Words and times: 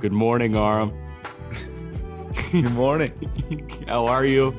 Good 0.00 0.12
morning, 0.12 0.56
Aram. 0.56 0.92
Good 2.52 2.72
morning. 2.72 3.12
How 3.86 4.06
are 4.06 4.24
you? 4.24 4.56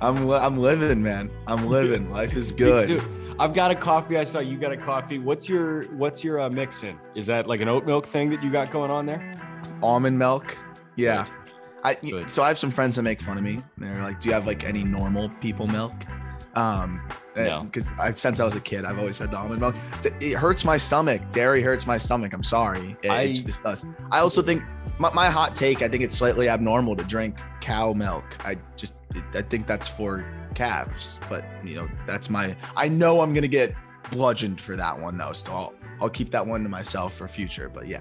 I'm 0.00 0.26
li- 0.28 0.36
I'm 0.36 0.58
living, 0.58 1.02
man. 1.02 1.30
I'm 1.46 1.66
living. 1.66 2.10
Life 2.10 2.36
is 2.36 2.52
good. 2.66 3.02
I've 3.38 3.54
got 3.54 3.70
a 3.70 3.74
coffee. 3.74 4.18
I 4.18 4.24
saw 4.24 4.40
you 4.40 4.58
got 4.58 4.72
a 4.72 4.76
coffee. 4.76 5.18
What's 5.18 5.48
your 5.48 5.84
What's 5.94 6.22
your 6.22 6.40
uh, 6.40 6.50
mix 6.50 6.82
in? 6.84 6.98
Is 7.14 7.26
that 7.26 7.46
like 7.46 7.60
an 7.60 7.68
oat 7.68 7.86
milk 7.86 8.04
thing 8.06 8.28
that 8.30 8.42
you 8.42 8.50
got 8.52 8.70
going 8.70 8.90
on 8.90 9.06
there? 9.06 9.34
Almond 9.82 10.18
milk. 10.18 10.56
Yeah. 10.96 11.26
I 11.82 11.94
Good. 11.94 12.30
so 12.30 12.42
I 12.42 12.48
have 12.48 12.58
some 12.58 12.70
friends 12.70 12.96
that 12.96 13.02
make 13.02 13.22
fun 13.22 13.38
of 13.38 13.44
me. 13.44 13.60
They're 13.78 14.02
like, 14.02 14.20
"Do 14.20 14.28
you 14.28 14.34
have 14.34 14.46
like 14.46 14.64
any 14.64 14.84
normal 14.84 15.30
people 15.40 15.66
milk?" 15.68 15.94
Um, 16.54 17.00
No. 17.46 17.62
because 17.64 17.90
I've 17.98 18.18
since 18.18 18.40
I 18.40 18.44
was 18.44 18.56
a 18.56 18.60
kid, 18.60 18.84
I've 18.84 18.98
always 18.98 19.18
had 19.18 19.30
the 19.30 19.36
almond 19.36 19.60
milk. 19.60 19.74
It 20.20 20.34
hurts 20.34 20.64
my 20.64 20.76
stomach. 20.76 21.22
Dairy 21.32 21.62
hurts 21.62 21.86
my 21.86 21.98
stomach. 21.98 22.32
I'm 22.32 22.42
sorry. 22.42 22.96
It, 23.02 23.10
I- 23.10 23.22
it 23.22 23.44
just 23.44 23.62
does. 23.62 23.84
I 24.10 24.18
also 24.20 24.42
think 24.42 24.62
my, 24.98 25.12
my 25.12 25.30
hot 25.30 25.54
take. 25.54 25.82
I 25.82 25.88
think 25.88 26.02
it's 26.02 26.16
slightly 26.16 26.48
abnormal 26.48 26.96
to 26.96 27.04
drink 27.04 27.36
cow 27.60 27.92
milk. 27.92 28.24
I 28.44 28.56
just 28.76 28.94
I 29.34 29.42
think 29.42 29.66
that's 29.66 29.86
for 29.88 30.24
calves. 30.54 31.18
But 31.28 31.44
you 31.64 31.74
know, 31.76 31.88
that's 32.06 32.28
my. 32.30 32.56
I 32.76 32.88
know 32.88 33.20
I'm 33.20 33.32
gonna 33.34 33.48
get 33.48 33.74
bludgeoned 34.10 34.60
for 34.60 34.76
that 34.76 34.98
one 34.98 35.16
though. 35.18 35.32
So 35.32 35.52
I'll 35.52 35.74
I'll 36.00 36.10
keep 36.10 36.30
that 36.32 36.46
one 36.46 36.62
to 36.62 36.68
myself 36.68 37.14
for 37.14 37.28
future. 37.28 37.68
But 37.68 37.86
yeah. 37.88 38.00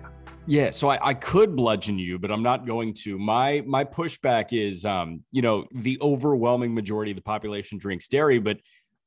Yeah, 0.49 0.71
so 0.71 0.87
I, 0.87 1.09
I 1.09 1.13
could 1.13 1.57
bludgeon 1.57 1.99
you, 1.99 2.17
but 2.17 2.31
I'm 2.31 2.41
not 2.41 2.65
going 2.65 2.93
to. 3.03 3.19
My 3.19 3.61
my 3.67 3.83
pushback 3.83 4.53
is, 4.53 4.85
um, 4.85 5.21
you 5.29 5.41
know, 5.41 5.65
the 5.75 5.97
overwhelming 6.01 6.73
majority 6.73 7.11
of 7.11 7.17
the 7.17 7.21
population 7.21 7.77
drinks 7.77 8.07
dairy, 8.07 8.39
but 8.39 8.57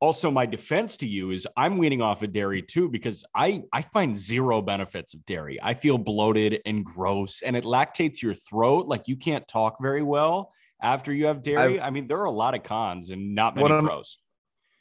also 0.01 0.31
my 0.31 0.47
defense 0.47 0.97
to 0.99 1.07
you 1.07 1.31
is 1.31 1.47
I'm 1.57 1.77
weaning 1.77 2.03
off 2.03 2.23
of 2.23 2.33
dairy 2.33 2.63
too 2.63 2.89
because 2.89 3.25
I 3.35 3.63
I 3.73 3.83
find 3.83 4.17
zero 4.17 4.63
benefits 4.63 5.15
of 5.15 5.25
dairy. 5.27 5.59
I 5.63 5.75
feel 5.75 5.99
bloated 5.99 6.61
and 6.65 6.85
gross, 6.85 7.43
and 7.43 7.55
it 7.55 7.65
lactates 7.65 8.23
your 8.23 8.35
throat. 8.35 8.89
Like 8.89 9.09
you 9.09 9.17
can't 9.17 9.47
talk 9.47 9.77
very 9.81 10.03
well 10.03 10.53
after 10.83 11.13
you 11.13 11.27
have 11.27 11.43
dairy. 11.43 11.81
i 11.81 11.91
mean, 11.91 12.09
there 12.09 12.19
are 12.19 12.25
a 12.25 12.31
lot 12.31 12.55
of 12.55 12.63
cons 12.63 13.11
and 13.11 13.35
not 13.35 13.55
many 13.55 13.69
pros. 13.69 14.19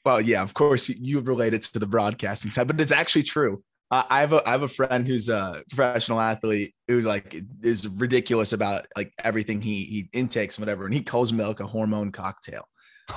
Well, 0.06 0.22
yeah, 0.22 0.42
of 0.42 0.54
course 0.54 0.88
you, 0.88 0.96
you 0.98 1.20
relate 1.20 1.54
it 1.54 1.64
to 1.64 1.80
the 1.80 1.86
broadcasting 1.86 2.52
side, 2.52 2.68
but 2.68 2.80
it's 2.80 2.92
actually 2.92 3.24
true. 3.24 3.62
Uh, 3.92 4.04
I 4.10 4.22
have 4.22 4.34
a 4.34 4.48
I 4.48 4.52
have 4.52 4.62
a 4.62 4.68
friend 4.70 5.08
who's 5.08 5.30
a 5.30 5.64
professional 5.70 6.22
athlete 6.22 6.76
who's 6.88 7.06
like 7.06 7.36
is 7.62 7.88
ridiculous 7.88 8.54
about 8.54 8.86
like 8.96 9.12
everything 9.24 9.62
he 9.62 9.84
he 9.84 10.10
intakes 10.14 10.58
and 10.58 10.62
whatever, 10.62 10.86
and 10.86 10.94
he 10.94 11.02
calls 11.02 11.34
milk 11.34 11.60
a 11.60 11.68
hormone 11.68 12.12
cocktail. 12.12 12.68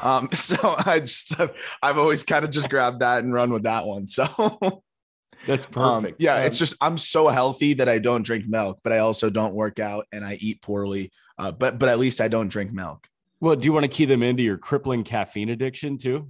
Um, 0.02 0.28
so 0.32 0.56
I 0.86 1.00
just 1.00 1.34
I've 1.82 1.98
always 1.98 2.22
kind 2.22 2.44
of 2.44 2.50
just 2.50 2.68
grabbed 2.70 3.00
that 3.00 3.24
and 3.24 3.32
run 3.34 3.52
with 3.52 3.64
that 3.64 3.84
one. 3.86 4.06
So 4.06 4.82
That's 5.46 5.66
um, 5.76 6.02
perfect. 6.02 6.22
yeah, 6.22 6.36
Um, 6.36 6.42
it's 6.44 6.58
just 6.58 6.74
I'm 6.80 6.98
so 6.98 7.28
healthy 7.28 7.74
that 7.74 7.88
I 7.88 7.98
don't 7.98 8.22
drink 8.22 8.46
milk, 8.48 8.78
but 8.84 8.92
I 8.92 8.98
also 8.98 9.28
don't 9.30 9.54
work 9.54 9.78
out 9.80 10.06
and 10.12 10.24
I 10.24 10.34
eat 10.40 10.62
poorly. 10.62 11.10
Uh, 11.38 11.50
but 11.52 11.78
but 11.78 11.88
at 11.88 11.98
least 11.98 12.20
I 12.20 12.28
don't 12.28 12.48
drink 12.48 12.72
milk. 12.72 13.06
well. 13.40 13.56
Do 13.56 13.66
you 13.66 13.72
want 13.72 13.84
to 13.84 13.88
key 13.88 14.04
them 14.04 14.22
into 14.22 14.42
your 14.42 14.58
crippling 14.58 15.02
caffeine 15.02 15.48
addiction 15.48 15.98
too? 15.98 16.28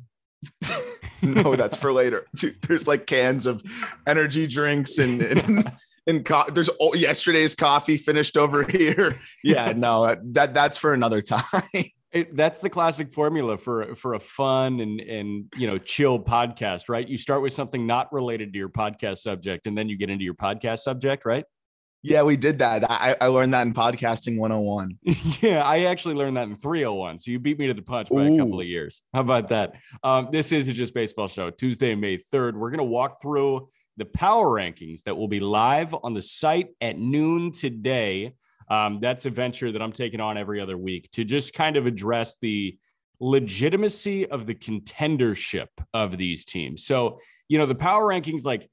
no, 1.23 1.55
that's 1.57 1.77
for 1.77 1.93
later. 1.93 2.27
Dude, 2.37 2.57
There's 2.63 2.89
like 2.89 3.07
cans 3.07 3.47
of 3.47 3.63
energy 4.07 4.47
drinks 4.47 4.99
and 4.99 5.23
and, 5.23 5.73
and 6.07 6.25
co- 6.25 6.47
there's 6.53 6.69
all, 6.69 6.97
yesterday's 6.97 7.55
coffee 7.55 7.97
finished 7.97 8.37
over 8.37 8.65
here. 8.65 9.15
Yeah, 9.45 9.73
no, 9.77 10.17
that 10.33 10.55
that's 10.55 10.79
for 10.79 10.95
another 10.95 11.21
time. 11.23 11.45
It, 12.13 12.37
that's 12.37 12.61
the 12.61 12.69
classic 12.69 13.11
formula 13.11 13.57
for 13.57 13.95
for 13.95 14.15
a 14.15 14.21
fun 14.21 14.81
and 14.81 15.01
and 15.01 15.53
you 15.57 15.67
know 15.67 15.79
chill 15.79 16.19
podcast, 16.19 16.89
right? 16.89 17.09
You 17.09 17.17
start 17.17 17.43
with 17.43 17.53
something 17.53 17.87
not 17.87 18.13
related 18.13 18.53
to 18.53 18.59
your 18.59 18.69
podcast 18.69 19.19
subject, 19.19 19.67
and 19.67 19.77
then 19.77 19.89
you 19.89 19.97
get 19.97 20.11
into 20.11 20.25
your 20.25 20.35
podcast 20.35 20.81
subject, 20.81 21.25
right? 21.25 21.45
yeah, 22.03 22.23
we 22.23 22.37
did 22.37 22.59
that. 22.59 22.91
I, 22.91 23.17
I 23.21 23.29
learned 23.29 23.55
that 23.55 23.65
in 23.65 23.73
podcasting 23.73 24.37
101. 24.37 24.99
yeah, 25.41 25.65
I 25.65 25.85
actually 25.85 26.17
learned 26.17 26.37
that 26.37 26.49
in 26.49 26.57
301. 26.57 27.19
So 27.19 27.31
you 27.31 27.39
beat 27.39 27.61
me 27.61 27.69
to 27.69 27.75
the 27.75 27.83
punch 27.83 28.09
by 28.11 28.25
a 28.25 28.37
couple 28.37 28.61
of 28.61 28.67
years. 28.67 29.03
How 29.15 29.21
about 29.21 29.49
that? 29.51 29.75
Um, 30.03 30.29
this 30.33 30.51
is 30.51 30.69
a 30.69 30.73
Just 30.73 30.95
Baseball 30.95 31.29
Show, 31.29 31.51
Tuesday, 31.51 31.95
May 31.95 32.19
3rd. 32.19 32.55
We're 32.55 32.71
going 32.71 32.79
to 32.79 32.85
walk 32.85 33.23
through 33.23 33.69
the 33.99 34.05
power 34.05 34.49
rankings 34.49 35.05
that 35.05 35.17
will 35.17 35.29
be 35.29 35.39
live 35.39 35.95
on 36.03 36.13
the 36.13 36.23
site 36.23 36.71
at 36.81 36.99
noon 36.99 37.53
today. 37.53 38.35
Um, 38.73 39.01
that's 39.03 39.27
a 39.27 39.31
venture 39.31 39.71
that 39.71 39.83
I'm 39.83 39.93
taking 39.93 40.19
on 40.19 40.39
every 40.39 40.59
other 40.59 40.79
week 40.79 41.11
to 41.13 41.25
just 41.25 41.53
kind 41.53 41.77
of 41.77 41.85
address 41.85 42.39
the 42.41 42.79
legitimacy 43.21 44.27
of 44.27 44.47
the 44.47 44.55
contendership 44.55 45.67
of 45.93 46.17
these 46.17 46.47
teams. 46.47 46.87
So, 46.87 47.19
you 47.49 47.59
know, 47.59 47.67
the 47.67 47.75
power 47.75 48.03
rankings, 48.03 48.47
like, 48.47 48.71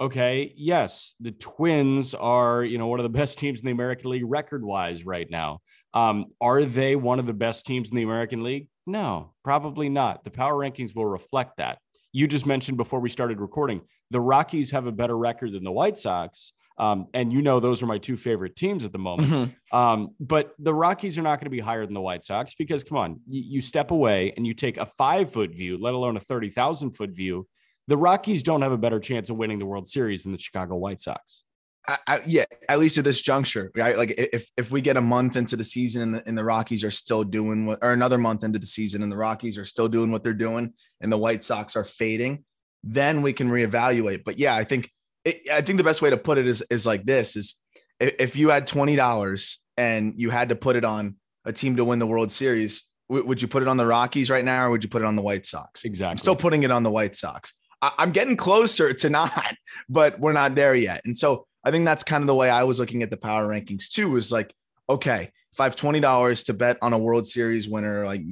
okay, 0.00 0.52
yes, 0.56 1.14
the 1.20 1.30
Twins 1.30 2.12
are, 2.12 2.64
you 2.64 2.76
know, 2.76 2.88
one 2.88 2.98
of 2.98 3.04
the 3.04 3.18
best 3.20 3.38
teams 3.38 3.60
in 3.60 3.66
the 3.66 3.72
American 3.72 4.10
League 4.10 4.24
record 4.26 4.64
wise 4.64 5.06
right 5.06 5.30
now. 5.30 5.60
Um, 5.94 6.26
are 6.40 6.64
they 6.64 6.96
one 6.96 7.20
of 7.20 7.26
the 7.26 7.32
best 7.32 7.66
teams 7.66 7.90
in 7.90 7.96
the 7.96 8.02
American 8.02 8.42
League? 8.42 8.68
No, 8.84 9.32
probably 9.44 9.88
not. 9.88 10.24
The 10.24 10.30
power 10.32 10.54
rankings 10.54 10.96
will 10.96 11.06
reflect 11.06 11.58
that. 11.58 11.78
You 12.10 12.26
just 12.26 12.46
mentioned 12.46 12.78
before 12.78 12.98
we 12.98 13.10
started 13.10 13.40
recording, 13.40 13.82
the 14.10 14.20
Rockies 14.20 14.72
have 14.72 14.88
a 14.88 14.92
better 14.92 15.16
record 15.16 15.52
than 15.52 15.62
the 15.62 15.70
White 15.70 15.98
Sox. 15.98 16.52
Um, 16.78 17.06
and 17.14 17.32
you 17.32 17.40
know, 17.42 17.58
those 17.58 17.82
are 17.82 17.86
my 17.86 17.98
two 17.98 18.16
favorite 18.16 18.54
teams 18.54 18.84
at 18.84 18.92
the 18.92 18.98
moment. 18.98 19.30
Mhm. 19.30 19.74
Um, 19.76 20.10
but 20.20 20.54
the 20.58 20.74
Rockies 20.74 21.16
are 21.16 21.22
not 21.22 21.40
going 21.40 21.46
to 21.46 21.50
be 21.50 21.60
higher 21.60 21.86
than 21.86 21.94
the 21.94 22.00
White 22.00 22.22
Sox 22.22 22.54
because, 22.54 22.84
come 22.84 22.98
on, 22.98 23.20
you, 23.26 23.42
you 23.42 23.60
step 23.60 23.90
away 23.90 24.32
and 24.36 24.46
you 24.46 24.52
take 24.52 24.76
a 24.76 24.86
five 24.86 25.32
foot 25.32 25.54
view, 25.54 25.78
let 25.80 25.94
alone 25.94 26.16
a 26.16 26.20
30,000 26.20 26.92
foot 26.92 27.10
view. 27.10 27.46
The 27.88 27.96
Rockies 27.96 28.42
don't 28.42 28.62
have 28.62 28.72
a 28.72 28.78
better 28.78 29.00
chance 29.00 29.30
of 29.30 29.36
winning 29.36 29.58
the 29.58 29.66
World 29.66 29.88
Series 29.88 30.24
than 30.24 30.32
the 30.32 30.38
Chicago 30.38 30.76
White 30.76 31.00
Sox. 31.00 31.44
I, 31.88 31.98
I, 32.06 32.20
yeah, 32.26 32.44
at 32.68 32.78
least 32.78 32.98
at 32.98 33.04
this 33.04 33.22
juncture, 33.22 33.70
right? 33.76 33.96
Like 33.96 34.12
if 34.18 34.50
if 34.56 34.70
we 34.70 34.80
get 34.80 34.96
a 34.96 35.00
month 35.00 35.36
into 35.36 35.56
the 35.56 35.64
season 35.64 36.02
and 36.02 36.14
the, 36.14 36.28
and 36.28 36.36
the 36.36 36.44
Rockies 36.44 36.82
are 36.82 36.90
still 36.90 37.22
doing 37.22 37.66
what, 37.66 37.78
or 37.80 37.92
another 37.92 38.18
month 38.18 38.42
into 38.42 38.58
the 38.58 38.66
season 38.66 39.02
and 39.02 39.12
the 39.12 39.16
Rockies 39.16 39.56
are 39.56 39.64
still 39.64 39.88
doing 39.88 40.10
what 40.10 40.24
they're 40.24 40.34
doing, 40.34 40.74
and 41.00 41.12
the 41.12 41.16
White 41.16 41.44
Sox 41.44 41.76
are 41.76 41.84
fading, 41.84 42.44
then 42.82 43.22
we 43.22 43.32
can 43.32 43.48
reevaluate. 43.48 44.24
But 44.24 44.38
yeah, 44.38 44.54
I 44.54 44.64
think 44.64 44.90
it, 45.26 45.50
I 45.52 45.60
think 45.60 45.76
the 45.76 45.84
best 45.84 46.00
way 46.00 46.08
to 46.08 46.16
put 46.16 46.38
it 46.38 46.46
is 46.46 46.62
is 46.70 46.86
like 46.86 47.04
this: 47.04 47.36
is 47.36 47.60
if, 48.00 48.36
you 48.36 48.48
had 48.48 48.66
twenty 48.66 48.96
dollars 48.96 49.58
and 49.76 50.14
you 50.16 50.30
had 50.30 50.48
to 50.50 50.56
put 50.56 50.76
it 50.76 50.84
on 50.84 51.16
a 51.44 51.52
team 51.52 51.76
to 51.76 51.84
win 51.84 51.98
the 51.98 52.06
World 52.06 52.32
Series, 52.32 52.88
w- 53.10 53.26
would 53.26 53.42
you 53.42 53.48
put 53.48 53.62
it 53.62 53.68
on 53.68 53.76
the 53.76 53.86
Rockies 53.86 54.30
right 54.30 54.44
now, 54.44 54.66
or 54.66 54.70
would 54.70 54.84
you 54.84 54.88
put 54.88 55.02
it 55.02 55.04
on 55.04 55.16
the 55.16 55.22
White 55.22 55.44
Sox? 55.44 55.84
Exactly. 55.84 56.10
I'm 56.12 56.18
still 56.18 56.36
putting 56.36 56.62
it 56.62 56.70
on 56.70 56.84
the 56.84 56.90
White 56.90 57.16
Sox. 57.16 57.52
I, 57.82 57.92
I'm 57.98 58.12
getting 58.12 58.36
closer 58.36 58.94
to 58.94 59.10
not, 59.18 59.54
but 59.88 60.18
we're 60.20 60.32
not 60.32 60.54
there 60.54 60.74
yet. 60.74 61.02
And 61.04 61.18
so 61.18 61.46
I 61.64 61.72
think 61.72 61.84
that's 61.84 62.04
kind 62.04 62.22
of 62.22 62.28
the 62.28 62.34
way 62.34 62.48
I 62.48 62.62
was 62.62 62.78
looking 62.78 63.02
at 63.02 63.10
the 63.10 63.16
power 63.16 63.44
rankings 63.46 63.88
too. 63.88 64.08
Was 64.08 64.30
like, 64.30 64.54
okay, 64.88 65.30
if 65.52 65.60
I 65.60 65.64
have 65.64 65.76
twenty 65.76 65.98
dollars 65.98 66.44
to 66.44 66.54
bet 66.54 66.78
on 66.82 66.92
a 66.92 66.98
World 66.98 67.26
Series 67.26 67.68
winner, 67.68 68.06
like 68.06 68.22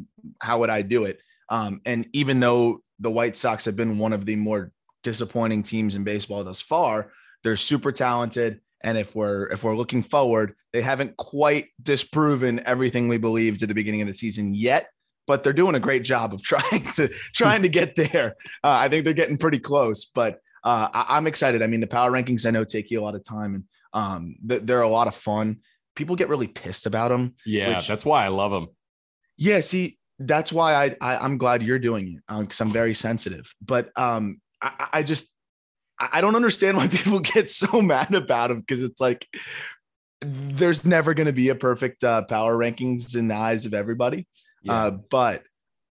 how 0.41 0.61
would 0.61 0.71
I 0.71 0.82
do 0.82 1.05
it? 1.06 1.21
Um, 1.49 1.81
and 1.84 2.09
even 2.12 2.38
though 2.38 2.79
the 3.00 3.11
White 3.11 3.37
Sox 3.37 3.64
have 3.64 3.75
been 3.75 3.99
one 3.99 4.12
of 4.12 4.25
the 4.25 4.37
more 4.37 4.70
disappointing 5.04 5.62
teams 5.62 5.94
in 5.94 6.02
baseball 6.02 6.42
thus 6.42 6.60
far, 6.60 7.12
they're 7.44 7.56
super 7.56 7.92
talented. 7.92 8.60
And 8.82 8.98
if 8.98 9.14
we're 9.14 9.46
if 9.46 9.62
we're 9.62 9.76
looking 9.76 10.02
forward, 10.02 10.54
they 10.72 10.82
haven't 10.82 11.16
quite 11.16 11.68
disproven 11.80 12.60
everything 12.66 13.06
we 13.06 13.18
believed 13.18 13.62
at 13.62 13.68
the 13.68 13.74
beginning 13.74 14.02
of 14.02 14.08
the 14.08 14.14
season 14.14 14.54
yet 14.54 14.88
but 15.26 15.42
they're 15.42 15.52
doing 15.52 15.74
a 15.74 15.80
great 15.80 16.04
job 16.04 16.34
of 16.34 16.42
trying 16.42 16.84
to 16.94 17.08
trying 17.32 17.62
to 17.62 17.68
get 17.68 17.94
there. 17.96 18.34
Uh, 18.62 18.70
I 18.70 18.88
think 18.88 19.04
they're 19.04 19.14
getting 19.14 19.36
pretty 19.36 19.58
close, 19.58 20.04
but 20.04 20.40
uh, 20.62 20.88
I, 20.92 21.16
am 21.16 21.26
excited. 21.26 21.62
I 21.62 21.66
mean, 21.66 21.80
the 21.80 21.86
power 21.86 22.10
rankings 22.10 22.46
I 22.46 22.50
know 22.50 22.64
take 22.64 22.90
you 22.90 23.00
a 23.00 23.04
lot 23.04 23.14
of 23.14 23.24
time, 23.24 23.54
and 23.54 23.64
um, 23.92 24.36
th- 24.48 24.62
they're 24.64 24.82
a 24.82 24.88
lot 24.88 25.08
of 25.08 25.14
fun. 25.14 25.60
People 25.94 26.16
get 26.16 26.28
really 26.28 26.48
pissed 26.48 26.86
about 26.86 27.08
them. 27.08 27.34
Yeah, 27.44 27.78
which- 27.78 27.88
that's 27.88 28.04
why 28.04 28.24
I 28.24 28.28
love 28.28 28.50
them. 28.50 28.68
Yeah, 29.36 29.60
see, 29.60 29.98
that's 30.18 30.52
why 30.52 30.74
I, 30.74 30.96
I 31.00 31.16
I'm 31.18 31.38
glad 31.38 31.62
you're 31.62 31.78
doing 31.78 32.20
it 32.28 32.40
because 32.40 32.60
I'm 32.60 32.70
very 32.70 32.94
sensitive. 32.94 33.52
But 33.60 33.90
um, 33.96 34.40
I, 34.64 34.88
I 34.94 35.02
just 35.02 35.31
I 35.99 36.20
don't 36.20 36.37
understand 36.37 36.76
why 36.76 36.88
people 36.88 37.20
get 37.20 37.50
so 37.50 37.81
mad 37.81 38.14
about 38.14 38.49
them 38.49 38.61
because 38.61 38.82
it's 38.82 39.00
like 39.00 39.26
there's 40.20 40.84
never 40.84 41.14
going 41.14 41.26
to 41.26 41.32
be 41.32 41.50
a 41.50 41.55
perfect 41.55 42.02
uh, 42.02 42.22
power 42.22 42.56
rankings 42.56 43.16
in 43.16 43.28
the 43.28 43.34
eyes 43.34 43.66
of 43.66 43.75
everybody. 43.75 44.26
Yeah. 44.62 44.72
Uh, 44.72 44.90
but 44.93 45.43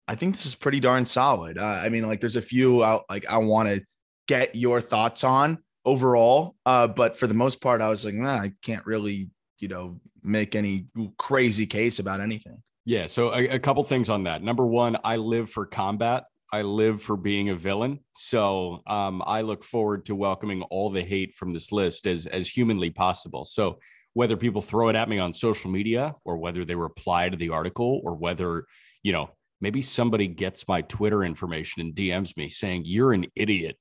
I 0.07 0.15
think 0.15 0.35
this 0.35 0.45
is 0.45 0.55
pretty 0.55 0.79
darn 0.79 1.05
solid. 1.05 1.57
Uh, 1.57 1.63
I 1.63 1.89
mean, 1.89 2.07
like 2.07 2.19
there's 2.19 2.35
a 2.35 2.41
few 2.41 2.83
out 2.83 3.05
like 3.09 3.27
I 3.27 3.37
want 3.37 3.69
to 3.69 3.81
get 4.27 4.55
your 4.55 4.81
thoughts 4.81 5.23
on 5.23 5.59
overall, 5.85 6.55
uh, 6.65 6.87
but 6.87 7.17
for 7.17 7.27
the 7.27 7.33
most 7.33 7.61
part, 7.61 7.81
I 7.81 7.89
was 7.89 8.05
like, 8.05 8.13
nah, 8.13 8.35
I 8.35 8.53
can't 8.61 8.85
really, 8.85 9.29
you 9.57 9.67
know, 9.67 9.99
make 10.23 10.55
any 10.55 10.87
crazy 11.17 11.65
case 11.65 11.99
about 11.99 12.21
anything. 12.21 12.61
Yeah. 12.85 13.07
So 13.07 13.33
a, 13.33 13.49
a 13.49 13.59
couple 13.59 13.83
things 13.83 14.09
on 14.09 14.23
that. 14.23 14.43
Number 14.43 14.65
one, 14.65 14.97
I 15.03 15.17
live 15.17 15.49
for 15.49 15.65
combat. 15.65 16.25
I 16.51 16.63
live 16.63 17.01
for 17.01 17.15
being 17.15 17.49
a 17.49 17.55
villain. 17.55 17.99
So 18.15 18.81
um, 18.87 19.21
I 19.25 19.41
look 19.41 19.63
forward 19.63 20.05
to 20.05 20.15
welcoming 20.15 20.63
all 20.63 20.89
the 20.89 21.03
hate 21.03 21.35
from 21.35 21.51
this 21.51 21.71
list 21.71 22.07
as 22.07 22.25
as 22.25 22.47
humanly 22.47 22.89
possible. 22.89 23.45
So 23.45 23.79
whether 24.13 24.35
people 24.35 24.61
throw 24.61 24.89
it 24.89 24.95
at 24.95 25.09
me 25.09 25.19
on 25.19 25.31
social 25.31 25.69
media 25.69 26.15
or 26.25 26.37
whether 26.37 26.65
they 26.65 26.75
reply 26.75 27.29
to 27.29 27.37
the 27.37 27.49
article 27.49 28.01
or 28.03 28.15
whether, 28.15 28.65
you 29.03 29.11
know, 29.11 29.29
maybe 29.61 29.81
somebody 29.81 30.27
gets 30.27 30.67
my 30.67 30.81
Twitter 30.81 31.23
information 31.23 31.81
and 31.81 31.93
DMs 31.93 32.35
me 32.35 32.49
saying, 32.49 32.83
You're 32.85 33.13
an 33.13 33.27
idiot. 33.35 33.77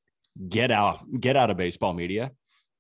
Get 0.48 0.70
out, 0.70 1.04
get 1.18 1.36
out 1.36 1.50
of 1.50 1.56
baseball 1.56 1.94
media. 1.94 2.30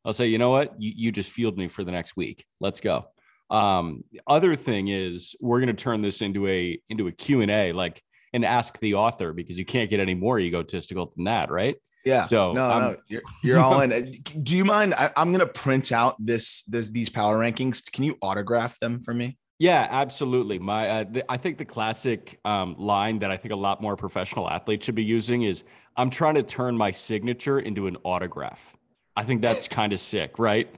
I'll 0.04 0.12
say, 0.12 0.28
you 0.28 0.38
know 0.38 0.50
what? 0.50 0.80
You, 0.80 0.92
you 0.94 1.12
just 1.12 1.30
fueled 1.30 1.58
me 1.58 1.68
for 1.68 1.82
the 1.82 1.90
next 1.90 2.16
week. 2.16 2.46
Let's 2.60 2.80
go. 2.80 3.06
Um, 3.50 4.04
other 4.26 4.54
thing 4.54 4.88
is 4.88 5.34
we're 5.40 5.58
going 5.60 5.74
to 5.74 5.82
turn 5.82 6.02
this 6.02 6.22
into 6.22 6.46
a 6.46 6.80
into 6.88 7.08
a 7.08 7.12
Q&A 7.12 7.72
like 7.72 8.02
and 8.32 8.44
ask 8.44 8.78
the 8.80 8.94
author 8.94 9.32
because 9.32 9.58
you 9.58 9.64
can't 9.64 9.90
get 9.90 10.00
any 10.00 10.14
more 10.14 10.38
egotistical 10.38 11.12
than 11.16 11.24
that, 11.24 11.50
right? 11.50 11.76
Yeah. 12.04 12.22
So 12.22 12.52
no, 12.52 12.70
I'm- 12.70 12.82
no, 12.82 12.96
you're, 13.08 13.22
you're 13.42 13.58
all 13.58 13.80
in. 13.82 14.22
Do 14.42 14.56
you 14.56 14.64
mind? 14.64 14.94
I, 14.94 15.10
I'm 15.16 15.32
gonna 15.32 15.46
print 15.46 15.92
out 15.92 16.16
this 16.18 16.62
this 16.64 16.90
these 16.90 17.08
power 17.08 17.38
rankings. 17.38 17.90
Can 17.90 18.04
you 18.04 18.16
autograph 18.22 18.78
them 18.80 19.00
for 19.00 19.12
me? 19.12 19.36
Yeah, 19.60 19.88
absolutely. 19.90 20.60
My, 20.60 20.88
uh, 20.88 21.04
the, 21.10 21.24
I 21.32 21.36
think 21.36 21.58
the 21.58 21.64
classic 21.64 22.38
um, 22.44 22.76
line 22.78 23.18
that 23.18 23.32
I 23.32 23.36
think 23.36 23.52
a 23.52 23.56
lot 23.56 23.82
more 23.82 23.96
professional 23.96 24.48
athletes 24.48 24.86
should 24.86 24.94
be 24.94 25.02
using 25.02 25.42
is, 25.42 25.64
"I'm 25.96 26.10
trying 26.10 26.36
to 26.36 26.44
turn 26.44 26.76
my 26.76 26.92
signature 26.92 27.58
into 27.58 27.88
an 27.88 27.96
autograph." 28.04 28.74
I 29.16 29.24
think 29.24 29.42
that's 29.42 29.66
kind 29.80 29.92
of 29.92 29.98
sick, 29.98 30.38
right? 30.38 30.72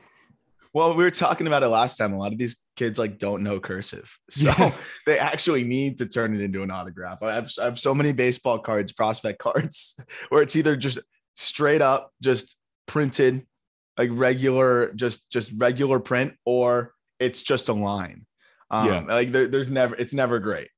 Well, 0.73 0.95
we 0.95 1.03
were 1.03 1.11
talking 1.11 1.47
about 1.49 1.63
it 1.65 1.69
last 1.69 1.97
time. 1.97 2.13
A 2.13 2.19
lot 2.19 2.33
of 2.33 2.39
these 2.39 2.57
kids 2.77 2.99
like 2.99 3.19
don't 3.19 3.43
know 3.43 3.59
cursive, 3.61 4.17
so 4.31 4.51
Yeah. 4.57 4.77
they 5.07 5.19
actually 5.19 5.65
need 5.65 5.99
to 5.99 6.07
turn 6.07 6.35
it 6.35 6.41
into 6.41 6.63
an 6.63 6.71
autograph. 6.71 7.23
I 7.23 7.35
have 7.35 7.51
I 7.61 7.65
have 7.65 7.79
so 7.79 7.95
many 7.95 8.13
baseball 8.13 8.59
cards, 8.59 8.93
prospect 8.93 9.39
cards, 9.47 9.99
where 10.29 10.43
it's 10.43 10.57
either 10.57 10.77
just 10.77 10.99
straight 11.35 11.83
up 11.83 12.13
just 12.23 12.57
printed, 12.87 13.47
like 13.99 14.11
regular, 14.13 14.93
just 14.95 15.29
just 15.31 15.53
regular 15.57 15.99
print, 16.01 16.35
or 16.45 16.95
it's 17.19 17.43
just 17.43 17.69
a 17.69 17.73
line. 17.73 18.27
Um, 18.71 18.87
Yeah. 18.87 19.01
like 19.01 19.33
there, 19.33 19.49
there's 19.49 19.71
never, 19.71 19.95
it's 19.97 20.15
never 20.15 20.39
great. 20.39 20.69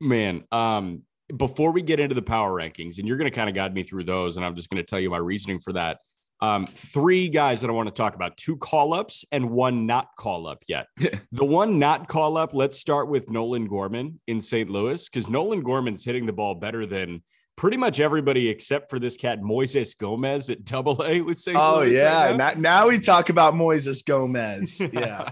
Man, 0.00 0.44
um, 0.50 1.02
before 1.36 1.70
we 1.70 1.82
get 1.82 2.00
into 2.00 2.14
the 2.14 2.22
power 2.22 2.52
rankings, 2.52 2.98
and 2.98 3.06
you're 3.06 3.16
going 3.16 3.30
to 3.30 3.34
kind 3.34 3.48
of 3.48 3.54
guide 3.54 3.72
me 3.74 3.82
through 3.84 4.04
those, 4.04 4.36
and 4.36 4.44
I'm 4.44 4.56
just 4.56 4.68
going 4.68 4.82
to 4.82 4.86
tell 4.86 4.98
you 4.98 5.10
my 5.10 5.18
reasoning 5.18 5.60
for 5.60 5.72
that. 5.74 5.98
Um, 6.42 6.66
three 6.66 7.28
guys 7.28 7.60
that 7.60 7.68
I 7.68 7.72
want 7.72 7.88
to 7.88 7.94
talk 7.94 8.14
about: 8.14 8.36
two 8.36 8.56
call 8.56 8.94
ups 8.94 9.24
and 9.30 9.50
one 9.50 9.86
not 9.86 10.08
call 10.16 10.46
up 10.46 10.62
yet. 10.66 10.86
the 11.32 11.44
one 11.44 11.78
not 11.78 12.08
call 12.08 12.36
up. 12.36 12.54
Let's 12.54 12.78
start 12.78 13.08
with 13.08 13.30
Nolan 13.30 13.66
Gorman 13.66 14.20
in 14.26 14.40
St. 14.40 14.70
Louis 14.70 15.06
because 15.08 15.28
Nolan 15.28 15.62
Gorman's 15.62 16.04
hitting 16.04 16.26
the 16.26 16.32
ball 16.32 16.54
better 16.54 16.86
than 16.86 17.22
pretty 17.56 17.76
much 17.76 18.00
everybody 18.00 18.48
except 18.48 18.88
for 18.88 18.98
this 18.98 19.18
cat 19.18 19.42
Moises 19.42 19.96
Gomez 19.96 20.48
at 20.48 20.64
Double 20.64 21.04
A 21.04 21.20
with 21.20 21.38
St. 21.38 21.54
Louis. 21.54 21.66
Oh 21.66 21.80
Louis. 21.80 21.94
yeah, 21.94 22.26
right 22.28 22.36
now. 22.36 22.52
now, 22.52 22.60
now 22.60 22.88
we 22.88 22.98
talk 22.98 23.28
about 23.28 23.52
Moises 23.52 24.02
Gomez. 24.06 24.80
Yeah, 24.80 25.28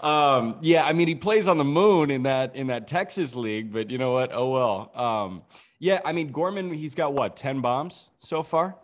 um, 0.00 0.56
yeah, 0.62 0.84
I 0.84 0.94
mean 0.94 1.06
he 1.06 1.14
plays 1.16 1.48
on 1.48 1.58
the 1.58 1.64
moon 1.64 2.10
in 2.10 2.22
that 2.22 2.56
in 2.56 2.68
that 2.68 2.88
Texas 2.88 3.34
league, 3.34 3.72
but 3.72 3.90
you 3.90 3.98
know 3.98 4.12
what? 4.12 4.30
Oh 4.32 4.48
well. 4.48 4.90
Um, 4.94 5.42
yeah, 5.78 6.00
I 6.04 6.12
mean 6.12 6.32
Gorman, 6.32 6.72
he's 6.72 6.94
got 6.94 7.12
what, 7.12 7.36
10 7.36 7.60
bombs 7.60 8.08
so 8.20 8.42
far? 8.42 8.76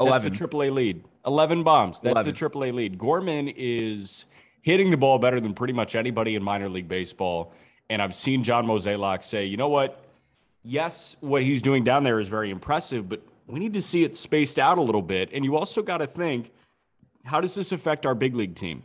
Yeah, 0.00 0.10
That's 0.10 0.24
eleven. 0.24 0.32
the 0.32 0.48
AAA 0.48 0.72
lead. 0.72 1.04
11 1.26 1.62
bombs. 1.62 2.00
That's 2.00 2.12
11. 2.26 2.34
the 2.34 2.48
AAA 2.48 2.72
lead. 2.74 2.98
Gorman 2.98 3.48
is 3.48 4.24
hitting 4.62 4.90
the 4.90 4.96
ball 4.96 5.18
better 5.18 5.40
than 5.40 5.52
pretty 5.54 5.72
much 5.74 5.94
anybody 5.94 6.36
in 6.36 6.42
minor 6.42 6.68
league 6.68 6.88
baseball. 6.88 7.52
And 7.90 8.00
I've 8.00 8.14
seen 8.14 8.42
John 8.44 8.66
Mozeliak 8.66 9.22
say, 9.22 9.44
you 9.44 9.56
know 9.56 9.68
what? 9.68 10.04
Yes, 10.62 11.16
what 11.20 11.42
he's 11.42 11.62
doing 11.62 11.84
down 11.84 12.02
there 12.02 12.18
is 12.20 12.28
very 12.28 12.50
impressive, 12.50 13.08
but 13.08 13.22
we 13.46 13.58
need 13.58 13.74
to 13.74 13.82
see 13.82 14.04
it 14.04 14.14
spaced 14.14 14.58
out 14.58 14.78
a 14.78 14.82
little 14.82 15.02
bit. 15.02 15.30
And 15.32 15.44
you 15.44 15.56
also 15.56 15.82
got 15.82 15.98
to 15.98 16.06
think, 16.06 16.50
how 17.24 17.40
does 17.40 17.54
this 17.54 17.72
affect 17.72 18.06
our 18.06 18.14
big 18.14 18.34
league 18.36 18.54
team? 18.54 18.82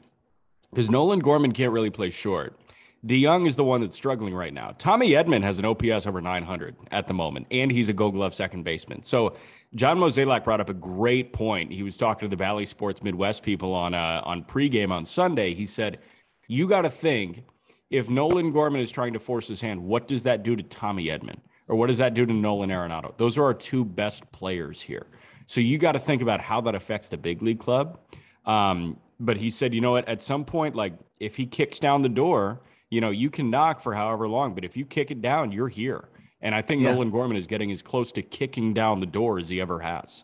Because 0.69 0.89
Nolan 0.89 1.19
Gorman 1.19 1.51
can't 1.51 1.71
really 1.71 1.89
play 1.89 2.09
short. 2.09 2.57
DeJong 3.05 3.47
is 3.47 3.57
the 3.57 3.63
one 3.65 3.81
that's 3.81 3.97
struggling 3.97 4.33
right 4.33 4.53
now. 4.53 4.73
Tommy 4.77 5.09
Edman 5.09 5.43
has 5.43 5.59
an 5.59 5.65
OPS 5.65 6.07
over 6.07 6.21
900 6.21 6.75
at 6.91 7.05
the 7.07 7.13
moment, 7.13 7.47
and 7.51 7.69
he's 7.69 7.89
a 7.89 7.93
Gold 7.93 8.13
Glove 8.13 8.33
second 8.33 8.63
baseman. 8.63 9.03
So 9.03 9.35
John 9.75 9.97
Mozeliak 9.97 10.45
brought 10.45 10.61
up 10.61 10.69
a 10.69 10.73
great 10.73 11.33
point. 11.33 11.71
He 11.71 11.83
was 11.83 11.97
talking 11.97 12.29
to 12.29 12.33
the 12.33 12.37
Bally 12.37 12.65
Sports 12.65 13.03
Midwest 13.03 13.43
people 13.43 13.73
on 13.73 13.93
uh, 13.93 14.21
on 14.23 14.43
pregame 14.43 14.91
on 14.91 15.05
Sunday. 15.05 15.53
He 15.53 15.65
said, 15.65 16.01
"You 16.47 16.65
got 16.65 16.83
to 16.83 16.89
think 16.89 17.43
if 17.89 18.09
Nolan 18.09 18.53
Gorman 18.53 18.79
is 18.79 18.91
trying 18.91 19.13
to 19.13 19.19
force 19.19 19.49
his 19.49 19.59
hand, 19.59 19.83
what 19.83 20.07
does 20.07 20.23
that 20.23 20.43
do 20.43 20.55
to 20.55 20.63
Tommy 20.63 21.07
Edman, 21.07 21.39
or 21.67 21.75
what 21.75 21.87
does 21.87 21.97
that 21.97 22.13
do 22.13 22.25
to 22.25 22.33
Nolan 22.33 22.69
Arenado? 22.69 23.17
Those 23.17 23.37
are 23.37 23.43
our 23.43 23.53
two 23.53 23.83
best 23.83 24.31
players 24.31 24.81
here. 24.81 25.07
So 25.45 25.59
you 25.59 25.77
got 25.77 25.91
to 25.91 25.99
think 25.99 26.21
about 26.21 26.39
how 26.39 26.61
that 26.61 26.73
affects 26.73 27.09
the 27.09 27.17
big 27.17 27.41
league 27.41 27.59
club." 27.59 27.99
Um, 28.45 28.97
but 29.19 29.37
he 29.37 29.49
said, 29.49 29.73
you 29.73 29.81
know 29.81 29.91
what? 29.91 30.07
At 30.07 30.21
some 30.21 30.43
point, 30.43 30.75
like 30.75 30.93
if 31.19 31.35
he 31.35 31.45
kicks 31.45 31.79
down 31.79 32.01
the 32.01 32.09
door, 32.09 32.61
you 32.93 33.01
know, 33.01 33.09
you 33.09 33.29
can 33.29 33.49
knock 33.49 33.81
for 33.81 33.93
however 33.93 34.27
long, 34.27 34.53
but 34.55 34.63
if 34.63 34.77
you 34.77 34.85
kick 34.85 35.09
it 35.11 35.21
down, 35.21 35.51
you're 35.51 35.67
here. 35.81 36.09
And 36.41 36.53
I 36.53 36.61
think 36.61 36.81
Yeah. 36.81 36.93
Nolan 36.93 37.09
Gorman 37.11 37.37
is 37.37 37.47
getting 37.47 37.71
as 37.71 37.81
close 37.81 38.11
to 38.13 38.21
kicking 38.21 38.73
down 38.73 38.99
the 38.99 39.05
door 39.19 39.39
as 39.39 39.49
he 39.49 39.59
ever 39.61 39.79
has. 39.79 40.23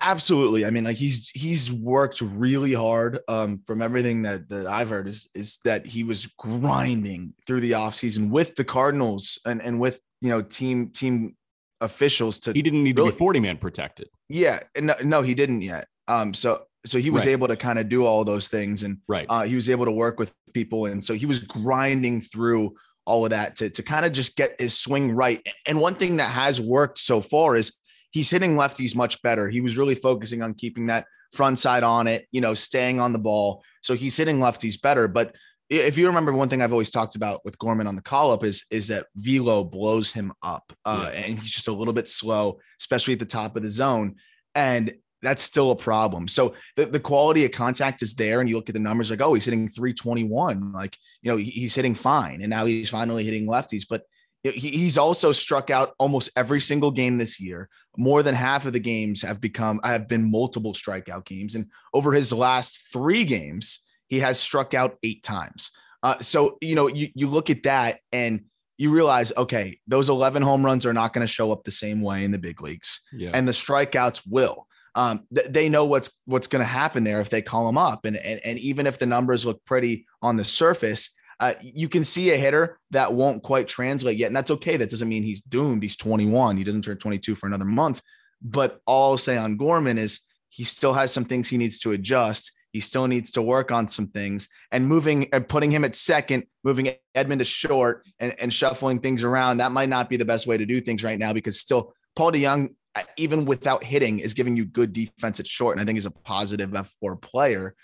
Absolutely. 0.00 0.64
I 0.64 0.70
mean, 0.70 0.84
like 0.84 0.96
he's 0.96 1.28
he's 1.30 1.70
worked 1.72 2.20
really 2.20 2.72
hard. 2.72 3.20
Um, 3.28 3.60
from 3.66 3.82
everything 3.82 4.22
that 4.22 4.48
that 4.48 4.66
I've 4.66 4.88
heard 4.88 5.08
is 5.08 5.28
is 5.34 5.58
that 5.64 5.86
he 5.86 6.04
was 6.04 6.26
grinding 6.38 7.34
through 7.46 7.60
the 7.60 7.72
offseason 7.72 8.30
with 8.30 8.56
the 8.56 8.64
Cardinals 8.64 9.38
and 9.44 9.60
and 9.60 9.78
with 9.78 10.00
you 10.20 10.30
know 10.30 10.42
team 10.42 10.88
team 10.90 11.36
officials 11.80 12.38
to 12.40 12.52
He 12.52 12.62
didn't 12.62 12.82
need 12.82 12.96
Really? 12.96 13.10
to 13.10 13.14
be 13.14 13.18
40 13.18 13.40
man 13.40 13.56
protected. 13.58 14.08
yeah. 14.28 14.60
And 14.74 14.86
no, 14.86 14.94
no, 15.04 15.22
he 15.22 15.34
didn't 15.34 15.62
yet. 15.62 15.86
Um, 16.08 16.32
so 16.34 16.64
so 16.88 16.98
he 16.98 17.10
was 17.10 17.24
Right. 17.24 17.32
able 17.32 17.48
to 17.48 17.56
kind 17.56 17.78
of 17.78 17.88
do 17.88 18.04
all 18.04 18.24
those 18.24 18.48
things 18.48 18.82
and 18.82 18.98
Right. 19.08 19.26
uh, 19.28 19.42
he 19.44 19.54
was 19.54 19.68
able 19.70 19.84
to 19.84 19.90
work 19.92 20.18
with 20.18 20.32
people. 20.54 20.86
And 20.86 21.04
so 21.04 21.14
he 21.14 21.26
was 21.26 21.40
grinding 21.40 22.20
through 22.20 22.74
all 23.04 23.24
of 23.24 23.30
that 23.30 23.56
to, 23.56 23.70
to 23.70 23.82
kind 23.82 24.04
of 24.04 24.12
just 24.12 24.36
get 24.36 24.60
his 24.60 24.76
swing 24.78 25.12
right. 25.12 25.46
And 25.66 25.80
one 25.80 25.94
thing 25.94 26.16
that 26.16 26.30
has 26.30 26.60
worked 26.60 26.98
so 26.98 27.20
far 27.20 27.56
is 27.56 27.72
he's 28.10 28.30
hitting 28.30 28.54
lefties 28.56 28.94
much 28.94 29.20
better. 29.22 29.48
He 29.48 29.60
was 29.60 29.76
really 29.76 29.94
focusing 29.94 30.42
on 30.42 30.54
keeping 30.54 30.86
that 30.86 31.06
front 31.32 31.58
side 31.58 31.82
on 31.82 32.06
it 32.06 32.26
you 32.32 32.40
know 32.40 32.54
staying 32.54 33.00
on 33.00 33.12
the 33.12 33.18
ball. 33.18 33.62
So 33.82 33.94
he's 33.94 34.16
hitting 34.16 34.38
lefties 34.38 34.80
better. 34.80 35.08
But 35.08 35.34
if 35.70 35.98
you 35.98 36.06
remember 36.06 36.32
one 36.32 36.48
thing 36.48 36.62
I've 36.62 36.72
always 36.72 36.90
talked 36.90 37.16
about 37.16 37.44
with 37.44 37.58
Gorman 37.58 37.86
on 37.86 37.94
the 37.96 38.00
call 38.02 38.30
up 38.32 38.42
is 38.44 38.64
is 38.70 38.88
that 38.88 39.06
velo 39.14 39.62
blows 39.64 40.10
him 40.10 40.32
up 40.42 40.72
uh, 40.86 41.10
and 41.14 41.38
he's 41.38 41.50
just 41.50 41.68
a 41.68 41.72
little 41.72 41.92
bit 41.92 42.08
slow 42.08 42.58
especially 42.80 43.12
at 43.12 43.18
the 43.20 43.26
top 43.26 43.56
of 43.56 43.62
the 43.62 43.70
zone. 43.70 44.14
And 44.54 44.94
that's 45.22 45.42
still 45.42 45.70
a 45.72 45.76
problem. 45.76 46.28
So 46.28 46.54
the, 46.76 46.86
the 46.86 47.00
quality 47.00 47.44
of 47.44 47.52
contact 47.52 48.02
is 48.02 48.14
there, 48.14 48.40
and 48.40 48.48
you 48.48 48.56
look 48.56 48.68
at 48.68 48.72
the 48.74 48.78
numbers 48.80 49.10
like, 49.10 49.20
oh, 49.20 49.34
he's 49.34 49.44
hitting 49.46 49.68
321. 49.68 50.72
Like, 50.72 50.96
you 51.22 51.30
know, 51.30 51.36
he- 51.36 51.50
he's 51.50 51.74
hitting 51.74 51.94
fine, 51.94 52.40
and 52.40 52.50
now 52.50 52.66
he's 52.66 52.88
finally 52.90 53.24
hitting 53.24 53.46
lefties. 53.46 53.84
But 53.88 54.02
he- 54.44 54.52
he's 54.52 54.96
also 54.96 55.32
struck 55.32 55.70
out 55.70 55.94
almost 55.98 56.30
every 56.36 56.60
single 56.60 56.90
game 56.92 57.18
this 57.18 57.40
year. 57.40 57.68
More 57.96 58.22
than 58.22 58.34
half 58.34 58.64
of 58.66 58.72
the 58.72 58.78
games 58.80 59.22
have 59.22 59.40
become 59.40 59.80
have 59.82 60.06
been 60.08 60.30
multiple 60.30 60.72
strikeout 60.74 61.24
games, 61.26 61.54
and 61.54 61.66
over 61.92 62.12
his 62.12 62.32
last 62.32 62.92
three 62.92 63.24
games, 63.24 63.80
he 64.06 64.20
has 64.20 64.38
struck 64.38 64.72
out 64.74 64.96
eight 65.02 65.22
times. 65.24 65.70
Uh, 66.04 66.14
so 66.20 66.56
you 66.60 66.76
know, 66.76 66.86
you 66.86 67.08
you 67.16 67.28
look 67.28 67.50
at 67.50 67.64
that 67.64 67.98
and 68.12 68.44
you 68.80 68.92
realize, 68.92 69.32
okay, 69.36 69.80
those 69.88 70.08
11 70.08 70.40
home 70.40 70.64
runs 70.64 70.86
are 70.86 70.92
not 70.92 71.12
going 71.12 71.26
to 71.26 71.32
show 71.32 71.50
up 71.50 71.64
the 71.64 71.70
same 71.72 72.00
way 72.00 72.22
in 72.22 72.30
the 72.30 72.38
big 72.38 72.62
leagues 72.62 73.00
Yeah. 73.12 73.32
and 73.34 73.48
the 73.48 73.52
strikeouts 73.52 74.22
will. 74.24 74.67
Um, 74.98 75.20
th- 75.32 75.46
they 75.48 75.68
know 75.68 75.84
what's 75.84 76.10
what's 76.24 76.48
going 76.48 76.60
to 76.60 76.66
happen 76.68 77.04
there 77.04 77.20
if 77.20 77.30
they 77.30 77.40
call 77.40 77.66
them 77.66 77.78
up, 77.78 78.04
and, 78.04 78.16
and 78.16 78.40
and 78.44 78.58
even 78.58 78.84
if 78.84 78.98
the 78.98 79.06
numbers 79.06 79.46
look 79.46 79.64
pretty 79.64 80.06
on 80.22 80.36
the 80.36 80.42
surface, 80.44 81.14
uh, 81.38 81.54
you 81.60 81.88
can 81.88 82.02
see 82.02 82.30
a 82.32 82.36
hitter 82.36 82.80
that 82.90 83.14
won't 83.14 83.44
quite 83.44 83.68
translate 83.68 84.18
yet, 84.18 84.26
and 84.26 84.36
that's 84.36 84.50
okay. 84.50 84.76
That 84.76 84.90
doesn't 84.90 85.08
mean 85.08 85.22
he's 85.22 85.40
doomed. 85.40 85.84
He's 85.84 85.96
21. 85.96 86.56
He 86.56 86.64
doesn't 86.64 86.82
turn 86.82 86.98
22 86.98 87.36
for 87.36 87.46
another 87.46 87.64
month. 87.64 88.02
But 88.42 88.80
all 88.86 89.12
I'll 89.12 89.18
say 89.18 89.36
on 89.36 89.56
Gorman 89.56 89.98
is 89.98 90.20
he 90.48 90.64
still 90.64 90.94
has 90.94 91.12
some 91.12 91.24
things 91.24 91.48
he 91.48 91.58
needs 91.58 91.78
to 91.80 91.92
adjust. 91.92 92.50
He 92.72 92.80
still 92.80 93.06
needs 93.06 93.30
to 93.32 93.42
work 93.42 93.70
on 93.70 93.86
some 93.86 94.08
things, 94.08 94.48
and 94.72 94.84
moving 94.84 95.32
and 95.32 95.48
putting 95.48 95.70
him 95.70 95.84
at 95.84 95.94
second, 95.94 96.44
moving 96.64 96.90
Edman 97.16 97.38
to 97.38 97.44
short, 97.44 98.04
and, 98.18 98.34
and 98.40 98.52
shuffling 98.52 98.98
things 98.98 99.22
around. 99.22 99.58
That 99.58 99.70
might 99.70 99.88
not 99.88 100.10
be 100.10 100.16
the 100.16 100.24
best 100.24 100.48
way 100.48 100.58
to 100.58 100.66
do 100.66 100.80
things 100.80 101.04
right 101.04 101.20
now 101.20 101.32
because 101.32 101.60
still 101.60 101.94
Paul 102.16 102.32
DeJong 102.32 102.74
even 103.16 103.44
without 103.44 103.82
hitting, 103.84 104.18
is 104.20 104.34
giving 104.34 104.56
you 104.56 104.64
good 104.64 104.92
defense 104.92 105.40
at 105.40 105.46
short, 105.46 105.76
and 105.76 105.82
I 105.82 105.84
think 105.84 105.98
is 105.98 106.06
a 106.06 106.10
positive 106.10 106.70
F4 106.70 107.20
player. 107.20 107.74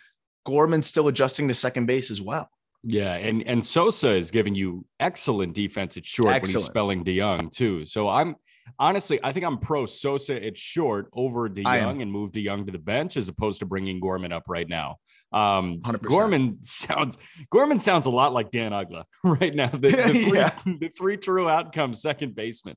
Gorman's 0.47 0.87
still 0.87 1.09
adjusting 1.09 1.49
to 1.49 1.55
second 1.55 1.87
base 1.87 2.11
as 2.11 2.21
well. 2.21 2.49
Yeah, 2.83 3.15
and 3.15 3.43
and 3.47 3.65
Sosa 3.65 4.13
is 4.13 4.31
giving 4.31 4.55
you 4.55 4.85
excellent 5.01 5.55
defense 5.55 5.97
at 5.97 6.05
short 6.05 6.27
when 6.27 6.35
he's 6.41 6.51
Excellent. 6.51 6.67
spelling 6.67 7.05
DeJong 7.05 7.51
too. 7.51 7.87
So 7.87 8.09
I'm 8.11 8.37
honestly, 8.79 9.19
I 9.25 9.33
think 9.33 9.47
I'm 9.47 9.57
pro 9.59 9.87
Sosa 9.87 10.43
at 10.45 10.59
short 10.59 11.09
over. 11.15 11.49
DeJong 11.49 12.03
and 12.03 12.13
move 12.13 12.31
DeJong 12.33 12.67
to 12.67 12.73
the 12.73 12.79
bench 12.79 13.17
as 13.17 13.29
opposed 13.29 13.61
to 13.61 13.67
bringing 13.67 14.01
Gorman 14.01 14.33
up 14.33 14.43
right 14.49 14.69
now. 14.69 14.97
Um, 15.33 15.81
100%. 15.81 16.03
Gorman 16.03 16.59
sounds 16.63 17.17
Gorman 17.51 17.81
sounds 17.81 18.05
a 18.05 18.11
lot 18.11 18.35
like 18.35 18.51
Dan 18.51 18.73
Uggla 18.73 19.05
right 19.25 19.55
now. 19.55 19.69
The, 19.69 19.89
the 19.89 19.97
three, 20.03 20.33
Yeah. 20.39 20.51
the 20.67 20.91
three 20.97 21.17
true 21.17 21.49
outcomes 21.49 22.03
second 22.03 22.35
baseman. 22.35 22.77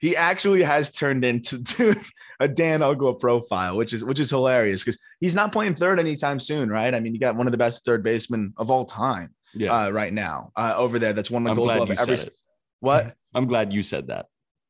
He 0.00 0.16
actually 0.16 0.62
has 0.62 0.90
turned 0.90 1.24
into 1.24 1.94
a 2.40 2.48
Dan 2.48 2.80
Uggla 2.80 3.20
profile, 3.20 3.76
which 3.76 3.92
is 3.92 4.02
which 4.04 4.18
is 4.18 4.30
hilarious 4.30 4.82
because 4.82 4.98
he's 5.20 5.34
not 5.34 5.52
playing 5.52 5.74
third 5.74 6.00
anytime 6.00 6.40
soon, 6.40 6.70
right? 6.70 6.94
I 6.94 7.00
mean, 7.00 7.14
you 7.14 7.20
got 7.20 7.36
one 7.36 7.46
of 7.46 7.52
the 7.52 7.58
best 7.58 7.84
third 7.84 8.02
basemen 8.02 8.54
of 8.56 8.70
all 8.70 8.86
time 8.86 9.34
Yeah, 9.54 9.72
uh, 9.86 9.90
right 9.90 10.12
now 10.12 10.52
uh, 10.56 10.74
over 10.76 10.98
there. 10.98 11.12
That's 11.12 11.30
won 11.30 11.44
the 11.44 11.50
I'm 11.50 11.56
Gold 11.56 11.68
Glove 11.68 11.90
every. 11.90 12.14
it. 12.14 12.30
What? 12.80 13.14
I'm 13.34 13.46
glad 13.46 13.72
you 13.74 13.82
said 13.82 14.06
that. 14.06 14.26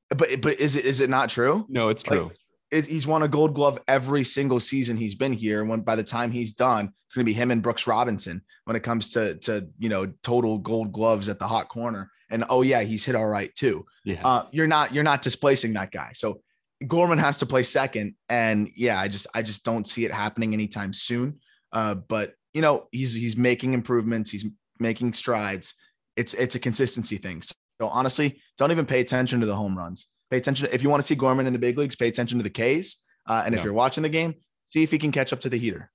But 0.09 0.41
but 0.43 0.59
is 0.59 0.75
it 0.75 0.85
is 0.85 1.01
it 1.01 1.09
not 1.09 1.31
true? 1.31 1.65
No, 1.69 1.89
it's 1.91 2.05
Like, 2.09 2.19
true. 2.19 2.31
it, 2.73 2.87
he's 2.87 3.07
won 3.07 3.23
a 3.23 3.29
Gold 3.29 3.55
Glove 3.55 3.79
every 3.87 4.25
single 4.25 4.59
season 4.59 4.97
he's 4.97 5.15
been 5.15 5.33
here. 5.33 5.65
When 5.65 5.83
by 5.83 5.95
the 5.95 6.03
time 6.03 6.33
he's 6.33 6.53
done, 6.53 6.93
it's 7.07 7.15
going 7.15 7.25
to 7.25 7.31
be 7.33 7.39
him 7.39 7.53
and 7.53 7.63
Brooks 7.63 7.87
Robinson 7.87 8.43
when 8.65 8.75
it 8.75 8.83
comes 8.83 9.11
to 9.11 9.37
to 9.37 9.69
you 9.79 9.89
know 9.89 10.13
total 10.25 10.59
Gold 10.59 10.91
Gloves 10.93 11.29
at 11.29 11.39
the 11.39 11.47
hot 11.47 11.69
corner. 11.69 12.11
And 12.31 12.45
oh 12.49 12.63
yeah, 12.63 12.83
he's 12.83 13.05
hit 13.05 13.15
all 13.15 13.27
right 13.27 13.55
too. 13.55 13.85
yeah. 14.05 14.21
Uh, 14.27 14.47
you're 14.53 14.67
not 14.67 14.95
you're 14.95 15.05
not 15.05 15.23
displacing 15.23 15.73
that 15.75 15.91
guy. 15.91 16.11
So 16.15 16.43
Gorman 16.87 17.19
has 17.19 17.39
to 17.39 17.47
play 17.47 17.63
second, 17.63 18.15
and 18.29 18.71
yeah, 18.75 19.01
I 19.01 19.09
just 19.09 19.27
I 19.35 19.43
just 19.43 19.65
don't 19.65 19.87
see 19.87 20.05
it 20.05 20.13
happening 20.13 20.55
anytime 20.55 20.93
soon. 20.93 21.41
Uh, 21.73 21.95
but 21.95 22.35
you 22.55 22.63
know 22.63 22.89
he's 22.93 23.15
he's 23.15 23.37
making 23.37 23.75
improvements. 23.75 24.31
He's 24.31 24.47
making 24.79 25.13
strides. 25.13 25.75
It's 26.17 26.35
it's 26.35 26.55
a 26.55 26.59
consistency 26.59 27.17
thing. 27.17 27.43
So, 27.43 27.55
so 27.81 27.89
honestly, 27.89 28.41
don't 28.59 28.71
even 28.71 28.87
pay 28.87 29.01
attention 29.01 29.41
to 29.41 29.47
the 29.47 29.57
home 29.57 29.77
runs. 29.77 30.07
Pay 30.31 30.39
attention 30.39 30.69
if 30.73 30.83
you 30.83 30.89
want 30.89 31.03
to 31.03 31.07
see 31.07 31.15
Gorman 31.15 31.47
in 31.47 31.53
the 31.53 31.59
big 31.59 31.77
leagues. 31.77 31.97
Pay 31.97 32.09
attention 32.09 32.39
to 32.39 32.45
the 32.45 32.51
K's. 32.51 33.05
Uh, 33.27 33.43
and 33.45 33.55
if 33.55 33.63
you're 33.63 33.73
watching 33.73 34.03
the 34.03 34.09
game, 34.09 34.35
see 34.71 34.83
if 34.83 34.91
he 34.91 34.99
can 34.99 35.13
catch 35.13 35.33
up 35.33 35.41
to 35.41 35.49
the 35.49 35.59
heater. 35.59 35.91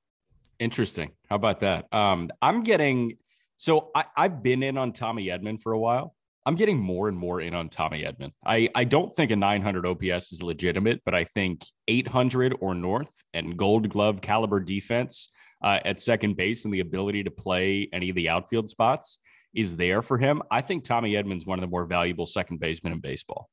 Interesting. 0.60 1.12
How 1.30 1.36
about 1.36 1.62
that? 1.62 1.94
Um, 1.94 2.30
I'm 2.42 2.64
getting 2.64 3.18
so 3.58 3.92
I, 3.96 4.06
I've 4.16 4.44
been 4.44 4.64
in 4.64 4.78
on 4.78 4.94
Tommy 4.94 5.28
Edman 5.28 5.62
for 5.62 5.72
a 5.72 5.80
while. 5.80 6.15
I'm 6.46 6.56
getting 6.56 6.80
more 6.80 7.08
and 7.08 7.18
more 7.18 7.42
in 7.42 7.56
on 7.56 7.70
Tommy 7.70 8.04
Edman. 8.04 8.32
I, 8.46 8.70
I 8.76 8.84
don't 8.84 9.12
think 9.12 9.32
a 9.32 9.36
900 9.36 9.86
OPS 9.86 10.32
is 10.32 10.44
legitimate, 10.44 11.02
but 11.04 11.16
I 11.16 11.24
think 11.24 11.66
800 11.88 12.56
or 12.60 12.76
north 12.76 13.12
and 13.34 13.58
gold 13.58 13.90
glove 13.90 14.22
caliber 14.22 14.60
defense 14.60 15.30
uh, 15.64 15.80
at 15.84 16.00
second 16.00 16.38
base 16.38 16.66
and 16.66 16.74
the 16.74 16.82
ability 16.82 17.24
to 17.24 17.32
play 17.32 17.90
any 17.92 18.10
of 18.10 18.16
the 18.16 18.30
outfield 18.30 18.70
spots 18.70 19.18
is 19.56 19.76
there 19.76 20.02
for 20.02 20.18
him. 20.18 20.44
I 20.52 20.62
think 20.62 20.84
Tommy 20.84 21.14
Edman's 21.14 21.48
one 21.48 21.58
of 21.58 21.62
the 21.62 21.68
more 21.68 21.86
valuable 21.86 22.28
second 22.28 22.60
basemen 22.60 22.94
in 22.94 23.00
baseball. 23.00 23.50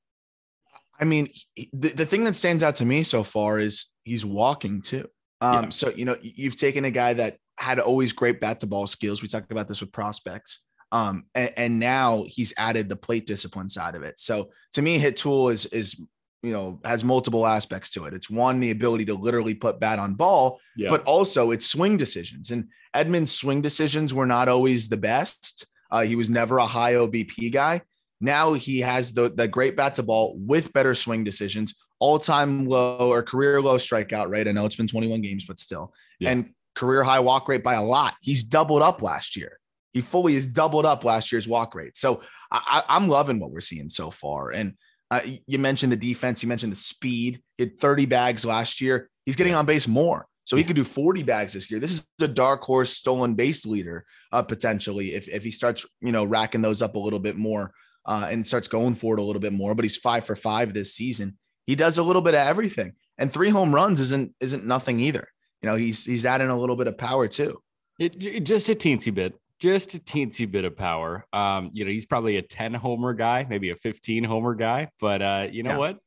I 1.00 1.04
mean, 1.04 1.28
the, 1.72 1.88
the 1.88 2.06
thing 2.06 2.24
that 2.24 2.34
stands 2.34 2.62
out 2.62 2.76
to 2.76 2.84
me 2.84 3.02
so 3.04 3.22
far 3.22 3.58
is 3.58 3.86
he's 4.04 4.26
walking 4.26 4.82
too. 4.82 5.08
Um, 5.40 5.64
Yeah. 5.64 5.68
So, 5.70 5.90
you 5.90 6.04
know, 6.04 6.16
you've 6.20 6.56
taken 6.56 6.84
a 6.84 6.90
guy 6.90 7.14
that 7.14 7.38
had 7.58 7.78
always 7.78 8.12
great 8.12 8.40
bat 8.40 8.60
to 8.60 8.66
ball 8.66 8.86
skills. 8.86 9.22
We 9.22 9.28
talked 9.28 9.50
about 9.50 9.68
this 9.68 9.80
with 9.80 9.92
prospects. 9.92 10.64
Um, 10.92 11.24
and, 11.34 11.52
and 11.56 11.78
now 11.80 12.24
he's 12.28 12.52
added 12.56 12.88
the 12.88 12.96
plate 12.96 13.26
discipline 13.26 13.68
side 13.68 13.94
of 13.96 14.02
it. 14.02 14.20
So 14.20 14.50
to 14.74 14.82
me, 14.82 14.98
hit 14.98 15.16
tool 15.16 15.48
is, 15.48 15.66
is, 15.66 15.98
you 16.42 16.52
know, 16.52 16.80
has 16.84 17.02
multiple 17.02 17.46
aspects 17.46 17.90
to 17.92 18.04
it. 18.04 18.12
It's 18.14 18.28
one, 18.30 18.60
the 18.60 18.70
ability 18.72 19.06
to 19.06 19.14
literally 19.14 19.54
put 19.54 19.80
bat 19.80 19.98
on 19.98 20.14
ball, 20.14 20.60
Yeah. 20.76 20.90
but 20.90 21.02
also 21.04 21.50
it's 21.50 21.66
swing 21.66 21.96
decisions. 21.96 22.50
And 22.50 22.68
Edman's 22.94 23.32
swing 23.34 23.62
decisions 23.62 24.12
were 24.12 24.26
not 24.26 24.48
always 24.48 24.88
the 24.90 24.96
best. 24.98 25.66
Uh, 25.90 26.02
he 26.02 26.14
was 26.14 26.28
never 26.28 26.58
a 26.58 26.66
high 26.66 26.92
OBP 26.94 27.50
guy. 27.52 27.80
Now 28.20 28.52
he 28.52 28.80
has 28.80 29.14
the, 29.14 29.30
the 29.30 29.48
great 29.48 29.76
bat 29.76 29.94
to 29.96 30.02
ball 30.02 30.36
with 30.38 30.72
better 30.74 30.94
swing 30.94 31.24
decisions, 31.24 31.74
all 32.00 32.18
time 32.18 32.66
low 32.66 33.10
or 33.10 33.22
career 33.22 33.62
low 33.62 33.76
strikeout 33.76 34.28
rate. 34.28 34.46
I 34.46 34.52
know 34.52 34.66
it's 34.66 34.76
been 34.76 34.86
21 34.86 35.22
games, 35.22 35.44
but 35.46 35.58
still, 35.58 35.94
Yeah. 36.20 36.30
and 36.32 36.50
career 36.74 37.02
high 37.02 37.20
walk 37.20 37.48
rate 37.48 37.62
by 37.62 37.74
a 37.74 37.82
lot. 37.82 38.14
He's 38.20 38.44
doubled 38.44 38.82
up 38.82 39.00
last 39.00 39.36
year. 39.36 39.58
He 39.92 40.00
fully 40.00 40.34
has 40.34 40.46
doubled 40.46 40.86
up 40.86 41.04
last 41.04 41.32
year's 41.32 41.48
walk 41.48 41.74
rate. 41.74 41.96
So 41.96 42.22
I, 42.50 42.82
I, 42.88 42.96
I'm 42.96 43.08
loving 43.08 43.38
what 43.40 43.50
we're 43.50 43.60
seeing 43.60 43.88
so 43.88 44.10
far. 44.10 44.50
And 44.50 44.74
uh, 45.10 45.20
you 45.46 45.58
mentioned 45.58 45.92
the 45.92 45.96
defense, 45.96 46.42
you 46.42 46.48
mentioned 46.48 46.72
the 46.72 46.76
speed. 46.76 47.42
He 47.58 47.64
had 47.64 47.78
30 47.78 48.06
bags 48.06 48.44
last 48.44 48.80
year. 48.80 49.10
He's 49.26 49.36
getting 49.36 49.54
on 49.54 49.66
base 49.66 49.86
more. 49.86 50.26
So 50.44 50.56
he 50.56 50.64
could 50.64 50.76
do 50.76 50.84
40 50.84 51.22
bags 51.22 51.52
this 51.52 51.70
year. 51.70 51.78
This 51.78 51.92
is 51.92 52.06
a 52.20 52.26
dark 52.28 52.62
horse 52.62 52.90
stolen 52.94 53.34
base 53.34 53.64
leader 53.64 54.04
uh, 54.32 54.42
potentially 54.42 55.14
if, 55.14 55.28
if 55.28 55.44
he 55.44 55.50
starts, 55.50 55.86
you 56.00 56.12
know, 56.12 56.24
racking 56.24 56.62
those 56.62 56.82
up 56.82 56.94
a 56.96 56.98
little 56.98 57.20
bit 57.20 57.36
more 57.36 57.72
uh, 58.06 58.28
and 58.30 58.46
starts 58.46 58.68
going 58.68 58.94
for 58.94 59.14
it 59.14 59.20
a 59.20 59.22
little 59.22 59.40
bit 59.40 59.52
more. 59.52 59.74
But 59.74 59.84
he's 59.84 59.96
five 59.96 60.24
for 60.24 60.34
five 60.34 60.74
this 60.74 60.94
season. 60.94 61.38
He 61.66 61.76
does 61.76 61.98
a 61.98 62.02
little 62.02 62.22
bit 62.22 62.34
of 62.34 62.44
everything, 62.46 62.94
and 63.18 63.32
three 63.32 63.48
home 63.50 63.72
runs 63.72 64.00
isn't 64.00 64.34
isn't 64.40 64.64
nothing 64.64 64.98
either. 64.98 65.28
You 65.62 65.70
know, 65.70 65.76
he's 65.76 66.04
he's 66.04 66.26
adding 66.26 66.48
a 66.48 66.58
little 66.58 66.74
bit 66.74 66.88
of 66.88 66.98
power 66.98 67.28
too. 67.28 67.62
It, 68.00 68.20
it- 68.20 68.40
just 68.40 68.68
a 68.68 68.74
teensy 68.74 69.14
bit, 69.14 69.34
just 69.62 69.94
a 69.94 70.00
teensy 70.00 70.50
bit 70.50 70.64
of 70.64 70.76
power. 70.76 71.24
Um, 71.32 71.70
you 71.72 71.84
know, 71.84 71.90
he's 71.92 72.04
probably 72.04 72.36
a 72.36 72.42
10 72.42 72.74
homer 72.74 73.14
guy, 73.14 73.46
maybe 73.48 73.70
a 73.70 73.76
15 73.76 74.24
homer 74.24 74.56
guy, 74.56 74.88
but 74.98 75.22
uh, 75.22 75.46
you 75.52 75.62
know 75.62 75.70
Yeah. 75.70 75.78
what? 75.78 75.98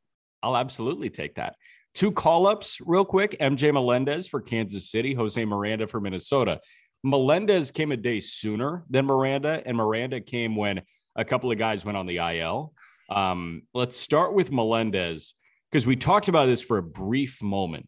I'll 0.44 0.58
absolutely 0.58 1.10
take 1.10 1.36
that. 1.36 1.56
Two 1.94 2.12
call 2.12 2.48
ups, 2.48 2.82
real 2.86 3.06
quick 3.06 3.38
MJ 3.40 3.72
Melendez 3.74 4.28
for 4.28 4.42
Kansas 4.42 4.92
City, 4.92 5.14
Jose 5.14 5.44
Miranda 5.46 5.88
for 5.88 6.02
Minnesota. 6.02 6.60
Melendez 7.06 7.72
came 7.72 7.94
a 7.94 7.98
day 7.98 8.20
sooner 8.20 8.84
than 8.90 9.06
Miranda, 9.06 9.64
and 9.66 9.78
Miranda 9.78 10.20
came 10.20 10.58
when 10.58 10.82
a 11.16 11.24
couple 11.24 11.50
of 11.50 11.58
guys 11.58 11.86
went 11.86 11.98
on 11.98 12.08
the 12.08 12.18
IL. 12.18 12.74
Um, 13.10 13.62
let's 13.74 13.96
start 13.96 14.34
with 14.34 14.52
Melendez 14.52 15.34
because 15.72 15.88
we 15.88 15.96
talked 15.96 16.28
about 16.28 16.48
this 16.48 16.62
for 16.62 16.78
a 16.78 16.84
brief 16.84 17.42
moment. 17.42 17.88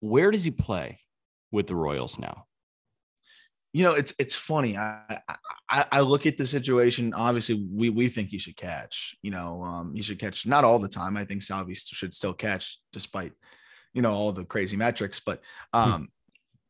Where 0.00 0.32
does 0.32 0.42
he 0.42 0.50
play 0.50 0.98
with 1.52 1.68
the 1.68 1.76
Royals 1.76 2.18
now? 2.18 2.46
You 3.74 3.82
know, 3.82 3.92
it's 3.92 4.14
it's 4.18 4.36
funny. 4.36 4.78
I 4.78 5.18
I, 5.68 5.84
I 5.90 6.00
look 6.00 6.26
at 6.26 6.36
the 6.36 6.46
situation. 6.46 7.12
Obviously, 7.12 7.66
we 7.70 7.90
we 7.90 8.08
think 8.08 8.30
he 8.30 8.38
should 8.38 8.56
catch. 8.56 9.16
You 9.20 9.32
know, 9.32 9.62
um, 9.62 9.92
he 9.94 10.00
should 10.00 10.20
catch 10.20 10.46
not 10.46 10.64
all 10.64 10.78
the 10.78 10.88
time. 10.88 11.16
I 11.16 11.24
think 11.24 11.42
Salvi 11.42 11.74
should 11.74 12.14
still 12.14 12.32
catch 12.32 12.78
despite 12.92 13.32
you 13.92 14.00
know 14.00 14.12
all 14.12 14.32
the 14.32 14.44
crazy 14.44 14.76
metrics. 14.76 15.20
But 15.20 15.40
um, 15.72 16.08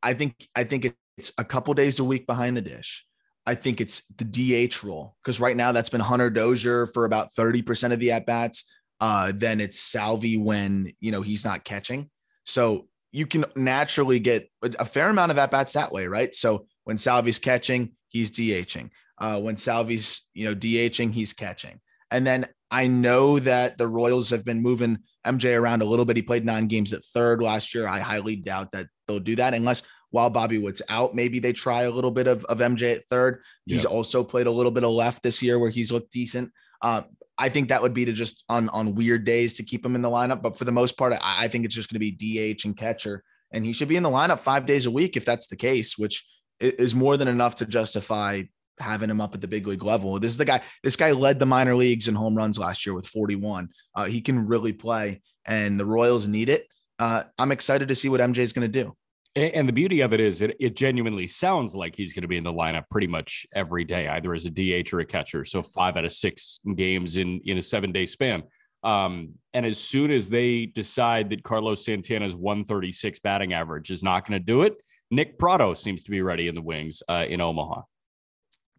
I 0.03 0.15
think 0.15 0.49
I 0.57 0.65
think 0.65 0.95
it's 1.19 1.33
a 1.37 1.45
couple 1.45 1.75
days 1.75 1.99
a 1.99 2.05
week 2.05 2.27
behind 2.27 2.57
the 2.57 2.63
dish. 2.63 3.05
I 3.47 3.55
think 3.55 3.83
it's 3.83 4.07
the 4.17 4.25
DH 4.69 4.83
role 4.83 5.17
because 5.23 5.39
right 5.39 5.57
now 5.57 5.73
that's 5.73 5.91
been 5.91 6.01
Hunter 6.01 6.31
Dozier 6.31 6.87
for 6.87 7.05
about 7.05 7.29
30% 7.39 7.93
of 7.93 7.99
the 7.99 8.13
at 8.13 8.25
bats. 8.25 8.65
Uh, 9.01 9.33
then 9.35 9.61
it's 9.61 9.79
Salvi 9.79 10.39
when 10.39 10.95
you 11.01 11.13
know 11.13 11.21
he's 11.21 11.45
not 11.45 11.65
catching. 11.65 12.09
So 12.45 12.89
you 13.13 13.27
can 13.27 13.45
naturally 13.55 14.19
get 14.19 14.51
a 14.63 14.85
fair 14.85 15.09
amount 15.09 15.31
of 15.31 15.39
at 15.39 15.51
bats 15.51 15.75
that 15.75 15.93
way, 15.93 16.07
right? 16.07 16.35
So 16.35 16.67
when 16.85 16.97
Salvi's 16.97 17.39
catching, 17.39 17.93
he's 18.09 18.31
DHing. 18.31 18.91
Uh, 19.19 19.41
when 19.41 19.57
Salvi's 19.57 20.23
you 20.35 20.45
know 20.45 20.55
DHing, 20.55 21.13
he's 21.13 21.33
catching. 21.33 21.81
And 22.11 22.27
then 22.27 22.47
I 22.71 22.87
know 22.87 23.39
that 23.41 23.79
the 23.79 23.89
Royals 23.89 24.31
have 24.31 24.45
been 24.45 24.63
moving 24.63 24.99
MJ 25.27 25.59
around 25.59 25.83
a 25.83 25.85
little 25.87 26.05
bit. 26.05 26.17
He 26.17 26.23
played 26.23 26.45
nine 26.45 26.67
games 26.67 26.93
at 26.93 27.05
third 27.05 27.43
last 27.43 27.75
year. 27.75 27.87
I 27.89 28.01
highly 28.01 28.37
doubt 28.37 28.73
that 28.73 28.87
they'll 29.07 29.21
do 29.21 29.37
that 29.37 29.55
unless 29.55 29.83
while 30.11 30.31
Bobby 30.31 30.59
Witt's 30.59 30.83
out, 30.89 31.15
maybe 31.15 31.41
they 31.41 31.53
try 31.53 31.83
a 31.83 31.91
little 31.91 32.11
bit 32.13 32.29
of, 32.29 32.45
of 32.45 32.59
MJ 32.59 32.95
at 32.95 33.05
third. 33.07 33.43
He's 33.67 33.83
Yeah. 33.83 33.91
also 33.91 34.23
played 34.23 34.47
a 34.47 34.51
little 34.51 34.71
bit 34.71 34.85
of 34.85 34.91
left 34.91 35.25
this 35.25 35.43
year 35.43 35.59
where 35.59 35.71
he's 35.71 35.91
looked 35.91 36.13
decent. 36.13 36.53
Um, 36.83 37.05
I 37.37 37.49
think 37.49 37.69
that 37.69 37.83
would 37.83 37.95
be 37.95 38.05
to 38.05 38.13
just 38.13 38.45
on 38.49 38.69
on 38.69 38.95
weird 38.95 39.25
days 39.25 39.55
to 39.55 39.65
keep 39.65 39.85
him 39.85 39.97
in 39.97 40.03
the 40.03 40.11
lineup. 40.11 40.41
But 40.43 40.57
for 40.57 40.65
the 40.65 40.73
most 40.73 40.97
part, 40.97 41.13
I, 41.15 41.45
I 41.45 41.49
think 41.49 41.65
it's 41.65 41.75
just 41.75 41.91
going 41.91 42.01
to 42.01 42.13
be 42.13 42.55
DH 42.55 42.65
and 42.65 42.77
catcher, 42.77 43.25
and 43.53 43.65
he 43.65 43.73
should 43.73 43.89
be 43.89 43.97
in 43.97 44.03
the 44.05 44.09
lineup 44.11 44.39
five 44.41 44.67
days 44.67 44.87
a 44.87 44.91
week 44.91 45.17
if 45.17 45.25
that's 45.25 45.49
the 45.49 45.57
case, 45.57 45.99
which 45.99 46.25
is 46.61 46.95
more 46.95 47.17
than 47.17 47.29
enough 47.29 47.57
to 47.57 47.67
justify 47.67 48.43
having 48.79 49.11
him 49.11 49.21
up 49.21 49.35
at 49.35 49.41
the 49.41 49.49
big 49.49 49.67
league 49.67 49.85
level. 49.85 50.19
This 50.19 50.33
is 50.33 50.39
the 50.39 50.45
guy. 50.45 50.61
This 50.83 50.97
guy 50.97 51.13
led 51.13 51.39
the 51.39 51.47
minor 51.47 51.75
leagues 51.75 52.09
in 52.09 52.15
home 52.15 52.37
runs 52.37 52.59
last 52.59 52.85
year 52.87 52.95
with 52.95 53.07
41. 53.07 53.69
Uh, 53.95 54.05
he 54.05 54.21
can 54.21 54.47
really 54.47 54.73
play, 54.73 55.21
and 55.45 55.79
the 55.79 55.87
Royals 55.87 56.27
need 56.27 56.49
it. 56.49 56.67
Uh, 56.99 57.25
I'm 57.39 57.53
excited 57.53 57.89
to 57.89 57.95
see 57.95 58.09
what 58.09 58.21
MJ 58.21 58.39
is 58.39 58.53
going 58.53 58.71
to 58.71 58.83
do. 58.83 58.97
And 59.37 59.69
the 59.69 59.73
beauty 59.73 60.01
of 60.01 60.13
it 60.13 60.21
is, 60.21 60.43
it, 60.43 60.57
it 60.61 60.77
genuinely 60.77 61.27
sounds 61.27 61.75
like 61.75 61.97
he's 61.97 62.13
going 62.13 62.23
to 62.23 62.29
be 62.29 62.37
in 62.37 62.45
the 62.45 62.53
lineup 62.53 62.85
pretty 62.89 63.09
much 63.09 63.45
every 63.53 63.83
day, 63.83 64.07
either 64.07 64.33
as 64.33 64.47
a 64.47 64.51
DH 64.51 64.93
or 64.93 65.01
a 65.01 65.05
catcher. 65.05 65.45
So 65.45 65.61
five 65.61 65.97
out 65.97 66.05
of 66.05 66.13
six 66.13 66.61
games 66.77 67.17
in 67.17 67.41
in 67.45 67.59
a 67.59 67.63
seven 67.63 67.91
day 67.91 68.07
span. 68.07 68.45
Um, 68.85 69.33
and 69.53 69.67
as 69.67 69.79
soon 69.79 70.13
as 70.13 70.29
they 70.29 70.67
decide 70.67 71.31
that 71.31 71.43
Carlos 71.43 71.85
Santana's 71.85 72.37
136 72.37 73.19
batting 73.21 73.55
average 73.55 73.91
is 73.91 74.05
not 74.05 74.29
going 74.29 74.39
to 74.39 74.45
do 74.45 74.63
it, 74.63 74.77
Nick 75.11 75.39
Pratto 75.39 75.75
seems 75.75 76.05
to 76.05 76.11
be 76.11 76.23
ready 76.23 76.49
in 76.49 76.55
the 76.55 76.63
wings 76.63 77.03
uh, 77.09 77.25
in 77.29 77.41
Omaha. 77.41 77.83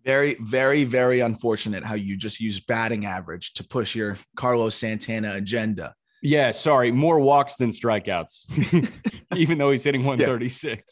Very, 0.03 0.35
very, 0.39 0.83
very 0.83 1.21
unfortunate 1.21 1.83
how 1.83 1.95
you 1.95 2.15
just 2.15 2.39
use 2.39 2.59
batting 2.59 3.05
average 3.05 3.53
to 3.53 3.63
push 3.63 3.95
your 3.95 4.17
Carlos 4.35 4.75
Santana 4.75 5.33
agenda. 5.33 5.95
Yeah, 6.21 6.51
sorry, 6.51 6.91
more 6.91 7.19
walks 7.19 7.55
than 7.55 7.71
strikeouts, 7.71 8.91
even 9.35 9.57
though 9.57 9.71
he's 9.71 9.83
hitting 9.83 10.03
136. 10.03 10.83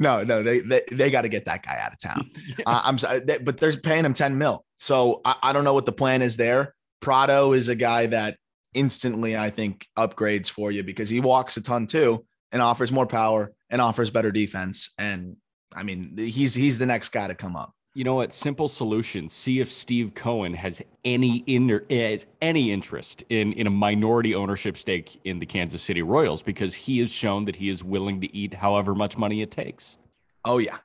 No, 0.00 0.24
no, 0.24 0.42
they 0.42 0.60
they, 0.60 0.82
they 0.90 1.10
got 1.10 1.22
to 1.22 1.28
get 1.28 1.44
that 1.44 1.62
guy 1.62 1.78
out 1.78 1.92
of 1.92 1.98
town. 2.00 2.30
Yes. 2.34 2.58
Uh, 2.66 2.80
I'm 2.84 2.98
sorry, 2.98 3.20
they, 3.20 3.38
but 3.38 3.58
they're 3.58 3.76
paying 3.76 4.04
him 4.04 4.12
10 4.12 4.36
mil. 4.38 4.64
So 4.76 5.20
I, 5.24 5.36
I 5.42 5.52
don't 5.52 5.64
know 5.64 5.74
what 5.74 5.86
the 5.86 5.92
plan 5.92 6.22
is 6.22 6.36
there. 6.36 6.74
Pratto 7.00 7.52
is 7.52 7.68
a 7.68 7.74
guy 7.74 8.06
that 8.06 8.36
instantly 8.74 9.36
I 9.36 9.50
think 9.50 9.86
upgrades 9.98 10.48
for 10.48 10.70
you 10.70 10.82
because 10.82 11.08
he 11.08 11.20
walks 11.20 11.56
a 11.56 11.62
ton 11.62 11.86
too 11.86 12.24
and 12.52 12.62
offers 12.62 12.92
more 12.92 13.06
power 13.06 13.52
and 13.72 13.80
offers 13.80 14.10
better 14.10 14.30
defense. 14.30 14.90
And 14.98 15.36
I 15.74 15.82
mean, 15.82 16.14
he's 16.16 16.54
he's 16.54 16.78
the 16.78 16.86
next 16.86 17.08
guy 17.08 17.26
to 17.26 17.34
come 17.34 17.56
up. 17.56 17.72
you 17.94 18.04
know 18.04 18.14
what? 18.14 18.32
Simple 18.32 18.68
solution. 18.68 19.28
See 19.28 19.58
if 19.60 19.72
Steve 19.72 20.14
Cohen 20.14 20.54
has 20.54 20.80
any 21.04 21.38
inner 21.46 21.84
has 21.90 22.26
any 22.40 22.70
interest 22.70 23.24
in 23.28 23.52
in 23.54 23.66
a 23.66 23.70
minority 23.70 24.34
ownership 24.34 24.76
stake 24.76 25.20
in 25.24 25.40
the 25.40 25.46
Kansas 25.46 25.82
City 25.82 26.02
Royals 26.02 26.42
because 26.42 26.74
he 26.74 27.00
has 27.00 27.10
shown 27.10 27.46
that 27.46 27.56
he 27.56 27.68
is 27.68 27.82
willing 27.82 28.20
to 28.20 28.36
eat 28.36 28.54
however 28.54 28.94
much 28.94 29.16
money 29.18 29.42
it 29.42 29.50
takes. 29.50 29.96
Oh 30.44 30.58
yeah. 30.58 30.78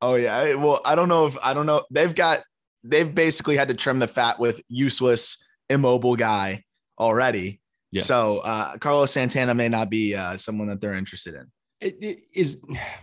Oh 0.00 0.16
yeah. 0.16 0.54
Well, 0.54 0.80
I 0.84 0.94
don't 0.94 1.08
know 1.08 1.26
if 1.26 1.36
I 1.42 1.54
don't 1.54 1.66
know. 1.66 1.84
They've 1.90 2.14
got 2.14 2.42
they've 2.84 3.14
basically 3.14 3.56
had 3.56 3.68
to 3.68 3.74
trim 3.74 4.00
the 4.00 4.08
fat 4.08 4.40
with 4.40 4.60
useless, 4.68 5.38
immobile 5.70 6.16
guy 6.16 6.64
already. 6.98 7.60
Yes. 7.92 8.06
So 8.06 8.38
uh, 8.38 8.78
Carlos 8.78 9.12
Santana 9.12 9.54
may 9.54 9.68
not 9.68 9.90
be 9.90 10.14
uh, 10.16 10.36
someone 10.36 10.68
that 10.68 10.80
they're 10.80 10.94
interested 10.94 11.34
in. 11.34 11.50
It, 11.82 11.98
it 12.00 12.18
is 12.32 12.56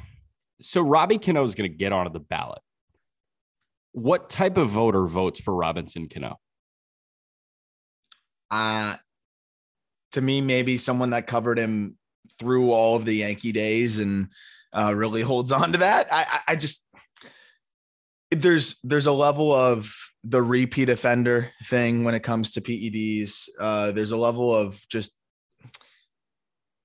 so 0.61 0.81
Robbie 0.81 1.19
Cano 1.19 1.43
is 1.43 1.55
going 1.55 1.69
to 1.69 1.77
get 1.77 1.91
onto 1.91 2.11
the 2.11 2.19
ballot. 2.19 2.61
What 3.91 4.29
type 4.29 4.57
of 4.57 4.69
voter 4.69 5.05
votes 5.05 5.39
for 5.39 5.53
Robinson 5.53 6.07
Cano? 6.07 6.39
Uh 8.49 8.95
to 10.13 10.21
me, 10.21 10.41
maybe 10.41 10.77
someone 10.77 11.11
that 11.11 11.27
covered 11.27 11.59
him 11.59 11.95
through 12.39 12.71
all 12.71 12.95
of 12.95 13.05
the 13.05 13.13
Yankee 13.13 13.51
days 13.51 13.99
and 13.99 14.29
uh, 14.73 14.93
really 14.95 15.21
holds 15.21 15.51
on 15.51 15.71
to 15.73 15.79
that. 15.79 16.11
I, 16.11 16.21
I, 16.21 16.39
I 16.49 16.55
just 16.55 16.85
there's 18.31 18.79
there's 18.83 19.07
a 19.07 19.11
level 19.11 19.51
of 19.51 19.91
the 20.23 20.41
repeat 20.41 20.89
offender 20.89 21.51
thing 21.65 22.03
when 22.03 22.15
it 22.15 22.21
comes 22.21 22.51
to 22.53 22.61
PEDs. 22.61 23.49
Uh, 23.59 23.91
there's 23.91 24.11
a 24.11 24.17
level 24.17 24.53
of 24.53 24.83
just 24.89 25.13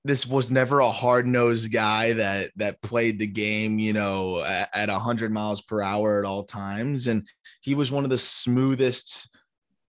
this 0.05 0.27
was 0.27 0.51
never 0.51 0.79
a 0.79 0.91
hard 0.91 1.25
nosed 1.25 1.71
guy 1.71 2.13
that 2.13 2.51
that 2.57 2.79
played 2.83 3.17
the 3.17 3.25
game, 3.25 3.79
you 3.79 3.91
know, 3.91 4.39
at, 4.43 4.69
at 4.71 4.89
100 4.89 5.33
miles 5.33 5.61
per 5.61 5.81
hour 5.81 6.19
at 6.19 6.25
all 6.25 6.43
times, 6.43 7.07
and 7.07 7.27
he 7.61 7.73
was 7.73 7.91
one 7.91 8.03
of 8.03 8.11
the 8.11 8.17
smoothest 8.17 9.27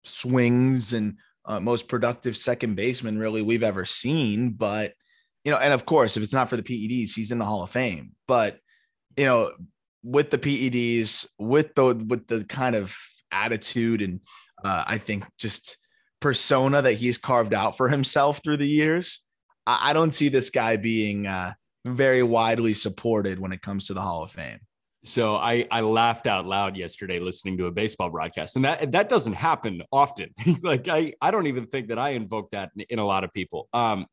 swings 0.05 0.95
and 0.95 1.19
uh, 1.45 1.61
most 1.61 1.89
productive 1.89 2.39
second 2.39 2.75
baseman 2.75 3.19
really 3.19 3.43
we've 3.43 3.63
ever 3.63 3.85
seen. 3.85 4.53
But 4.53 4.95
you 5.45 5.53
know, 5.53 5.59
and 5.59 5.75
of 5.75 5.85
course, 5.85 6.17
if 6.17 6.23
it's 6.23 6.33
not 6.33 6.49
for 6.49 6.57
the 6.57 6.63
PEDs, 6.63 7.15
he's 7.15 7.31
in 7.31 7.39
the 7.39 7.45
Hall 7.45 7.63
of 7.63 7.71
Fame. 7.71 8.13
But 8.27 8.59
you 9.15 9.27
know, 9.27 9.53
with 10.03 10.31
the 10.31 10.39
PEDs, 10.39 11.29
with 11.39 11.75
the 11.75 11.85
with 12.09 12.27
the 12.29 12.45
kind 12.45 12.77
of 12.77 12.97
attitude 13.31 14.01
and 14.01 14.21
uh, 14.65 14.85
I 14.87 14.97
think 14.97 15.25
just 15.37 15.77
persona 16.19 16.81
that 16.81 16.95
he's 16.95 17.19
carved 17.19 17.53
out 17.53 17.77
for 17.77 17.91
himself 17.91 18.41
through 18.43 18.57
the 18.57 18.67
years, 18.67 19.28
I, 19.69 19.93
don't 19.93 20.13
see 20.13 20.29
this 20.29 20.51
guy 20.51 20.77
being 20.77 21.27
uh, 21.27 21.53
very 21.85 22.23
widely 22.23 22.75
supported 22.75 23.39
when 23.39 23.53
it 23.53 23.63
comes 23.63 23.87
to 23.87 23.95
the 23.95 24.01
Hall 24.01 24.23
of 24.23 24.31
Fame. 24.31 24.61
So 25.05 25.37
I 25.37 25.67
I 25.71 25.81
laughed 25.83 26.27
out 26.27 26.45
loud 26.45 26.77
yesterday 26.77 27.21
listening 27.21 27.57
to 27.59 27.67
a 27.67 27.71
baseball 27.71 28.11
broadcast, 28.11 28.57
and 28.57 28.65
that 28.65 28.93
that 28.93 29.09
doesn't 29.09 29.35
happen 29.35 29.83
often. 29.93 30.31
like 30.63 30.89
I 30.89 31.15
I 31.21 31.31
don't 31.31 31.47
even 31.47 31.67
think 31.67 31.89
that 31.89 31.99
I 31.99 32.11
invoke 32.11 32.51
that 32.51 32.71
in, 32.77 32.85
in 32.91 32.99
a 32.99 33.07
lot 33.07 33.25
of 33.25 33.33
people. 33.33 33.69
Um, 33.73 34.07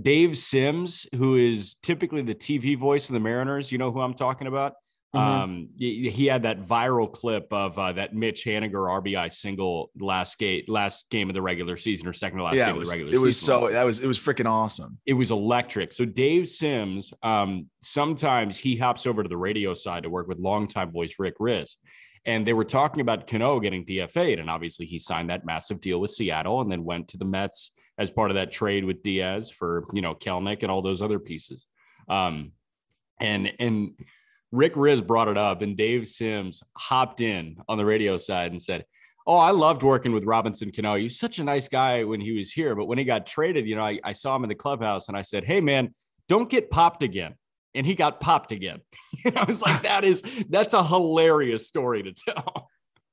Dave 0.00 0.38
Sims, 0.38 1.06
who 1.16 1.36
is 1.36 1.76
typically 1.82 2.22
the 2.22 2.34
TV 2.34 2.78
voice 2.78 3.08
of 3.08 3.12
the 3.12 3.20
Mariners, 3.20 3.70
you 3.70 3.78
know 3.78 3.90
who 3.90 4.00
I'm 4.00 4.14
talking 4.14 4.46
about. 4.46 4.74
Mhm. 5.14 5.18
Um, 5.18 5.68
he, 5.76 6.08
he 6.08 6.26
had 6.26 6.44
that 6.44 6.64
viral 6.64 7.10
clip 7.10 7.52
of 7.52 7.76
uh, 7.76 7.92
that 7.94 8.14
Mitch 8.14 8.44
Haniger 8.44 9.02
RBI 9.02 9.32
single 9.32 9.90
last 9.98 10.38
game, 10.38 10.62
last 10.68 11.10
game 11.10 11.28
of 11.28 11.34
the 11.34 11.42
regular 11.42 11.76
season 11.76 12.06
or 12.06 12.12
second 12.12 12.38
to 12.38 12.44
last 12.44 12.54
yeah, 12.54 12.68
game 12.68 12.76
was, 12.76 12.88
of 12.88 12.92
the 12.92 12.98
regular 12.98 13.10
season. 13.10 13.22
it 13.22 13.26
was 13.26 13.40
so 13.40 13.70
that 13.70 13.82
was 13.82 13.98
it 14.00 14.06
was 14.06 14.20
freaking 14.20 14.48
awesome. 14.48 14.98
it 15.06 15.14
was 15.14 15.32
electric. 15.32 15.92
So 15.92 16.04
Dave 16.04 16.46
Sims, 16.46 17.12
um, 17.24 17.66
sometimes 17.82 18.56
he 18.56 18.76
hops 18.76 19.04
over 19.04 19.24
to 19.24 19.28
the 19.28 19.36
radio 19.36 19.74
side 19.74 20.04
to 20.04 20.10
work 20.10 20.28
with 20.28 20.38
longtime 20.38 20.92
voice 20.92 21.16
Rick 21.18 21.38
Rizzs. 21.38 21.76
And 22.24 22.46
they 22.46 22.52
were 22.52 22.64
talking 22.64 23.00
about 23.00 23.26
Cano 23.26 23.58
getting 23.58 23.84
DFA'd. 23.84 24.38
And 24.38 24.50
obviously 24.50 24.86
he 24.86 24.98
signed 24.98 25.30
that 25.30 25.44
massive 25.44 25.80
deal 25.80 26.00
with 26.00 26.10
Seattle 26.10 26.60
and 26.60 26.70
then 26.70 26.84
went 26.84 27.08
to 27.08 27.16
the 27.16 27.24
Mets 27.24 27.72
as 27.98 28.10
part 28.10 28.30
of 28.30 28.34
that 28.34 28.52
trade 28.52 28.84
with 28.84 29.02
Diaz 29.02 29.50
for, 29.50 29.86
you 29.92 30.02
know, 30.02 30.14
Kelenic 30.14 30.62
and 30.62 30.70
all 30.70 30.82
those 30.82 31.02
other 31.02 31.18
pieces. 31.18 31.66
Um, 32.08 32.52
and 33.20 33.52
and 33.58 33.92
Rick 34.52 34.74
Rizzs 34.74 35.06
brought 35.06 35.28
it 35.28 35.38
up, 35.38 35.62
and 35.62 35.76
Dave 35.76 36.08
Sims 36.08 36.62
hopped 36.76 37.20
in 37.20 37.56
on 37.68 37.78
the 37.78 37.84
radio 37.84 38.16
side 38.16 38.52
and 38.52 38.62
said, 38.62 38.84
Oh, 39.26 39.36
I 39.36 39.50
loved 39.50 39.82
working 39.82 40.12
with 40.12 40.24
Robinson 40.24 40.72
Cano. 40.72 40.96
He 40.96 41.04
was 41.04 41.18
such 41.18 41.38
a 41.38 41.44
nice 41.44 41.68
guy 41.68 42.04
when 42.04 42.20
he 42.20 42.32
was 42.32 42.50
here. 42.50 42.74
But 42.74 42.86
when 42.86 42.98
he 42.98 43.04
got 43.04 43.26
traded, 43.26 43.66
you 43.66 43.76
know, 43.76 43.84
I, 43.84 44.00
I 44.02 44.12
saw 44.12 44.34
him 44.34 44.44
in 44.44 44.48
the 44.48 44.54
clubhouse 44.54 45.08
and 45.08 45.16
I 45.16 45.22
said, 45.22 45.44
Hey, 45.44 45.60
man, 45.60 45.94
don't 46.28 46.50
get 46.50 46.70
popped 46.70 47.02
again. 47.02 47.34
And 47.74 47.86
he 47.86 47.94
got 47.94 48.20
popped 48.20 48.50
again. 48.50 48.80
I 49.36 49.44
was 49.44 49.62
like, 49.62 49.82
That 49.82 50.04
is, 50.04 50.22
that's 50.48 50.74
a 50.74 50.82
hilarious 50.82 51.68
story 51.68 52.02
to 52.02 52.12
tell. 52.12 52.68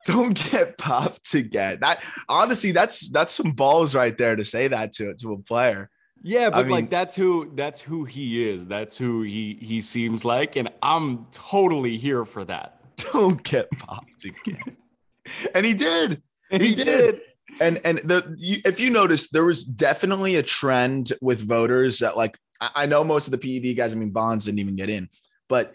Don't 0.06 0.42
get 0.52 0.78
popped 0.78 1.34
again. 1.34 1.80
That 1.82 2.02
honestly, 2.30 2.72
that's 2.72 3.10
that's 3.10 3.34
some 3.34 3.52
balls 3.52 3.94
right 3.94 4.18
there 4.18 4.38
to 4.38 4.46
say 4.46 4.70
that 4.70 4.94
to 4.94 5.14
to 5.16 5.34
a 5.34 5.38
player. 5.38 5.90
Yeah, 6.24 6.50
but 6.50 6.66
mean- 6.66 6.72
like 6.72 6.90
that's 6.90 7.16
who 7.16 7.52
that's 7.56 7.82
who 7.82 8.06
he 8.06 8.50
is. 8.50 8.68
That's 8.68 8.98
who 8.98 9.22
he 9.22 9.58
he 9.62 9.82
seems 9.82 10.26
like. 10.26 10.56
And 10.56 10.70
I'm 10.82 11.28
totally 11.32 11.98
here 11.98 12.26
for 12.26 12.44
that. 12.46 12.82
Don't 13.14 13.42
get 13.44 13.70
popped 13.72 14.26
again. 14.26 14.78
and 15.56 15.66
he 15.66 15.74
did. 15.74 16.22
And 16.52 16.62
He 16.62 16.76
did. 16.76 17.20
And 17.60 17.80
and 17.84 18.00
the 18.00 18.36
you, 18.38 18.62
if 18.66 18.80
you 18.80 18.90
notice, 18.92 19.30
there 19.30 19.46
was 19.46 19.64
definitely 19.64 20.36
a 20.36 20.44
trend 20.44 21.14
with 21.22 21.48
voters 21.48 22.00
that 22.00 22.16
like 22.16 22.38
I, 22.62 22.70
I 22.76 22.86
know 22.86 23.04
most 23.04 23.28
of 23.28 23.32
the 23.32 23.38
PED 23.38 23.76
guys. 23.76 23.92
I 23.92 23.96
mean, 23.96 24.12
Bonds 24.12 24.46
didn't 24.46 24.60
even 24.60 24.76
get 24.76 24.90
in, 24.90 25.10
but 25.48 25.74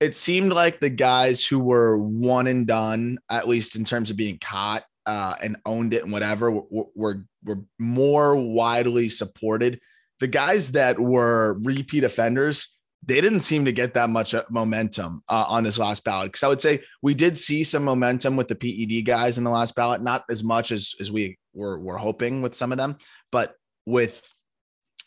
it 0.00 0.16
seemed 0.16 0.52
like 0.52 0.80
the 0.80 0.90
guys 0.90 1.44
who 1.44 1.60
were 1.60 1.98
one 1.98 2.46
and 2.46 2.66
done, 2.66 3.18
at 3.30 3.46
least 3.46 3.76
in 3.76 3.84
terms 3.84 4.10
of 4.10 4.16
being 4.16 4.38
caught 4.38 4.84
uh, 5.06 5.34
and 5.42 5.56
owned 5.64 5.94
it 5.94 6.02
and 6.02 6.12
whatever, 6.12 6.50
were, 6.50 6.86
were 6.96 7.24
were 7.44 7.60
more 7.78 8.36
widely 8.36 9.08
supported. 9.08 9.80
The 10.20 10.28
guys 10.28 10.72
that 10.72 10.98
were 10.98 11.58
repeat 11.62 12.04
offenders, 12.04 12.78
they 13.04 13.20
didn't 13.20 13.40
seem 13.40 13.64
to 13.64 13.72
get 13.72 13.94
that 13.94 14.10
much 14.10 14.34
uh, 14.34 14.44
momentum 14.50 15.22
uh, 15.28 15.44
on 15.48 15.64
this 15.64 15.78
last 15.78 16.04
ballot. 16.04 16.28
Because 16.28 16.44
I 16.44 16.48
would 16.48 16.60
say 16.60 16.80
we 17.02 17.14
did 17.14 17.36
see 17.36 17.64
some 17.64 17.84
momentum 17.84 18.36
with 18.36 18.48
the 18.48 18.54
PED 18.54 19.04
guys 19.04 19.38
in 19.38 19.44
the 19.44 19.50
last 19.50 19.74
ballot, 19.74 20.02
not 20.02 20.24
as 20.30 20.44
much 20.44 20.70
as 20.70 20.94
as 21.00 21.10
we 21.10 21.38
were 21.54 21.78
were 21.78 21.98
hoping 21.98 22.42
with 22.42 22.54
some 22.54 22.72
of 22.72 22.78
them, 22.78 22.96
but 23.30 23.54
with 23.86 24.22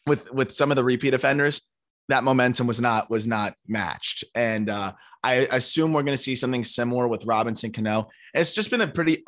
with 0.08 0.32
with 0.32 0.52
some 0.52 0.72
of 0.72 0.76
the 0.76 0.84
repeat 0.84 1.14
offenders, 1.14 1.62
that 2.10 2.24
momentum 2.24 2.68
was 2.68 2.82
not 2.82 3.10
was 3.10 3.26
not 3.26 3.54
matched. 3.68 4.26
And 4.36 4.70
uh, 4.70 4.94
I 5.24 5.48
assume 5.52 5.92
we're 5.92 6.04
going 6.04 6.18
to 6.18 6.24
see 6.24 6.36
something 6.36 6.64
similar 6.64 7.08
with 7.08 7.26
Robinson 7.26 7.72
Cano. 7.72 8.10
It's 8.34 8.54
just 8.54 8.70
been 8.70 8.82
a 8.82 8.88
pretty 8.88 9.24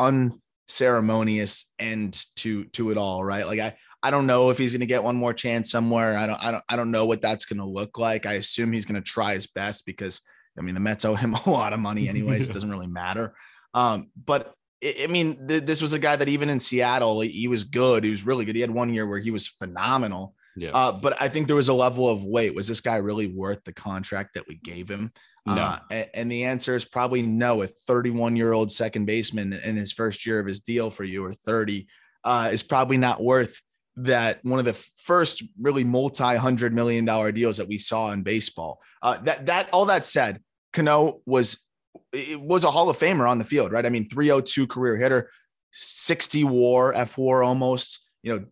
unceremonious 0.67 1.73
end 1.79 2.25
to 2.37 2.65
to 2.65 2.91
it 2.91 2.97
all, 2.97 3.23
right? 3.23 3.45
Like 3.45 3.59
I 3.59 3.75
I 4.03 4.11
don't 4.11 4.27
know 4.27 4.49
if 4.49 4.57
he's 4.57 4.71
going 4.71 4.81
to 4.81 4.85
get 4.85 5.03
one 5.03 5.15
more 5.15 5.33
chance 5.33 5.71
somewhere. 5.71 6.17
I 6.17 6.27
don't 6.27 6.43
I 6.43 6.51
don't 6.51 6.63
I 6.69 6.75
don't 6.75 6.91
know 6.91 7.05
what 7.05 7.21
that's 7.21 7.45
going 7.45 7.59
to 7.59 7.65
look 7.65 7.97
like. 7.97 8.25
I 8.25 8.33
assume 8.33 8.71
he's 8.71 8.85
going 8.85 9.01
to 9.01 9.07
try 9.07 9.33
his 9.33 9.47
best 9.47 9.85
because 9.85 10.21
I 10.57 10.61
mean 10.61 10.75
the 10.75 10.81
Mets 10.81 11.05
owe 11.05 11.15
him 11.15 11.33
a 11.45 11.49
lot 11.49 11.73
of 11.73 11.79
money 11.79 12.09
anyways. 12.09 12.45
Yeah. 12.45 12.51
It 12.51 12.53
doesn't 12.53 12.71
really 12.71 12.87
matter. 12.87 13.33
Um, 13.73 14.09
but 14.23 14.53
I 14.83 14.95
I 15.03 15.07
mean, 15.07 15.47
th- 15.47 15.63
this 15.63 15.81
was 15.81 15.93
a 15.93 15.99
guy 15.99 16.15
that 16.15 16.29
even 16.29 16.49
in 16.49 16.59
Seattle, 16.59 17.21
he- 17.21 17.29
he 17.29 17.47
was 17.47 17.63
good. 17.63 18.03
He 18.03 18.11
was 18.11 18.25
really 18.25 18.45
good. 18.45 18.55
He 18.55 18.61
had 18.61 18.71
one 18.71 18.93
year 18.93 19.07
where 19.07 19.19
he 19.19 19.31
was 19.31 19.47
phenomenal. 19.47 20.35
Yeah. 20.55 20.71
Uh, 20.71 20.91
but 20.91 21.15
I 21.21 21.29
think 21.29 21.45
there 21.47 21.55
was 21.55 21.69
a 21.69 21.73
level 21.73 22.09
of 22.09 22.23
wait, 22.23 22.55
was 22.55 22.67
this 22.67 22.81
guy 22.81 22.95
really 22.97 23.27
worth 23.27 23.63
the 23.63 23.73
contract 23.73 24.33
that 24.33 24.47
we 24.47 24.55
gave 24.55 24.89
him? 24.89 25.11
No. 25.55 25.77
Uh, 25.89 26.03
and, 26.13 26.31
the 26.31 26.43
answer 26.43 26.75
is 26.75 26.85
probably 26.85 27.21
no. 27.21 27.61
A 27.61 27.67
31 27.67 28.35
year 28.35 28.53
old 28.53 28.71
second 28.71 29.05
baseman 29.05 29.53
in 29.53 29.75
his 29.75 29.93
first 29.93 30.25
year 30.25 30.39
of 30.39 30.45
his 30.45 30.59
deal 30.59 30.89
for 30.91 31.03
you, 31.03 31.23
or 31.23 31.31
30, 31.31 31.87
uh, 32.23 32.49
is 32.51 32.63
probably 32.63 32.97
not 32.97 33.21
worth 33.21 33.61
that. 33.97 34.39
One 34.43 34.59
of 34.59 34.65
the 34.65 34.77
first 34.97 35.43
really 35.59 35.83
multi 35.83 36.35
hundred 36.35 36.73
million 36.73 37.05
dollar 37.05 37.31
deals 37.31 37.57
that 37.57 37.67
we 37.67 37.77
saw 37.77 38.11
in 38.11 38.23
baseball. 38.23 38.81
Uh, 39.01 39.17
that 39.21 39.45
that 39.45 39.69
all 39.71 39.85
that 39.85 40.05
said, 40.05 40.41
Cano 40.73 41.21
was 41.25 41.65
it 42.11 42.39
was 42.39 42.63
a 42.63 42.71
Hall 42.71 42.89
of 42.89 42.97
Famer 42.97 43.29
on 43.29 43.37
the 43.37 43.45
field, 43.45 43.71
right? 43.71 43.85
I 43.85 43.89
mean, 43.89 44.07
302 44.07 44.67
career 44.67 44.97
hitter, 44.97 45.29
60 45.71 46.43
WAR, 46.43 46.93
F 46.93 47.17
WAR 47.17 47.43
almost. 47.43 48.05
You 48.21 48.33
know, 48.33 48.45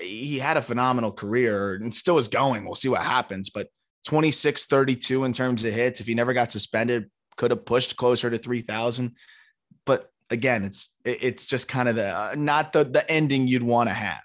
he 0.00 0.38
had 0.38 0.56
a 0.56 0.62
phenomenal 0.62 1.12
career 1.12 1.74
and 1.74 1.94
still 1.94 2.18
is 2.18 2.28
going. 2.28 2.64
We'll 2.64 2.74
see 2.74 2.88
what 2.88 3.02
happens, 3.02 3.50
but 3.50 3.68
26 4.06 4.66
32 4.66 5.24
in 5.24 5.32
terms 5.32 5.64
of 5.64 5.72
hits. 5.72 6.00
If 6.00 6.06
he 6.06 6.14
never 6.14 6.32
got 6.32 6.52
suspended, 6.52 7.10
could 7.36 7.50
have 7.50 7.64
pushed 7.64 7.96
closer 7.96 8.30
to 8.30 8.38
3,000. 8.38 9.14
But 9.86 10.10
again, 10.30 10.64
it's 10.64 10.90
it's 11.04 11.46
just 11.46 11.68
kind 11.68 11.88
of 11.88 11.96
the 11.96 12.08
uh, 12.08 12.34
not 12.36 12.72
the 12.72 12.84
the 12.84 13.10
ending 13.10 13.48
you'd 13.48 13.62
want 13.62 13.88
to 13.88 13.94
have. 13.94 14.22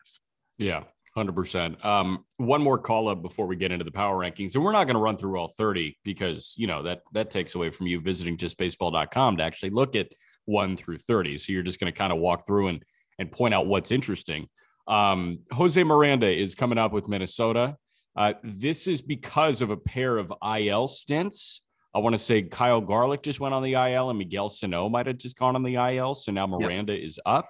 Yeah. 0.57 0.83
Hundred 1.15 1.33
percent. 1.33 1.83
Um, 1.85 2.25
one 2.37 2.61
more 2.61 2.77
call 2.77 3.07
up 3.07 3.21
before 3.21 3.45
we 3.45 3.55
get 3.55 3.71
into 3.71 3.85
the 3.85 3.91
power 3.91 4.17
rankings, 4.17 4.55
and 4.55 4.63
we're 4.65 4.73
not 4.73 4.83
going 4.83 4.95
to 4.95 5.01
run 5.01 5.15
through 5.15 5.39
all 5.39 5.47
thirty 5.47 5.97
because 6.03 6.53
you 6.57 6.67
know 6.67 6.83
that 6.83 7.03
that 7.13 7.31
takes 7.31 7.55
away 7.55 7.69
from 7.69 7.87
you 7.87 8.01
visiting 8.01 8.35
justbaseball.com 8.35 9.37
to 9.37 9.43
actually 9.43 9.69
look 9.69 9.95
at 9.95 10.09
one 10.43 10.75
through 10.75 10.97
thirty. 10.97 11.37
So 11.37 11.53
you're 11.53 11.63
just 11.63 11.79
going 11.79 11.91
to 11.91 11.97
kind 11.97 12.11
of 12.11 12.19
walk 12.19 12.45
through 12.45 12.67
and 12.67 12.83
and 13.17 13.31
point 13.31 13.53
out 13.53 13.65
what's 13.65 13.91
interesting. 13.91 14.49
Um, 14.89 15.39
Jose 15.53 15.81
Miranda 15.81 16.29
is 16.29 16.53
coming 16.53 16.77
up 16.77 16.91
with 16.91 17.07
Minnesota. 17.07 17.77
Uh, 18.15 18.33
this 18.43 18.87
is 18.87 19.01
because 19.01 19.61
of 19.61 19.69
a 19.69 19.77
pair 19.77 20.17
of 20.17 20.33
IL 20.43 20.87
stints. 20.87 21.61
I 21.93 21.99
want 21.99 22.13
to 22.13 22.17
say 22.17 22.41
Kyle 22.41 22.81
Garlick 22.81 23.23
just 23.23 23.39
went 23.39 23.53
on 23.53 23.63
the 23.63 23.73
IL 23.73 24.09
and 24.09 24.19
Miguel 24.19 24.49
Sano 24.49 24.89
might 24.89 25.07
have 25.07 25.17
just 25.17 25.37
gone 25.37 25.55
on 25.55 25.63
the 25.63 25.75
IL. 25.75 26.13
So 26.13 26.31
now 26.31 26.45
Miranda 26.47 26.93
yep. 26.93 27.03
is 27.03 27.19
up. 27.25 27.49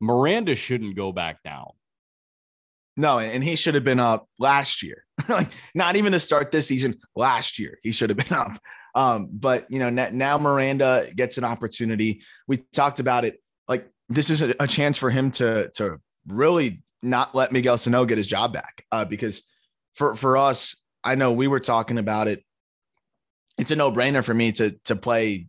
Miranda 0.00 0.54
shouldn't 0.54 0.96
go 0.96 1.12
back 1.12 1.42
down. 1.42 1.70
No, 2.96 3.18
and 3.18 3.42
he 3.42 3.56
should 3.56 3.74
have 3.74 3.84
been 3.84 4.00
up 4.00 4.26
last 4.38 4.82
year. 4.82 5.04
like 5.28 5.48
not 5.74 5.96
even 5.96 6.12
to 6.12 6.20
start 6.20 6.52
this 6.52 6.66
season, 6.66 6.98
last 7.16 7.58
year 7.58 7.78
he 7.82 7.92
should 7.92 8.10
have 8.10 8.16
been 8.16 8.36
up. 8.36 8.58
Um, 8.94 9.30
but 9.32 9.70
you 9.70 9.78
know, 9.78 9.90
now 9.90 10.38
Miranda 10.38 11.06
gets 11.14 11.38
an 11.38 11.44
opportunity. 11.44 12.22
We 12.46 12.58
talked 12.72 13.00
about 13.00 13.24
it. 13.24 13.40
Like 13.68 13.88
this 14.08 14.30
is 14.30 14.42
a, 14.42 14.54
a 14.60 14.66
chance 14.66 14.98
for 14.98 15.10
him 15.10 15.30
to 15.32 15.70
to 15.76 16.00
really 16.26 16.82
not 17.02 17.34
let 17.34 17.52
Miguel 17.52 17.78
Sano 17.78 18.04
get 18.04 18.18
his 18.18 18.26
job 18.26 18.52
back. 18.52 18.84
Uh, 18.92 19.04
because 19.04 19.49
for 20.00 20.16
for 20.16 20.38
us, 20.38 20.82
I 21.04 21.14
know 21.14 21.30
we 21.34 21.46
were 21.46 21.60
talking 21.60 21.98
about 21.98 22.26
it. 22.26 22.42
It's 23.58 23.70
a 23.70 23.76
no 23.76 23.92
brainer 23.92 24.24
for 24.24 24.32
me 24.32 24.50
to 24.52 24.70
to 24.86 24.96
play 24.96 25.48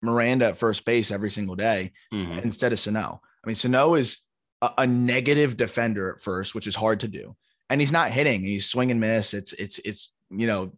Miranda 0.00 0.46
at 0.46 0.56
first 0.56 0.86
base 0.86 1.12
every 1.12 1.30
single 1.30 1.54
day 1.54 1.92
mm-hmm. 2.10 2.38
instead 2.38 2.72
of 2.72 2.80
Sano. 2.80 3.20
I 3.44 3.46
mean, 3.46 3.54
Sano 3.54 3.96
is 3.96 4.22
a, 4.62 4.70
a, 4.78 4.86
negative 4.86 5.58
defender 5.58 6.10
at 6.10 6.22
first, 6.22 6.54
which 6.54 6.66
is 6.66 6.74
hard 6.74 7.00
to 7.00 7.08
do, 7.08 7.36
and 7.68 7.82
he's 7.82 7.92
not 7.92 8.10
hitting. 8.10 8.40
He's 8.40 8.70
swing 8.70 8.90
and 8.90 8.98
miss. 8.98 9.34
It's 9.34 9.52
it's 9.52 9.78
it's 9.80 10.10
you 10.30 10.46
know 10.46 10.72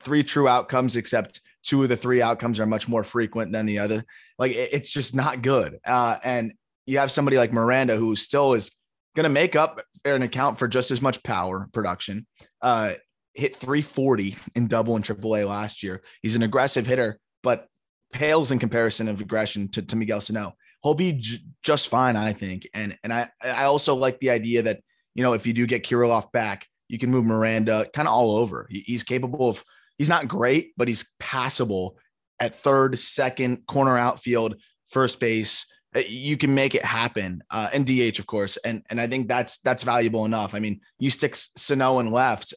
three 0.00 0.24
true 0.24 0.48
outcomes, 0.48 0.96
except 0.96 1.40
two 1.62 1.84
of 1.84 1.88
the 1.88 1.96
three 1.96 2.20
outcomes 2.20 2.58
are 2.58 2.66
much 2.66 2.88
more 2.88 3.04
frequent 3.04 3.52
than 3.52 3.64
the 3.64 3.78
other. 3.78 4.04
Like 4.40 4.50
it, 4.50 4.70
it's 4.72 4.90
just 4.90 5.14
not 5.14 5.40
good. 5.40 5.78
Uh, 5.86 6.16
and 6.24 6.52
you 6.84 6.98
have 6.98 7.12
somebody 7.12 7.36
like 7.36 7.52
Miranda 7.52 7.94
who 7.94 8.16
still 8.16 8.54
is 8.54 8.72
going 9.16 9.24
to 9.24 9.30
make 9.30 9.56
up 9.56 9.80
an 10.04 10.22
account 10.22 10.58
for 10.58 10.68
just 10.68 10.90
as 10.90 11.02
much 11.02 11.22
power 11.22 11.68
production. 11.72 12.26
Uh, 12.62 12.94
hit 13.34 13.56
340 13.56 14.36
in 14.54 14.66
double 14.66 14.94
and 14.94 15.04
triple 15.04 15.36
A 15.36 15.44
last 15.44 15.82
year. 15.82 16.02
He's 16.22 16.36
an 16.36 16.42
aggressive 16.42 16.86
hitter, 16.86 17.18
but 17.42 17.66
pales 18.12 18.52
in 18.52 18.58
comparison 18.58 19.08
of 19.08 19.20
aggression 19.20 19.68
to, 19.70 19.82
to 19.82 19.96
Miguel 19.96 20.20
Sano. 20.20 20.54
He'll 20.82 20.94
be 20.94 21.14
j- 21.14 21.40
just 21.62 21.88
fine, 21.88 22.16
I 22.16 22.32
think. 22.32 22.68
And 22.72 22.96
and 23.02 23.12
I 23.12 23.28
I 23.42 23.64
also 23.64 23.94
like 23.94 24.20
the 24.20 24.30
idea 24.30 24.62
that 24.62 24.80
you 25.14 25.22
know 25.22 25.32
if 25.32 25.46
you 25.46 25.52
do 25.52 25.66
get 25.66 25.84
Kirilloff 25.84 26.30
back, 26.32 26.66
you 26.88 26.98
can 26.98 27.10
move 27.10 27.24
Miranda 27.24 27.86
kind 27.92 28.06
of 28.06 28.14
all 28.14 28.36
over. 28.36 28.66
He, 28.70 28.80
he's 28.80 29.02
capable 29.02 29.48
of. 29.48 29.64
He's 29.98 30.10
not 30.10 30.28
great, 30.28 30.72
but 30.76 30.88
he's 30.88 31.10
passable 31.18 31.96
at 32.38 32.54
third, 32.54 32.98
second, 32.98 33.66
corner 33.66 33.96
outfield, 33.96 34.56
first 34.88 35.20
base. 35.20 35.66
Uh, 35.96 36.02
you 36.06 36.36
can 36.36 36.54
make 36.54 36.74
it 36.74 36.84
happen, 36.84 37.42
uh, 37.50 37.68
and 37.72 37.86
DH, 37.86 38.18
of 38.18 38.26
course, 38.26 38.56
and 38.58 38.82
and 38.90 39.00
I 39.00 39.06
think 39.06 39.28
that's 39.28 39.58
that's 39.58 39.82
valuable 39.82 40.24
enough. 40.24 40.54
I 40.54 40.58
mean, 40.58 40.80
you 40.98 41.10
stick 41.10 41.34
Sano 41.36 42.00
and 42.00 42.12
left, 42.12 42.52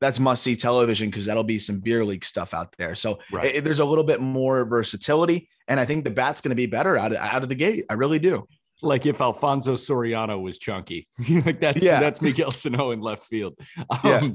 that's 0.00 0.20
must 0.20 0.42
see 0.42 0.56
television 0.56 1.10
because 1.10 1.26
that'll 1.26 1.44
be 1.44 1.58
some 1.58 1.80
beer 1.80 2.04
league 2.04 2.24
stuff 2.24 2.54
out 2.54 2.74
there. 2.78 2.94
So 2.94 3.18
right. 3.32 3.56
it, 3.56 3.64
there's 3.64 3.80
a 3.80 3.84
little 3.84 4.04
bit 4.04 4.20
more 4.20 4.64
versatility, 4.64 5.48
and 5.66 5.80
I 5.80 5.84
think 5.84 6.04
the 6.04 6.10
bat's 6.10 6.40
going 6.40 6.50
to 6.50 6.56
be 6.56 6.66
better 6.66 6.96
out 6.96 7.12
of 7.12 7.18
out 7.18 7.42
of 7.42 7.48
the 7.48 7.54
gate. 7.54 7.84
I 7.90 7.94
really 7.94 8.18
do. 8.18 8.46
Like 8.80 9.06
if 9.06 9.20
Alfonso 9.20 9.74
Soriano 9.74 10.40
was 10.40 10.58
chunky, 10.58 11.08
like 11.44 11.60
that's 11.60 11.84
yeah. 11.84 12.00
that's 12.00 12.22
Miguel 12.22 12.52
Sano 12.52 12.92
in 12.92 13.00
left 13.00 13.24
field. 13.24 13.54
Um, 13.90 13.98
yeah. 14.04 14.28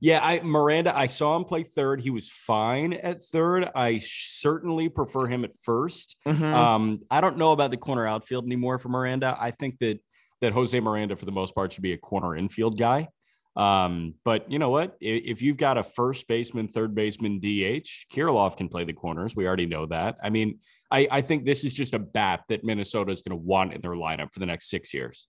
Yeah, 0.00 0.20
I 0.22 0.40
Miranda, 0.42 0.96
I 0.96 1.06
saw 1.06 1.36
him 1.36 1.44
play 1.44 1.62
third. 1.62 2.00
He 2.00 2.10
was 2.10 2.28
fine 2.28 2.92
at 2.92 3.22
third. 3.22 3.68
I 3.74 3.98
certainly 3.98 4.88
prefer 4.88 5.26
him 5.26 5.44
at 5.44 5.52
1st 5.66 6.16
mm-hmm. 6.26 6.44
Um, 6.44 7.00
I 7.10 7.20
don't 7.20 7.38
know 7.38 7.52
about 7.52 7.70
the 7.70 7.76
corner 7.76 8.06
outfield 8.06 8.44
anymore 8.44 8.78
for 8.78 8.88
Miranda. 8.88 9.36
I 9.38 9.50
think 9.50 9.78
that 9.80 10.00
that 10.40 10.52
Jose 10.52 10.78
Miranda, 10.78 11.16
for 11.16 11.24
the 11.24 11.32
most 11.32 11.54
part, 11.54 11.72
should 11.72 11.82
be 11.82 11.92
a 11.92 11.98
corner 11.98 12.36
infield 12.36 12.78
guy. 12.78 13.08
Um, 13.56 14.14
but 14.22 14.50
you 14.52 14.58
know 14.58 14.68
what? 14.68 14.96
If 15.00 15.40
you've 15.40 15.56
got 15.56 15.78
a 15.78 15.82
first 15.82 16.28
baseman, 16.28 16.68
third 16.68 16.94
baseman, 16.94 17.38
DH, 17.38 17.88
Kirilloff 18.12 18.58
can 18.58 18.68
play 18.68 18.84
the 18.84 18.92
corners. 18.92 19.34
We 19.34 19.46
already 19.46 19.64
know 19.64 19.86
that. 19.86 20.18
I 20.22 20.28
mean, 20.28 20.58
I, 20.90 21.08
I 21.10 21.20
think 21.22 21.46
this 21.46 21.64
is 21.64 21.72
just 21.72 21.94
a 21.94 21.98
bat 21.98 22.42
that 22.48 22.64
Minnesota 22.64 23.12
is 23.12 23.22
going 23.22 23.38
to 23.38 23.42
want 23.42 23.72
in 23.72 23.80
their 23.80 23.92
lineup 23.92 24.32
for 24.32 24.40
the 24.40 24.46
next 24.46 24.68
six 24.68 24.92
years. 24.92 25.26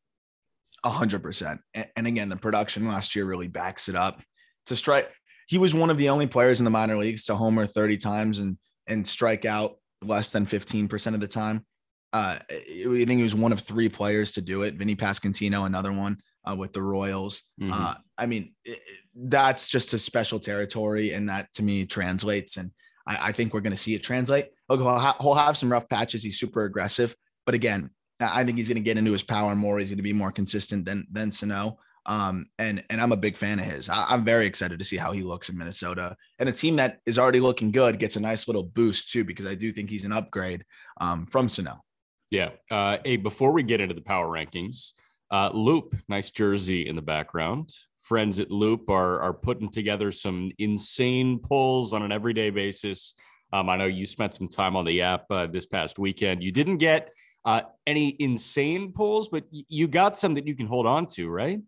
A 0.84 0.90
hundred 0.90 1.24
percent. 1.24 1.62
And 1.74 2.06
again, 2.06 2.30
the 2.30 2.36
production 2.36 2.88
last 2.88 3.16
year 3.16 3.26
really 3.26 3.48
backs 3.48 3.90
it 3.90 3.96
up. 3.96 4.22
To 4.68 4.76
strike, 4.76 5.10
he 5.48 5.58
was 5.58 5.74
one 5.74 5.90
of 5.90 5.98
the 5.98 6.10
only 6.10 6.28
players 6.28 6.60
in 6.60 6.66
the 6.66 6.72
minor 6.72 6.98
leagues 6.98 7.24
to 7.26 7.36
homer 7.36 7.66
30 7.66 7.98
times 7.98 8.40
and 8.40 8.58
and 8.88 9.06
strike 9.06 9.46
out 9.46 9.78
less 10.02 10.32
than 10.32 10.46
15% 10.46 11.14
of 11.14 11.20
the 11.20 11.28
time. 11.28 11.66
Uh, 12.14 12.40
I 12.50 12.64
think 12.84 13.10
he 13.12 13.24
was 13.24 13.36
one 13.36 13.52
of 13.52 13.60
three 13.60 13.90
players 13.90 14.32
to 14.34 14.42
do 14.42 14.62
it. 14.64 14.76
Vinny 14.76 14.96
Pasquantino, 14.96 15.66
another 15.66 15.92
one 15.92 16.18
uh, 16.50 16.56
with 16.56 16.74
the 16.74 16.82
Royals. 16.82 17.52
Mm-hmm. 17.62 17.74
Uh, 17.74 17.96
I 18.18 18.26
mean, 18.26 18.56
it, 18.64 18.80
that's 19.16 19.68
just 19.68 19.94
a 19.94 20.00
special 20.00 20.40
territory, 20.40 21.12
and 21.12 21.28
that 21.28 21.52
to 21.56 21.64
me 21.64 21.86
translates. 21.86 22.58
And 22.58 22.72
I, 23.06 23.28
I 23.28 23.32
think 23.34 23.54
we're 23.54 23.62
going 23.62 23.76
to 23.76 23.78
see 23.78 23.94
it 23.94 24.04
translate. 24.04 24.50
Look, 24.70 24.80
he'll, 24.80 24.98
ha- 24.98 25.18
he'll 25.20 25.34
have 25.34 25.58
some 25.58 25.72
rough 25.72 25.90
patches. 25.90 26.24
He's 26.24 26.40
super 26.40 26.64
aggressive, 26.64 27.14
but 27.46 27.56
again, 27.56 27.90
I 28.20 28.44
think 28.44 28.58
he's 28.58 28.68
going 28.68 28.78
to 28.78 28.84
get 28.84 28.98
into 28.98 29.12
his 29.12 29.24
power 29.24 29.54
more. 29.54 29.78
He's 29.78 29.90
going 29.90 29.98
to 29.98 30.04
be 30.04 30.14
more 30.14 30.32
consistent 30.32 30.86
than 30.86 31.06
than 31.12 31.32
Sano. 31.32 31.78
Um, 32.08 32.46
and 32.58 32.84
and 32.90 33.02
I'm 33.02 33.12
a 33.12 33.18
big 33.18 33.36
fan 33.36 33.60
of 33.60 33.66
his. 33.66 33.90
I, 33.90 34.14
am 34.14 34.24
very 34.24 34.46
excited 34.46 34.80
to 34.80 34.86
see 34.86 34.96
how 34.96 35.12
he 35.12 35.24
looks 35.24 35.50
in 35.50 35.58
Minnesota, 35.58 36.16
and 36.40 36.48
a 36.48 36.54
team 36.54 36.78
that 36.78 37.00
is 37.06 37.20
already 37.20 37.42
looking 37.42 37.72
good 37.72 38.00
gets 38.00 38.16
a 38.16 38.22
nice 38.22 38.48
little 38.48 38.64
boost 38.64 39.12
too, 39.12 39.26
because 39.26 39.46
I 39.46 39.56
do 39.56 39.74
think 39.74 39.90
he's 39.90 40.06
an 40.06 40.14
upgrade 40.14 40.64
um, 41.02 41.26
from 41.26 41.50
Sano. 41.50 41.84
Yeah. 42.30 42.50
Uh, 42.72 42.98
hey, 43.04 43.18
before 43.18 43.52
we 43.52 43.64
get 43.64 43.82
into 43.82 43.94
the 43.94 44.02
power 44.02 44.28
rankings, 44.28 44.94
uh, 45.32 45.50
Loupe, 45.52 45.96
nice 46.08 46.32
jersey 46.32 46.88
in 46.88 46.96
the 46.96 47.02
background. 47.02 47.74
Friends 48.02 48.40
at 48.40 48.52
Loupe 48.52 48.90
are 48.90 49.20
are 49.20 49.34
putting 49.34 49.70
together 49.70 50.12
some 50.12 50.52
insane 50.60 51.40
pulls 51.40 51.92
on 51.92 52.04
an 52.04 52.14
everyday 52.14 52.50
basis. 52.52 53.16
Um, 53.52 53.70
I 53.70 53.78
know 53.78 53.86
you 53.86 54.06
spent 54.06 54.34
some 54.34 54.48
time 54.48 54.76
on 54.76 54.86
the 54.86 55.02
app 55.02 55.26
uh, 55.30 55.48
this 55.48 55.66
past 55.66 56.00
weekend. 56.00 56.44
You 56.44 56.52
didn't 56.52 56.78
get 56.78 57.12
uh, 57.46 57.62
any 57.86 58.16
insane 58.20 58.92
pulls, 58.92 59.30
but 59.30 59.44
y- 59.52 59.64
you 59.70 59.88
got 59.88 60.18
some 60.18 60.34
that 60.34 60.48
you 60.48 60.56
can 60.56 60.68
hold 60.68 60.86
on 60.86 61.06
to, 61.08 61.30
right? 61.30 61.60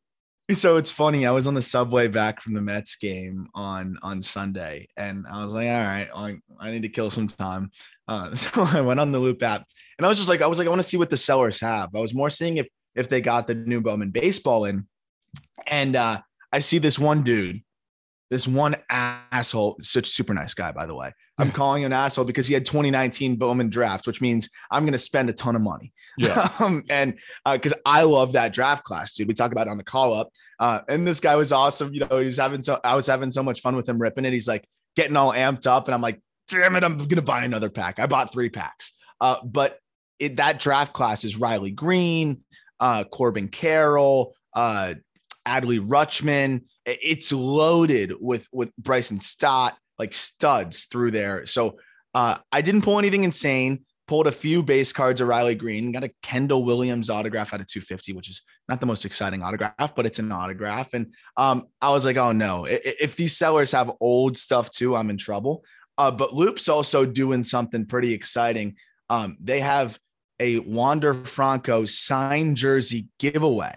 So 0.53 0.77
it's 0.77 0.89
funny. 0.89 1.27
I 1.27 1.31
was 1.31 1.45
on 1.45 1.53
the 1.53 1.62
subway 1.62 2.07
back 2.07 2.41
from 2.41 2.55
the 2.55 2.62
Mets 2.62 2.95
game 2.95 3.47
on 3.53 3.99
on 4.01 4.19
Sunday, 4.19 4.88
and 4.97 5.27
I 5.29 5.43
was 5.43 5.53
like, 5.53 5.67
"All 5.67 5.73
right, 5.73 6.07
I, 6.15 6.38
I 6.59 6.71
need 6.71 6.81
to 6.81 6.89
kill 6.89 7.12
some 7.12 7.27
time." 7.27 7.69
Uh, 8.07 8.33
so 8.33 8.63
I 8.63 8.81
went 8.81 8.99
on 8.99 9.12
the 9.12 9.19
Loupe 9.19 9.43
app, 9.43 9.67
and 9.97 10.05
I 10.05 10.09
was 10.09 10.17
just 10.17 10.27
like, 10.27 10.41
I 10.41 10.47
was 10.47 10.57
like, 10.57 10.65
I 10.65 10.69
want 10.69 10.81
to 10.81 10.88
see 10.88 10.97
what 10.97 11.12
the 11.12 11.17
sellers 11.17 11.62
have. 11.62 11.89
I 11.95 11.99
was 11.99 12.15
more 12.15 12.31
seeing 12.31 12.57
if 12.57 12.67
if 12.95 13.09
they 13.09 13.21
got 13.21 13.47
the 13.47 13.55
new 13.55 13.81
Bowman 13.81 14.09
baseball 14.09 14.65
in. 14.65 14.88
And 15.67 15.95
uh, 15.95 16.21
I 16.51 16.59
see 16.59 16.79
this 16.79 16.97
one 16.97 17.23
dude, 17.23 17.62
this 18.29 18.47
one 18.47 18.75
asshole, 18.89 19.77
such 19.81 20.07
super 20.07 20.33
nice 20.33 20.53
guy, 20.53 20.71
by 20.71 20.85
the 20.85 20.95
way. 20.95 21.13
I'm 21.39 21.52
calling 21.52 21.82
you 21.82 21.86
an 21.86 21.93
asshole 21.93 22.25
because 22.25 22.47
he 22.47 22.54
had 22.54 22.65
2019 22.65 23.38
Bowman 23.38 23.69
draft, 23.69 24.06
which 24.08 24.21
means 24.21 24.49
I'm 24.69 24.84
going 24.84 24.93
to 24.93 24.97
spend 24.99 25.30
a 25.30 25.34
ton 25.34 25.56
of 25.56 25.62
money. 25.62 25.93
Yeah. 26.17 26.49
um, 26.60 26.84
and 26.89 27.17
because 27.49 27.73
uh, 27.73 27.78
I 27.86 28.04
love 28.04 28.34
that 28.34 28.54
draft 28.54 28.84
class, 28.84 29.13
dude. 29.13 29.28
We 29.28 29.34
talk 29.34 29.52
about 29.52 29.67
it 29.67 29.71
on 29.71 29.78
the 29.78 29.84
call 29.84 30.13
up. 30.13 30.32
Uh, 30.60 30.82
and 30.89 31.08
this 31.08 31.19
guy 31.19 31.36
was 31.36 31.54
awesome. 31.54 31.93
You 31.93 32.06
know, 32.06 32.17
he 32.17 32.28
was 32.28 32.38
having 32.38 32.62
so 32.62 32.80
I 32.84 32.95
was 32.95 33.08
having 33.08 33.32
so 33.32 33.41
much 33.41 33.62
fun 33.62 33.75
with 33.75 33.88
him 33.88 34.02
ripping 34.02 34.25
it. 34.25 34.34
He's 34.34 34.47
like 34.47 34.67
getting 34.95 35.15
all 35.15 35.32
amped 35.32 35.65
up, 35.65 35.88
and 35.88 35.95
I'm 35.95 36.02
like, 36.02 36.21
damn 36.49 36.75
it, 36.75 36.84
I'm 36.84 36.97
going 36.97 37.10
to 37.10 37.21
buy 37.21 37.43
another 37.43 37.69
pack. 37.69 37.99
I 37.99 38.08
bought 38.08 38.34
three 38.34 38.49
packs. 38.49 38.97
Uh, 39.21 39.38
but 39.43 39.80
it, 40.19 40.36
that 40.38 40.60
draft 40.60 40.93
class 40.93 41.23
is 41.23 41.38
Riley 41.38 41.71
Greene, 41.71 42.43
uh, 42.80 43.06
Corbin 43.06 43.47
Carroll, 43.47 44.36
uh, 44.54 44.95
Adley 45.47 45.80
Rutschman. 45.80 46.63
It's 46.86 47.32
loaded 47.32 48.13
with 48.19 48.47
with 48.52 48.75
Bryson 48.78 49.19
Stott, 49.19 49.78
like 49.99 50.13
studs 50.13 50.85
through 50.85 51.12
there. 51.12 51.45
So 51.45 51.77
uh, 52.15 52.38
I 52.51 52.62
didn't 52.62 52.81
pull 52.81 52.97
anything 52.97 53.23
insane. 53.23 53.85
Pulled 54.07 54.25
a 54.25 54.31
few 54.31 54.63
base 54.63 54.91
cards 54.91 55.21
of 55.21 55.27
Riley 55.27 55.53
Greene. 55.53 55.91
Got 55.91 56.03
a 56.03 56.12
Kendall 56.23 56.63
Williams 56.63 57.12
autograph 57.12 57.53
out 57.53 57.59
of 57.59 57.67
250, 57.67 58.13
which 58.13 58.27
is 58.27 58.41
not 58.67 58.79
the 58.79 58.88
most 58.88 59.05
exciting 59.05 59.43
autograph, 59.43 59.93
but 59.95 60.07
it's 60.07 60.17
an 60.17 60.31
autograph. 60.31 60.95
And 60.95 61.13
um, 61.38 61.67
I 61.79 61.91
was 61.91 62.05
like, 62.05 62.17
oh 62.17 62.31
no, 62.31 62.65
if 62.67 63.15
these 63.15 63.38
sellers 63.38 63.71
have 63.73 63.91
old 63.99 64.35
stuff 64.35 64.71
too, 64.71 64.95
I'm 64.95 65.12
in 65.12 65.17
trouble. 65.17 65.63
Uh, 65.99 66.09
but 66.09 66.33
Loupe's 66.33 66.69
also 66.69 67.05
doing 67.05 67.43
something 67.43 67.85
pretty 67.85 68.13
exciting. 68.13 68.77
Um, 69.12 69.38
they 69.39 69.59
have 69.59 69.99
a 70.39 70.59
Wander 70.59 71.13
Franco 71.13 71.85
signed 71.85 72.57
jersey 72.57 73.07
giveaway 73.19 73.75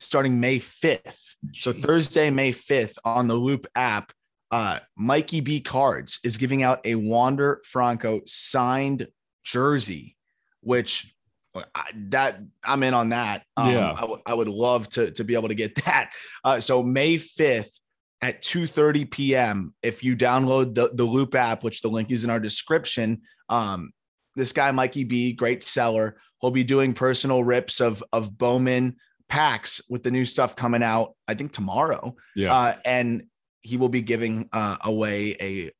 starting 0.00 0.40
May 0.40 0.58
5th. 0.58 1.36
Jeez. 1.46 1.62
So 1.62 1.72
Thursday, 1.72 2.30
May 2.30 2.52
5th 2.52 2.96
on 3.04 3.28
the 3.28 3.34
Loop 3.34 3.66
app, 3.74 4.12
uh, 4.50 4.80
Mikey 4.96 5.40
B 5.40 5.60
Cards 5.60 6.18
is 6.24 6.36
giving 6.36 6.62
out 6.62 6.80
a 6.84 6.94
Wander 6.96 7.60
Franco 7.64 8.20
signed 8.26 9.06
jersey, 9.44 10.16
which 10.60 11.14
I, 11.54 11.84
that 12.10 12.40
I'm 12.64 12.82
in 12.82 12.94
on 12.94 13.08
that. 13.10 13.44
Um, 13.56 13.70
Yeah. 13.70 13.92
I, 13.92 14.00
w- 14.00 14.22
I 14.26 14.34
would 14.34 14.48
love 14.48 14.88
to 14.90 15.10
to 15.12 15.24
be 15.24 15.34
able 15.34 15.48
to 15.48 15.54
get 15.54 15.74
that. 15.84 16.12
Uh, 16.44 16.60
so 16.60 16.82
May 16.82 17.16
5th 17.16 17.78
at 18.22 18.42
2:30 18.42 19.10
p.m. 19.10 19.74
If 19.82 20.04
you 20.04 20.16
download 20.16 20.74
the 20.74 20.90
the 20.94 21.04
Loupe 21.04 21.34
app, 21.34 21.62
which 21.64 21.80
the 21.82 21.88
link 21.88 22.10
is 22.10 22.24
in 22.24 22.30
our 22.30 22.40
description, 22.40 23.22
um, 23.48 23.92
this 24.36 24.52
guy 24.52 24.70
Mikey 24.72 25.04
B, 25.04 25.32
great 25.32 25.62
seller, 25.62 26.18
he'll 26.40 26.50
be 26.50 26.64
doing 26.64 26.92
personal 26.92 27.42
rips 27.44 27.80
of 27.80 28.02
of 28.12 28.36
Bowman 28.36 28.96
packs 29.28 29.80
with 29.88 30.02
the 30.02 30.10
new 30.10 30.24
stuff 30.26 30.54
coming 30.56 30.82
out. 30.82 31.14
I 31.28 31.34
think 31.34 31.52
tomorrow. 31.52 32.14
Yeah. 32.36 32.52
Uh, 32.54 32.76
and 32.84 33.24
he 33.62 33.76
will 33.76 33.88
be 33.88 34.02
giving 34.02 34.48
uh, 34.52 34.76
away 34.84 35.36
a 35.40 35.70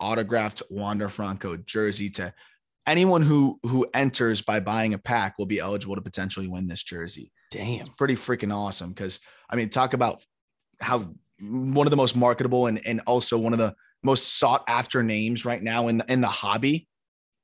autographed 0.00 0.62
Wander 0.70 1.08
Franco 1.08 1.56
jersey 1.56 2.10
to 2.10 2.32
anyone 2.86 3.22
who 3.22 3.58
who 3.62 3.86
enters 3.94 4.42
by 4.42 4.60
buying 4.60 4.94
a 4.94 4.98
pack 4.98 5.38
will 5.38 5.46
be 5.46 5.58
eligible 5.58 5.96
to 5.96 6.02
potentially 6.02 6.48
win 6.48 6.66
this 6.66 6.82
jersey. 6.82 7.32
Damn. 7.50 7.80
It's 7.80 7.90
pretty 7.90 8.14
freaking 8.14 8.54
awesome 8.54 8.90
because 8.90 9.20
I 9.50 9.56
mean, 9.56 9.68
talk 9.68 9.92
about 9.92 10.24
how 10.80 11.14
one 11.40 11.86
of 11.86 11.90
the 11.90 11.96
most 11.96 12.16
marketable 12.16 12.66
and 12.66 12.80
and 12.86 13.00
also 13.06 13.38
one 13.38 13.52
of 13.52 13.58
the 13.58 13.74
most 14.02 14.38
sought 14.38 14.64
after 14.68 15.02
names 15.02 15.44
right 15.44 15.62
now 15.62 15.88
in 15.88 15.98
the, 15.98 16.12
in 16.12 16.20
the 16.20 16.28
hobby. 16.28 16.88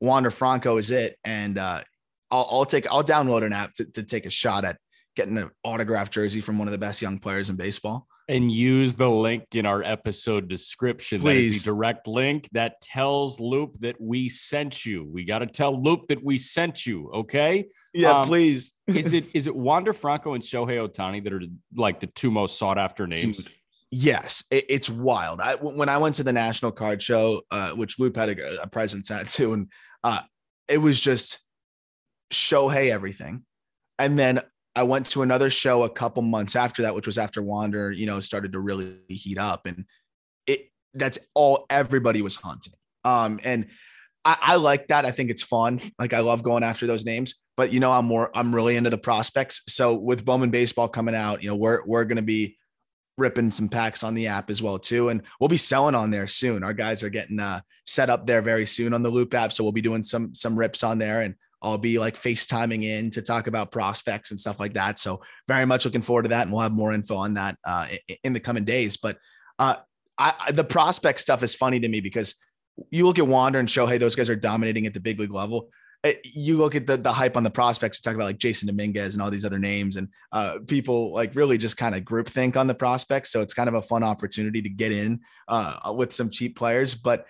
Wander 0.00 0.32
Franco 0.32 0.78
is 0.78 0.90
it, 0.90 1.16
and 1.24 1.58
uh, 1.58 1.82
I'll, 2.30 2.48
I'll 2.50 2.64
take 2.64 2.90
I'll 2.90 3.04
download 3.04 3.44
an 3.44 3.52
app 3.52 3.72
to, 3.74 3.84
to 3.92 4.02
take 4.02 4.26
a 4.26 4.30
shot 4.30 4.64
at 4.64 4.78
getting 5.14 5.38
an 5.38 5.50
autographed 5.62 6.12
jersey 6.12 6.40
from 6.40 6.58
one 6.58 6.66
of 6.66 6.72
the 6.72 6.78
best 6.78 7.02
young 7.02 7.18
players 7.18 7.50
in 7.50 7.56
baseball. 7.56 8.06
And 8.28 8.50
use 8.52 8.94
the 8.96 9.10
link 9.10 9.44
in 9.52 9.66
our 9.66 9.82
episode 9.82 10.48
description. 10.48 11.22
That 11.24 11.34
is 11.36 11.62
the 11.64 11.70
direct 11.70 12.06
link 12.06 12.48
that 12.52 12.80
tells 12.80 13.40
Loupe 13.40 13.78
that 13.80 14.00
we 14.00 14.28
sent 14.28 14.86
you. 14.86 15.04
We 15.04 15.24
got 15.24 15.40
to 15.40 15.46
tell 15.46 15.80
Loupe 15.82 16.06
that 16.08 16.22
we 16.22 16.38
sent 16.38 16.86
you. 16.86 17.10
Okay. 17.12 17.66
Yeah, 17.92 18.20
Um, 18.20 18.26
please. 18.26 18.74
Is 18.86 19.12
it 19.12 19.26
is 19.34 19.46
it 19.46 19.54
Wander 19.56 19.92
Franco 19.92 20.34
and 20.34 20.42
Shohei 20.42 20.78
Ohtani 20.88 21.22
that 21.24 21.32
are 21.32 21.42
like 21.74 22.00
the 22.00 22.06
two 22.06 22.30
most 22.30 22.58
sought 22.58 22.78
after 22.78 23.06
names? 23.06 23.38
Dude, 23.38 23.50
Yes, 23.90 24.42
it- 24.50 24.64
it's 24.70 24.88
wild. 24.88 25.40
I 25.40 25.56
when 25.56 25.88
I 25.90 25.98
went 25.98 26.14
to 26.14 26.22
the 26.22 26.32
National 26.32 26.72
Card 26.72 27.02
Show, 27.02 27.42
uh, 27.50 27.72
which 27.72 27.98
Loupe 27.98 28.16
had 28.16 28.30
a, 28.30 28.62
a 28.62 28.66
presence 28.66 29.10
at 29.10 29.28
too, 29.28 29.52
and 29.52 29.68
uh, 30.04 30.20
it 30.68 30.78
was 30.78 30.98
just 30.98 31.40
Shohei 32.32 32.90
everything. 32.90 33.44
And 33.98 34.18
then 34.18 34.40
I 34.74 34.84
went 34.84 35.06
to 35.10 35.22
another 35.22 35.50
show 35.50 35.82
a 35.82 35.90
couple 35.90 36.22
months 36.22 36.56
after 36.56 36.82
that, 36.82 36.94
which 36.94 37.06
was 37.06 37.18
after 37.18 37.42
Wander, 37.42 37.92
you 37.92 38.06
know, 38.06 38.20
started 38.20 38.52
to 38.52 38.60
really 38.60 38.98
heat 39.08 39.38
up, 39.38 39.66
and 39.66 39.84
it 40.46 40.70
that's 40.94 41.18
all 41.34 41.66
everybody 41.68 42.22
was 42.22 42.36
hunting. 42.36 42.72
Um, 43.04 43.40
and 43.44 43.66
I, 44.24 44.36
I 44.40 44.56
like 44.56 44.88
that. 44.88 45.04
I 45.04 45.10
think 45.10 45.30
it's 45.30 45.42
fun. 45.42 45.80
Like 45.98 46.14
I 46.14 46.20
love 46.20 46.42
going 46.42 46.62
after 46.62 46.86
those 46.86 47.04
names, 47.04 47.42
but 47.56 47.72
you 47.72 47.80
know, 47.80 47.92
I'm 47.92 48.06
more 48.06 48.30
I'm 48.34 48.54
really 48.54 48.76
into 48.76 48.90
the 48.90 48.98
prospects. 48.98 49.62
So 49.68 49.94
with 49.94 50.24
Bowman 50.24 50.50
baseball 50.50 50.88
coming 50.88 51.14
out, 51.14 51.42
you 51.42 51.50
know, 51.50 51.56
we're 51.56 51.84
we're 51.84 52.04
gonna 52.04 52.22
be 52.22 52.56
ripping 53.18 53.50
some 53.50 53.68
packs 53.68 54.02
on 54.02 54.14
the 54.14 54.26
app 54.26 54.48
as 54.48 54.62
well 54.62 54.78
too 54.78 55.10
and 55.10 55.22
we'll 55.38 55.48
be 55.48 55.58
selling 55.58 55.94
on 55.94 56.10
there 56.10 56.26
soon 56.26 56.64
our 56.64 56.72
guys 56.72 57.02
are 57.02 57.10
getting 57.10 57.38
uh 57.38 57.60
set 57.84 58.08
up 58.08 58.26
there 58.26 58.40
very 58.40 58.66
soon 58.66 58.94
on 58.94 59.02
the 59.02 59.10
loupe 59.10 59.34
app 59.34 59.52
so 59.52 59.62
we'll 59.62 59.70
be 59.70 59.82
doing 59.82 60.02
some 60.02 60.34
some 60.34 60.58
rips 60.58 60.82
on 60.82 60.98
there 60.98 61.20
and 61.20 61.34
i'll 61.62 61.78
be 61.78 61.98
like 61.98 62.16
facetiming 62.16 62.84
in 62.84 63.10
to 63.10 63.22
talk 63.22 63.46
about 63.46 63.70
prospects 63.70 64.30
and 64.30 64.38
stuff 64.38 64.60
like 64.60 64.74
that 64.74 64.98
so 64.98 65.20
very 65.48 65.64
much 65.64 65.84
looking 65.84 66.02
forward 66.02 66.22
to 66.22 66.28
that 66.28 66.42
and 66.42 66.52
we'll 66.52 66.60
have 66.60 66.72
more 66.72 66.92
info 66.92 67.16
on 67.16 67.34
that 67.34 67.56
uh 67.64 67.86
in 68.24 68.32
the 68.32 68.40
coming 68.40 68.64
days 68.64 68.96
but 68.96 69.18
uh 69.58 69.76
I, 70.18 70.52
the 70.52 70.64
prospect 70.64 71.20
stuff 71.20 71.42
is 71.42 71.54
funny 71.54 71.80
to 71.80 71.88
me 71.88 72.00
because 72.00 72.34
you 72.90 73.06
look 73.06 73.18
at 73.18 73.26
wander 73.26 73.58
and 73.58 73.68
Shohei 73.68 73.98
those 73.98 74.14
guys 74.14 74.28
are 74.28 74.36
dominating 74.36 74.86
at 74.86 74.94
the 74.94 75.00
big 75.00 75.18
league 75.18 75.32
level 75.32 75.70
Uh, 76.04 76.12
you 76.24 76.56
look 76.56 76.74
at 76.74 76.86
the, 76.86 76.96
the 76.96 77.12
hype 77.12 77.36
on 77.36 77.44
the 77.44 77.50
prospects, 77.50 77.98
you 77.98 78.02
talk 78.02 78.16
about 78.16 78.24
like 78.24 78.38
Jasson 78.38 78.66
Dominguez 78.66 79.14
and 79.14 79.22
all 79.22 79.30
these 79.30 79.44
other 79.44 79.60
names, 79.60 79.96
and 79.96 80.08
uh, 80.32 80.58
people 80.66 81.12
like 81.14 81.36
really 81.36 81.56
just 81.56 81.76
kind 81.76 81.94
of 81.94 82.04
group 82.04 82.28
think 82.28 82.56
on 82.56 82.66
the 82.66 82.74
prospects. 82.74 83.30
So 83.30 83.40
it's 83.40 83.54
kind 83.54 83.68
of 83.68 83.76
a 83.76 83.82
fun 83.82 84.02
opportunity 84.02 84.60
to 84.62 84.68
get 84.68 84.90
in 84.90 85.20
uh, 85.46 85.92
with 85.96 86.12
some 86.12 86.28
cheap 86.28 86.56
players. 86.56 86.96
But 86.96 87.26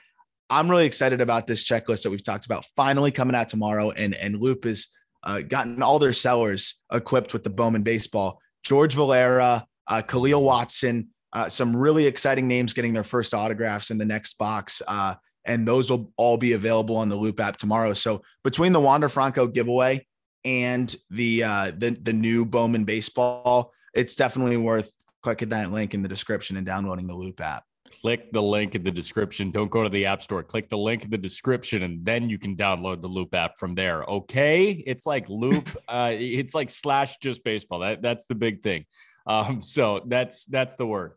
I'm 0.53 0.71
really 0.71 0.85
excited 0.85 1.23
about 1.23 1.47
this 1.47 1.65
checklist 1.65 2.03
that 2.03 2.11
we've 2.11 2.23
talked 2.23 2.45
about 2.45 2.67
finally 2.77 3.11
coming 3.11 3.35
out 3.35 3.49
tomorrow. 3.49 3.91
And, 3.91 4.15
and 4.15 4.38
Loupe 4.38 4.65
has 4.65 4.88
uh, 5.25 5.41
gotten 5.41 5.83
all 5.83 5.99
their 5.99 6.12
sellers 6.12 6.83
equipped 6.93 7.33
with 7.33 7.43
the 7.43 7.49
Bowman 7.49 7.83
baseball. 7.83 8.38
George 8.62 8.95
Valera, 8.95 9.67
uh, 9.88 10.03
Khalil 10.03 10.43
Watson, 10.43 11.09
uh, 11.33 11.49
some 11.49 11.75
really 11.75 12.07
exciting 12.07 12.49
names 12.49 12.75
getting 12.75 12.93
their 12.93 13.03
first 13.03 13.33
autographs 13.33 13.91
in 13.91 13.97
the 13.97 14.05
next 14.05 14.37
box. 14.37 14.83
Uh, 14.87 15.15
and 15.47 15.67
those 15.67 15.91
will 15.91 16.12
all 16.19 16.37
be 16.37 16.53
available 16.53 16.97
on 16.97 17.09
the 17.09 17.17
Loupe 17.17 17.41
app 17.41 17.57
tomorrow. 17.57 17.95
So 17.95 18.21
between 18.45 18.75
the 18.75 18.81
Wander 18.81 19.09
Franco 19.09 19.47
giveaway 19.47 20.07
and 20.45 20.95
the 21.09 21.45
uh, 21.45 21.73
the 21.77 21.91
the 21.91 22.12
new 22.12 22.45
Bowman 22.45 22.85
baseball, 22.85 23.73
it's 23.95 24.15
definitely 24.15 24.59
worth 24.59 24.93
clicking 25.23 25.49
that 25.49 25.73
link 25.73 25.95
in 25.95 26.03
the 26.03 26.09
description 26.09 26.59
and 26.59 26.67
downloading 26.67 27.07
the 27.07 27.15
Loop 27.15 27.41
app. 27.41 27.65
Click 28.03 28.33
the 28.33 28.43
link 28.43 28.75
in 28.75 28.83
the 28.83 28.91
description. 28.91 29.53
Don't 29.53 29.71
go 29.71 29.85
to 29.85 29.88
the 29.88 30.07
app 30.07 30.23
store. 30.23 30.43
Click 30.43 30.69
the 30.69 30.77
link 30.77 31.05
in 31.05 31.11
the 31.11 31.19
description, 31.19 31.85
and 31.85 32.05
then 32.05 32.29
you 32.29 32.37
can 32.37 32.57
download 32.57 33.01
the 33.01 33.09
Loupe 33.09 33.33
app 33.33 33.59
from 33.59 33.77
there. 33.77 34.03
Okay, 34.03 34.71
it's 34.71 35.07
like 35.07 35.29
Loupe. 35.29 35.69
uh, 35.88 36.11
it's 36.12 36.53
like 36.53 36.69
slash 36.69 37.19
just 37.19 37.45
baseball. 37.45 37.79
That 37.79 38.03
that's 38.03 38.27
the 38.27 38.35
big 38.35 38.61
thing. 38.62 38.87
Um, 39.25 39.61
so 39.61 40.03
that's 40.05 40.47
that's 40.47 40.75
the 40.75 40.87
word. 40.87 41.12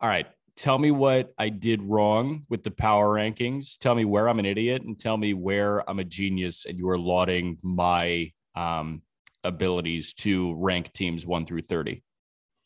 All 0.00 0.08
right. 0.08 0.26
Tell 0.56 0.76
me 0.78 0.90
what 0.90 1.32
I 1.38 1.50
did 1.50 1.82
wrong 1.82 2.46
with 2.48 2.64
the 2.64 2.70
power 2.70 3.14
rankings. 3.14 3.78
Tell 3.78 3.94
me 3.94 4.04
where 4.04 4.28
I'm 4.28 4.40
an 4.40 4.46
idiot, 4.46 4.82
and 4.82 4.98
tell 4.98 5.16
me 5.16 5.34
where 5.34 5.88
I'm 5.88 6.00
a 6.00 6.04
genius. 6.04 6.66
And 6.66 6.78
you 6.78 6.88
are 6.88 6.98
lauding 6.98 7.58
my 7.62 8.32
um, 8.56 9.02
abilities 9.44 10.14
to 10.14 10.54
rank 10.54 10.92
teams 10.92 11.24
one 11.24 11.46
through 11.46 11.62
thirty. 11.62 12.02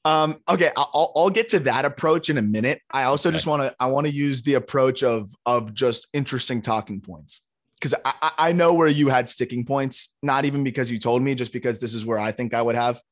Um, 0.08 0.40
okay, 0.48 0.70
I'll- 0.74 1.12
I'll, 1.14 1.28
get 1.30 1.50
to 1.50 1.58
that 1.60 1.84
approach 1.84 2.30
in 2.30 2.38
a 2.38 2.42
minute. 2.42 2.80
I 2.90 3.02
also 3.04 3.28
Okay. 3.28 3.36
just 3.36 3.46
want 3.46 3.62
to 3.62 3.76
I 3.78 3.86
want 3.88 4.06
to 4.06 4.12
use 4.12 4.42
the 4.42 4.54
approach 4.54 5.02
of 5.02 5.34
of 5.44 5.74
just 5.74 6.08
interesting 6.14 6.62
talking 6.62 7.00
points 7.02 7.42
because 7.78 7.94
I, 8.04 8.32
I 8.38 8.52
know 8.52 8.72
where 8.72 8.88
you 8.88 9.08
had 9.08 9.28
sticking 9.28 9.66
points, 9.66 10.16
not 10.22 10.46
even 10.46 10.64
because 10.64 10.90
you 10.90 10.98
told 10.98 11.22
me, 11.22 11.34
just 11.34 11.52
because 11.52 11.78
this 11.78 11.92
is 11.92 12.06
where 12.06 12.18
I 12.18 12.32
think 12.32 12.54
I 12.54 12.62
would 12.62 12.76
have 12.76 13.02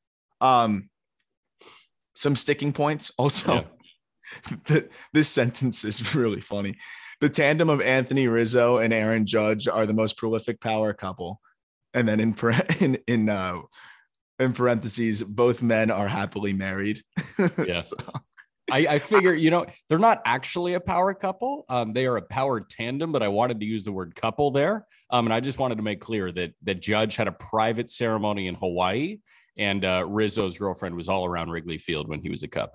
um 0.41 0.89
some 2.15 2.35
sticking 2.35 2.73
points. 2.73 3.11
Also, 3.19 3.67
th- 4.65 4.89
this 5.13 5.29
sentence 5.29 5.85
is 5.85 6.15
really 6.21 6.41
funny. 6.41 6.75
The 7.21 7.29
tandem 7.29 7.69
of 7.69 7.79
Anthony 7.81 8.27
Rizzo 8.27 8.77
and 8.79 8.91
Aaron 8.91 9.25
Judge 9.25 9.67
are 9.67 9.85
the 9.85 9.93
most 9.93 10.17
prolific 10.17 10.59
power 10.61 10.93
couple, 10.93 11.41
and 11.93 12.07
then 12.07 12.19
in 12.19 12.35
in 12.79 12.97
in 13.07 13.29
uh, 13.29 13.61
in 14.39 14.53
parentheses, 14.53 15.23
both 15.23 15.61
men 15.61 15.91
are 15.91 16.07
happily 16.07 16.53
married. 16.53 17.01
Yeah. 17.57 17.81
So- 17.81 17.97
I, 18.69 18.79
I 18.79 18.99
figure, 18.99 19.33
you 19.45 19.49
know, 19.49 19.65
they're 19.87 19.99
not 19.99 20.21
actually 20.25 20.73
a 20.73 20.79
power 20.79 21.13
couple. 21.13 21.65
Um, 21.69 21.93
they 21.93 22.05
are 22.05 22.17
a 22.17 22.21
power 22.21 22.59
tandem, 22.59 23.11
but 23.11 23.23
I 23.23 23.27
wanted 23.29 23.59
to 23.61 23.65
use 23.65 23.85
the 23.85 23.91
word 23.91 24.15
couple 24.15 24.51
there. 24.51 24.85
Um, 25.09 25.25
and 25.25 25.33
I 25.33 25.39
just 25.39 25.57
wanted 25.57 25.75
to 25.75 25.83
make 25.83 26.01
clear 26.01 26.31
that 26.33 26.51
that 26.63 26.81
Judge 26.81 27.15
had 27.15 27.27
a 27.27 27.31
private 27.31 27.89
ceremony 27.89 28.47
in 28.47 28.55
Hawaii, 28.55 29.19
and 29.57 29.85
uh, 29.85 30.03
Rizzo's 30.05 30.57
girlfriend 30.57 30.95
was 30.95 31.07
all 31.07 31.25
around 31.25 31.49
Wrigley 31.49 31.77
Field 31.77 32.09
when 32.09 32.19
he 32.21 32.29
was 32.29 32.43
a 32.43 32.47
Cub. 32.49 32.71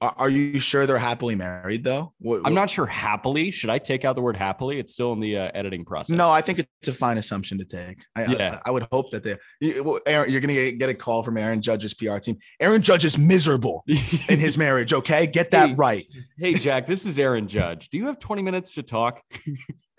Are, 0.00 0.14
are 0.18 0.28
you 0.28 0.58
sure 0.58 0.86
they're 0.86 0.98
happily 0.98 1.34
married 1.34 1.82
though? 1.84 2.12
What- 2.18 2.42
I'm 2.44 2.52
not 2.54 2.68
sure 2.68 2.84
happily. 2.86 3.50
Should 3.50 3.70
I 3.70 3.78
take 3.78 4.04
out 4.04 4.16
the 4.16 4.22
word 4.22 4.36
happily? 4.36 4.78
It's 4.78 4.92
still 4.92 5.12
in 5.12 5.20
the 5.20 5.38
uh, 5.38 5.50
editing 5.54 5.84
process. 5.84 6.14
No, 6.16 6.30
I 6.30 6.40
think 6.42 6.58
it's 6.58 6.88
a 6.88 6.92
fine 6.92 7.16
assumption 7.16 7.58
to 7.58 7.64
take. 7.64 8.04
I, 8.16 8.24
Yeah. 8.26 8.58
I, 8.64 8.68
I 8.68 8.72
would 8.72 8.86
hope 8.92 9.10
that 9.12 9.22
they. 9.22 9.36
You, 9.60 9.82
well, 9.84 10.00
Aaron, 10.06 10.30
you're 10.30 10.40
gonna 10.40 10.52
get, 10.54 10.78
get 10.78 10.88
a 10.90 10.94
call 10.94 11.22
from 11.22 11.38
Aaron 11.38 11.62
Judge's 11.62 11.94
PR 11.94 12.18
team. 12.18 12.36
Aaron 12.60 12.82
Judge 12.82 13.04
is 13.04 13.16
miserable 13.16 13.84
in 14.28 14.38
his 14.40 14.58
marriage. 14.58 14.92
Okay, 14.92 15.26
get 15.26 15.50
that 15.52 15.70
Hey. 15.70 15.74
right. 15.76 16.06
hey, 16.38 16.54
Jack, 16.54 16.86
this 16.86 17.06
is 17.06 17.18
Aaron 17.18 17.48
Judge. 17.48 17.88
Do 17.88 17.96
you 17.98 18.06
have 18.06 18.18
20 18.18 18.42
minutes 18.42 18.74
to 18.74 18.82
talk? 18.82 19.20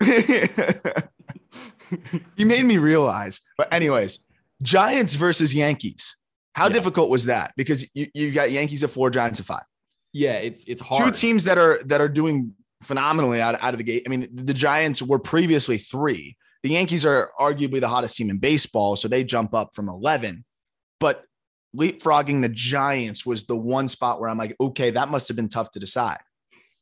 you 2.36 2.46
made 2.46 2.64
me 2.64 2.78
realize. 2.78 3.40
But 3.56 3.72
anyways, 3.72 4.26
Giants 4.62 5.14
versus 5.14 5.54
Yankees. 5.54 6.16
How 6.54 6.66
Yeah. 6.68 6.72
difficult 6.74 7.10
was 7.10 7.26
that? 7.26 7.52
Because 7.56 7.84
you, 7.94 8.06
you 8.14 8.30
got 8.32 8.50
Yankees 8.50 8.82
at 8.84 8.90
four, 8.90 9.10
Giants 9.10 9.40
at 9.40 9.46
five. 9.46 9.62
Yeah, 10.16 10.36
it's 10.36 10.64
it's 10.64 10.80
hard. 10.80 11.04
Two 11.04 11.10
teams 11.20 11.44
that 11.44 11.58
are 11.58 11.82
that 11.84 12.00
are 12.00 12.08
doing 12.08 12.54
phenomenally 12.82 13.40
out, 13.40 13.60
out 13.60 13.74
of 13.74 13.78
the 13.78 13.84
gate. 13.84 14.02
I 14.06 14.08
mean, 14.08 14.26
the 14.32 14.54
Giants 14.54 15.02
were 15.02 15.18
previously 15.18 15.76
three. 15.76 16.36
The 16.62 16.70
Yankees 16.70 17.04
are 17.04 17.30
arguably 17.38 17.80
the 17.80 17.88
hottest 17.88 18.16
team 18.16 18.30
in 18.30 18.38
baseball, 18.38 18.96
so 18.96 19.08
they 19.08 19.24
jump 19.24 19.52
up 19.52 19.74
from 19.74 19.88
11. 19.90 20.44
But 21.00 21.24
leapfrogging 21.76 22.40
the 22.40 22.48
Giants 22.48 23.26
was 23.26 23.44
the 23.44 23.56
one 23.56 23.88
spot 23.88 24.18
where 24.18 24.30
I'm 24.30 24.38
like, 24.38 24.56
okay, 24.58 24.90
that 24.90 25.10
must 25.10 25.28
have 25.28 25.36
been 25.36 25.50
tough 25.50 25.70
to 25.72 25.78
decide. 25.78 26.20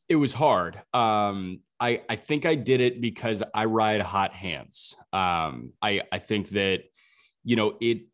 it 0.07 0.15
was 0.15 0.33
hard. 0.33 0.81
Um, 0.93 1.59
I 1.79 2.01
I 2.07 2.15
think 2.15 2.45
I 2.45 2.55
did 2.55 2.79
it 2.79 3.01
because 3.01 3.43
I 3.53 3.65
ride 3.65 4.01
hot 4.01 4.33
hands. 4.33 4.95
Um, 5.11 5.73
I 5.81 6.03
I 6.11 6.19
think 6.19 6.49
that 6.49 6.83
you 7.43 7.57
know 7.57 7.75
it. 7.81 8.07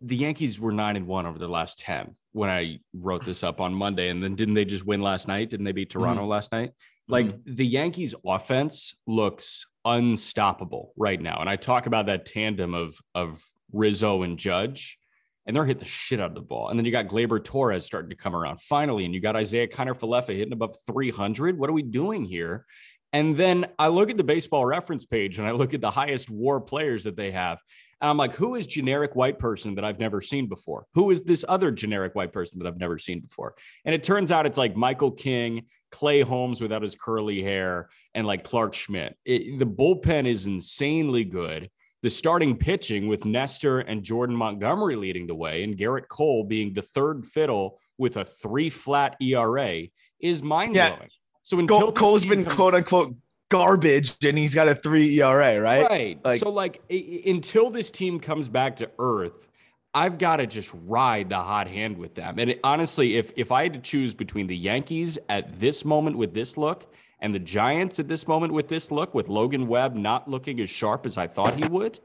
The 0.00 0.16
Yankees 0.16 0.58
were 0.60 0.72
nine 0.72 0.96
and 0.96 1.06
one 1.06 1.26
over 1.26 1.38
the 1.38 1.48
last 1.48 1.78
ten 1.78 2.16
when 2.32 2.50
I 2.50 2.80
wrote 2.92 3.24
this 3.24 3.42
up 3.42 3.60
on 3.60 3.74
Monday, 3.74 4.08
and 4.08 4.22
then 4.22 4.34
didn't 4.34 4.54
they 4.54 4.64
just 4.64 4.86
win 4.86 5.02
last 5.02 5.28
night? 5.28 5.50
Didn't 5.50 5.64
they 5.64 5.72
beat 5.72 5.88
mm-hmm. 5.90 6.00
Toronto 6.00 6.24
last 6.24 6.52
night? 6.52 6.70
Mm-hmm. 6.70 7.12
Like 7.12 7.44
the 7.44 7.66
Yankees' 7.66 8.14
offense 8.26 8.94
looks 9.06 9.66
unstoppable 9.84 10.92
right 10.96 11.20
now, 11.20 11.38
and 11.40 11.48
I 11.48 11.56
talk 11.56 11.86
about 11.86 12.06
that 12.06 12.26
tandem 12.26 12.74
of 12.74 12.98
of 13.14 13.42
Rizzo, 13.72 14.22
and 14.22 14.38
Judge, 14.38 14.98
and 15.46 15.56
they're 15.56 15.64
hitting 15.64 15.80
the 15.80 15.88
shit 15.88 16.20
out 16.20 16.30
of 16.30 16.34
the 16.34 16.40
ball. 16.40 16.68
And 16.68 16.78
then 16.78 16.84
you 16.84 16.92
got 16.92 17.06
Gleyber 17.06 17.42
Torres 17.42 17.84
starting 17.84 18.10
to 18.10 18.16
come 18.16 18.34
around 18.34 18.60
finally, 18.60 19.04
and 19.04 19.14
you 19.14 19.20
got 19.20 19.36
Isaiah 19.36 19.66
Kiner-Falefa 19.66 20.36
hitting 20.36 20.52
above 20.52 20.74
300. 20.86 21.58
What 21.58 21.70
are 21.70 21.74
we 21.74 21.82
doing 21.82 22.24
here? 22.24 22.64
And 23.12 23.36
then 23.36 23.66
I 23.78 23.88
look 23.88 24.10
at 24.10 24.16
the 24.16 24.24
baseball 24.24 24.66
reference 24.66 25.06
page 25.06 25.38
and 25.38 25.46
I 25.46 25.52
look 25.52 25.72
at 25.72 25.80
the 25.80 25.90
highest 25.90 26.28
war 26.28 26.60
players 26.60 27.04
that 27.04 27.16
they 27.16 27.30
have. 27.30 27.58
And 28.00 28.10
I'm 28.10 28.16
like, 28.16 28.34
who 28.34 28.54
is 28.54 28.66
generic 28.66 29.16
white 29.16 29.38
person 29.38 29.74
that 29.74 29.84
I've 29.84 29.98
never 29.98 30.20
seen 30.20 30.46
before? 30.46 30.86
Who 30.94 31.10
is 31.10 31.22
this 31.22 31.44
other 31.48 31.70
generic 31.70 32.14
white 32.14 32.32
person 32.32 32.58
that 32.58 32.68
I've 32.68 32.78
never 32.78 32.98
seen 32.98 33.20
before? 33.20 33.54
And 33.84 33.94
it 33.94 34.04
turns 34.04 34.30
out 34.30 34.46
it's 34.46 34.58
like 34.58 34.76
Michael 34.76 35.10
King, 35.10 35.66
Clay 35.90 36.20
Holmes 36.20 36.60
without 36.60 36.82
his 36.82 36.94
curly 36.94 37.42
hair, 37.42 37.88
and 38.14 38.26
like 38.26 38.44
Clarke 38.44 38.74
Schmidt. 38.74 39.16
It, 39.24 39.58
the 39.58 39.66
bullpen 39.66 40.28
is 40.30 40.46
insanely 40.46 41.24
good. 41.24 41.70
The 42.02 42.10
starting 42.10 42.56
pitching 42.56 43.08
with 43.08 43.24
Nestor 43.24 43.80
and 43.80 44.04
Jordan 44.04 44.36
Montgomery 44.36 44.94
leading 44.94 45.26
the 45.26 45.34
way, 45.34 45.64
and 45.64 45.76
Gerrit 45.76 46.06
Cole 46.06 46.44
being 46.44 46.72
the 46.72 46.82
third 46.82 47.26
fiddle 47.26 47.80
with 47.98 48.16
a 48.16 48.24
three 48.24 48.70
flat 48.70 49.16
ERA 49.20 49.82
is 50.20 50.42
mind 50.42 50.74
blowing. 50.74 50.92
Yeah. 51.00 51.06
So 51.42 51.58
until 51.58 51.90
Cole's 51.90 52.24
been 52.24 52.44
comes- 52.44 52.54
quote 52.54 52.74
unquote 52.76 53.16
garbage 53.48 54.16
and 54.24 54.36
he's 54.36 54.54
got 54.54 54.68
a 54.68 54.74
three 54.74 55.20
ERA, 55.20 55.60
right? 55.60 55.88
Right. 55.88 56.24
Like, 56.24 56.40
so 56.40 56.50
like 56.50 56.82
until 56.90 57.70
this 57.70 57.90
team 57.90 58.20
comes 58.20 58.48
back 58.48 58.76
to 58.76 58.90
earth, 58.98 59.48
I've 59.94 60.18
got 60.18 60.36
to 60.36 60.46
just 60.46 60.70
ride 60.84 61.30
the 61.30 61.36
hot 61.36 61.66
hand 61.66 61.96
with 61.96 62.14
them. 62.14 62.38
And 62.38 62.50
it, 62.50 62.60
honestly, 62.62 63.16
if 63.16 63.32
if 63.36 63.50
I 63.50 63.62
had 63.64 63.72
to 63.74 63.80
choose 63.80 64.14
between 64.14 64.46
the 64.46 64.56
Yankees 64.56 65.18
at 65.28 65.58
this 65.58 65.84
moment 65.84 66.16
with 66.16 66.34
this 66.34 66.56
look 66.56 66.92
and 67.20 67.34
the 67.34 67.38
Giants 67.38 67.98
at 67.98 68.06
this 68.06 68.28
moment 68.28 68.52
with 68.52 68.68
this 68.68 68.90
look, 68.90 69.14
with 69.14 69.28
Logan 69.28 69.66
Webb 69.66 69.94
not 69.94 70.28
looking 70.28 70.60
as 70.60 70.70
sharp 70.70 71.06
as 71.06 71.16
I 71.16 71.26
thought 71.26 71.56
he 71.56 71.66
would 71.66 72.00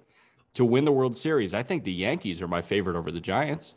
to 0.53 0.65
win 0.65 0.85
the 0.85 0.91
World 0.91 1.15
Series, 1.15 1.53
I 1.53 1.63
think 1.63 1.83
the 1.83 1.91
Yankees 1.91 2.41
are 2.41 2.47
my 2.47 2.61
favorite 2.61 2.95
over 2.95 3.11
the 3.11 3.19
Giants. 3.19 3.75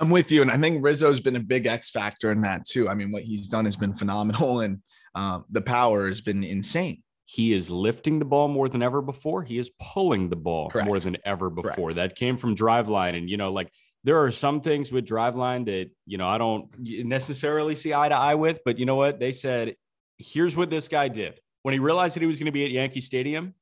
I'm 0.00 0.10
with 0.10 0.30
you, 0.30 0.42
and 0.42 0.50
I 0.50 0.56
think 0.56 0.82
Rizzo's 0.82 1.20
been 1.20 1.36
a 1.36 1.40
big 1.40 1.66
X 1.66 1.90
factor 1.90 2.30
in 2.30 2.40
that 2.42 2.64
too. 2.64 2.88
I 2.88 2.94
mean, 2.94 3.10
what 3.10 3.24
he's 3.24 3.48
done 3.48 3.64
has 3.64 3.76
been 3.76 3.92
phenomenal, 3.92 4.60
and 4.60 4.82
uh, 5.14 5.40
the 5.50 5.60
power 5.60 6.08
has 6.08 6.20
been 6.20 6.42
insane. 6.44 7.02
He 7.24 7.52
is 7.52 7.70
lifting 7.70 8.18
the 8.18 8.24
ball 8.24 8.48
more 8.48 8.68
than 8.68 8.82
ever 8.82 9.02
before. 9.02 9.42
He 9.42 9.58
is 9.58 9.70
pulling 9.78 10.30
the 10.30 10.36
ball 10.36 10.70
Correct. 10.70 10.86
more 10.86 10.98
than 10.98 11.18
ever 11.24 11.50
before. 11.50 11.90
Correct. 11.90 11.96
That 11.96 12.16
came 12.16 12.36
from 12.36 12.56
Driveline, 12.56 13.16
and 13.16 13.28
you 13.28 13.36
know, 13.36 13.52
like 13.52 13.70
there 14.04 14.22
are 14.22 14.30
some 14.30 14.60
things 14.60 14.90
with 14.90 15.06
Driveline 15.06 15.66
that 15.66 15.90
you 16.06 16.16
know 16.18 16.28
I 16.28 16.38
don't 16.38 16.68
necessarily 16.78 17.74
see 17.74 17.92
eye 17.92 18.08
to 18.08 18.14
eye 18.14 18.34
with, 18.34 18.60
but 18.64 18.78
you 18.78 18.86
know 18.86 18.96
what 18.96 19.18
they 19.20 19.32
said. 19.32 19.76
Here's 20.16 20.56
what 20.56 20.70
this 20.70 20.88
guy 20.88 21.08
did 21.08 21.38
when 21.62 21.74
he 21.74 21.78
realized 21.78 22.16
that 22.16 22.20
he 22.20 22.26
was 22.26 22.38
going 22.38 22.46
to 22.46 22.52
be 22.52 22.64
at 22.64 22.70
Yankee 22.70 23.00
Stadium. 23.00 23.54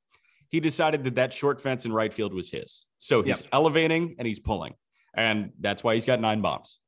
He 0.48 0.60
decided 0.60 1.04
that 1.04 1.16
that 1.16 1.34
short 1.34 1.60
fence 1.60 1.84
in 1.84 1.92
right 1.92 2.14
field 2.14 2.32
was 2.32 2.50
his. 2.50 2.86
So 3.00 3.22
he's 3.22 3.40
yep. 3.40 3.48
elevating 3.52 4.14
and 4.18 4.26
he's 4.28 4.38
pulling 4.38 4.74
and 5.16 5.50
that's 5.60 5.82
why 5.82 5.94
he's 5.94 6.04
got 6.04 6.20
nine 6.20 6.42
bombs. 6.42 6.78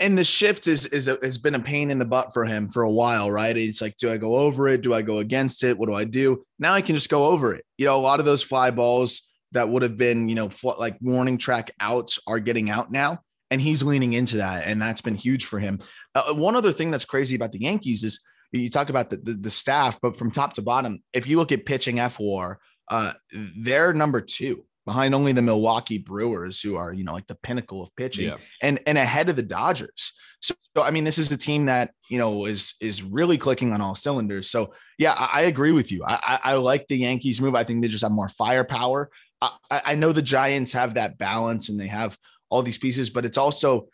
And 0.00 0.16
the 0.16 0.24
shift 0.24 0.68
is 0.68 0.86
is 0.86 1.08
a, 1.08 1.18
has 1.22 1.38
been 1.38 1.56
a 1.56 1.60
pain 1.60 1.90
in 1.90 1.98
the 1.98 2.04
butt 2.04 2.32
for 2.32 2.44
him 2.44 2.70
for 2.70 2.82
a 2.82 2.90
while, 2.90 3.30
right? 3.30 3.56
It's 3.56 3.82
like, 3.82 3.96
do 3.96 4.12
I 4.12 4.16
go 4.16 4.36
over 4.36 4.68
it? 4.68 4.82
Do 4.82 4.94
I 4.94 5.02
go 5.02 5.18
against 5.18 5.64
it? 5.64 5.76
What 5.76 5.88
do 5.88 5.94
I 5.94 6.04
do? 6.04 6.44
Now 6.58 6.74
I 6.74 6.82
can 6.82 6.94
just 6.94 7.08
go 7.08 7.26
over 7.26 7.54
it. 7.54 7.64
You 7.78 7.86
know, 7.86 7.96
a 7.96 8.00
lot 8.00 8.20
of 8.20 8.26
those 8.26 8.42
fly 8.42 8.70
balls 8.70 9.32
that 9.52 9.68
would 9.68 9.82
have 9.82 9.96
been, 9.96 10.28
you 10.28 10.34
know, 10.34 10.50
like 10.78 10.96
warning 11.00 11.36
track 11.36 11.72
outs 11.80 12.18
are 12.26 12.38
getting 12.38 12.70
out 12.70 12.90
now, 12.90 13.18
and 13.50 13.60
he's 13.60 13.82
leaning 13.82 14.12
into 14.12 14.36
that, 14.36 14.66
and 14.66 14.80
that's 14.80 15.00
been 15.00 15.16
huge 15.16 15.46
for 15.46 15.58
him. 15.58 15.80
Uh, 16.14 16.34
one 16.34 16.56
other 16.56 16.72
thing 16.72 16.90
that's 16.90 17.04
crazy 17.04 17.34
about 17.34 17.52
the 17.52 17.60
Yankees 17.60 18.04
is 18.04 18.20
you 18.52 18.70
talk 18.70 18.88
about 18.88 19.10
the, 19.10 19.16
the, 19.16 19.32
the 19.32 19.50
staff, 19.50 19.98
but 20.00 20.16
from 20.16 20.30
top 20.30 20.54
to 20.54 20.62
bottom, 20.62 21.02
if 21.12 21.26
you 21.26 21.38
look 21.38 21.52
at 21.52 21.66
pitching 21.66 21.96
fWAR, 21.96 22.56
uh, 22.88 23.12
they're 23.32 23.92
number 23.92 24.20
two 24.20 24.64
behind 24.84 25.14
only 25.14 25.32
the 25.32 25.42
Milwaukee 25.42 25.98
Brewers, 25.98 26.60
who 26.60 26.76
are, 26.76 26.92
you 26.92 27.04
know, 27.04 27.12
like 27.12 27.26
the 27.28 27.36
pinnacle 27.36 27.82
of 27.82 27.94
pitching 27.96 28.28
yeah. 28.28 28.36
and, 28.62 28.80
and 28.86 28.98
ahead 28.98 29.28
of 29.28 29.36
the 29.36 29.42
Dodgers. 29.42 30.12
So, 30.40 30.54
so, 30.76 30.82
I 30.82 30.90
mean, 30.90 31.04
this 31.04 31.18
is 31.18 31.30
a 31.30 31.36
team 31.36 31.66
that, 31.66 31.92
you 32.10 32.18
know, 32.18 32.46
is, 32.46 32.74
is 32.80 33.02
really 33.02 33.38
clicking 33.38 33.72
on 33.72 33.80
all 33.80 33.94
cylinders. 33.94 34.50
So 34.50 34.72
yeah, 34.98 35.12
I, 35.12 35.28
I 35.32 35.40
agree 35.42 35.70
with 35.72 35.92
you. 35.92 36.02
I, 36.04 36.18
I, 36.22 36.52
I, 36.52 36.54
like 36.54 36.88
the 36.88 36.96
Yankees 36.96 37.40
move. 37.40 37.54
I 37.54 37.62
think 37.62 37.80
they 37.80 37.88
just 37.88 38.02
have 38.02 38.10
more 38.10 38.28
firepower. 38.28 39.08
I, 39.40 39.52
I 39.70 39.94
know 39.94 40.12
the 40.12 40.22
Giants 40.22 40.72
have 40.72 40.94
that 40.94 41.16
balance 41.16 41.68
and 41.68 41.78
they 41.78 41.86
have 41.86 42.18
all 42.50 42.62
these 42.62 42.78
pieces, 42.78 43.08
but 43.08 43.24
it's 43.24 43.38
also 43.38 43.86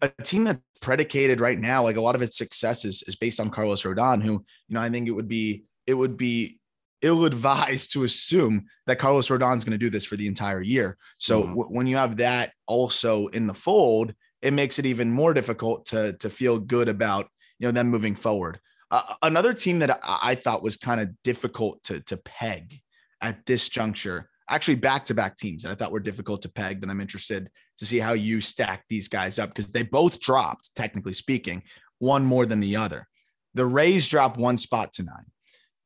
a 0.00 0.08
team 0.22 0.44
that's 0.44 0.60
predicated 0.80 1.40
right 1.40 1.58
now. 1.58 1.82
Like 1.82 1.96
a 1.96 2.00
lot 2.00 2.14
of 2.14 2.22
its 2.22 2.38
success 2.38 2.84
is, 2.84 3.02
is 3.08 3.16
based 3.16 3.40
on 3.40 3.50
Carlos 3.50 3.82
Rodon, 3.82 4.22
who, 4.22 4.32
you 4.32 4.74
know, 4.74 4.80
I 4.80 4.90
think 4.90 5.08
it 5.08 5.12
would 5.12 5.28
be, 5.28 5.64
it 5.86 5.94
would 5.94 6.16
be 6.16 6.58
ill 7.04 7.26
advised 7.26 7.92
to 7.92 8.04
assume 8.04 8.64
that 8.86 8.98
Carlos 8.98 9.28
Rodon 9.28 9.56
is 9.58 9.64
going 9.64 9.78
to 9.78 9.78
do 9.78 9.90
this 9.90 10.04
for 10.04 10.16
the 10.16 10.26
entire 10.26 10.62
year. 10.62 10.96
So 11.18 11.42
mm-hmm. 11.42 11.50
w- 11.50 11.68
when 11.68 11.86
you 11.86 11.96
have 11.96 12.16
that 12.16 12.52
also 12.66 13.28
in 13.28 13.46
the 13.46 13.54
fold, 13.54 14.14
it 14.42 14.52
makes 14.52 14.78
it 14.78 14.86
even 14.86 15.10
more 15.10 15.34
difficult 15.34 15.86
to 15.86 16.14
to 16.14 16.30
feel 16.30 16.58
good 16.58 16.88
about 16.88 17.28
you 17.58 17.68
know 17.68 17.72
them 17.72 17.88
moving 17.88 18.14
forward. 18.14 18.58
Uh, 18.90 19.14
another 19.22 19.54
team 19.54 19.78
that 19.80 19.90
I, 20.02 20.18
I 20.22 20.34
thought 20.34 20.62
was 20.62 20.76
kind 20.76 21.00
of 21.00 21.10
difficult 21.22 21.82
to 21.84 22.00
to 22.00 22.16
peg 22.16 22.80
at 23.20 23.44
this 23.46 23.68
juncture, 23.68 24.28
actually 24.50 24.76
back 24.76 25.04
to 25.06 25.14
back 25.14 25.36
teams 25.36 25.62
that 25.62 25.72
I 25.72 25.74
thought 25.74 25.92
were 25.92 26.00
difficult 26.00 26.42
to 26.42 26.52
peg. 26.52 26.80
That 26.80 26.90
I'm 26.90 27.00
interested 27.00 27.50
to 27.78 27.86
see 27.86 27.98
how 27.98 28.12
you 28.14 28.40
stack 28.40 28.84
these 28.88 29.08
guys 29.08 29.38
up 29.38 29.50
because 29.50 29.72
they 29.72 29.82
both 29.82 30.20
dropped, 30.20 30.74
technically 30.74 31.14
speaking, 31.14 31.62
one 31.98 32.24
more 32.24 32.46
than 32.46 32.60
the 32.60 32.76
other. 32.76 33.06
The 33.54 33.66
Rays 33.66 34.08
dropped 34.08 34.36
one 34.36 34.58
spot 34.58 34.92
to 34.94 35.04
nine 35.04 35.26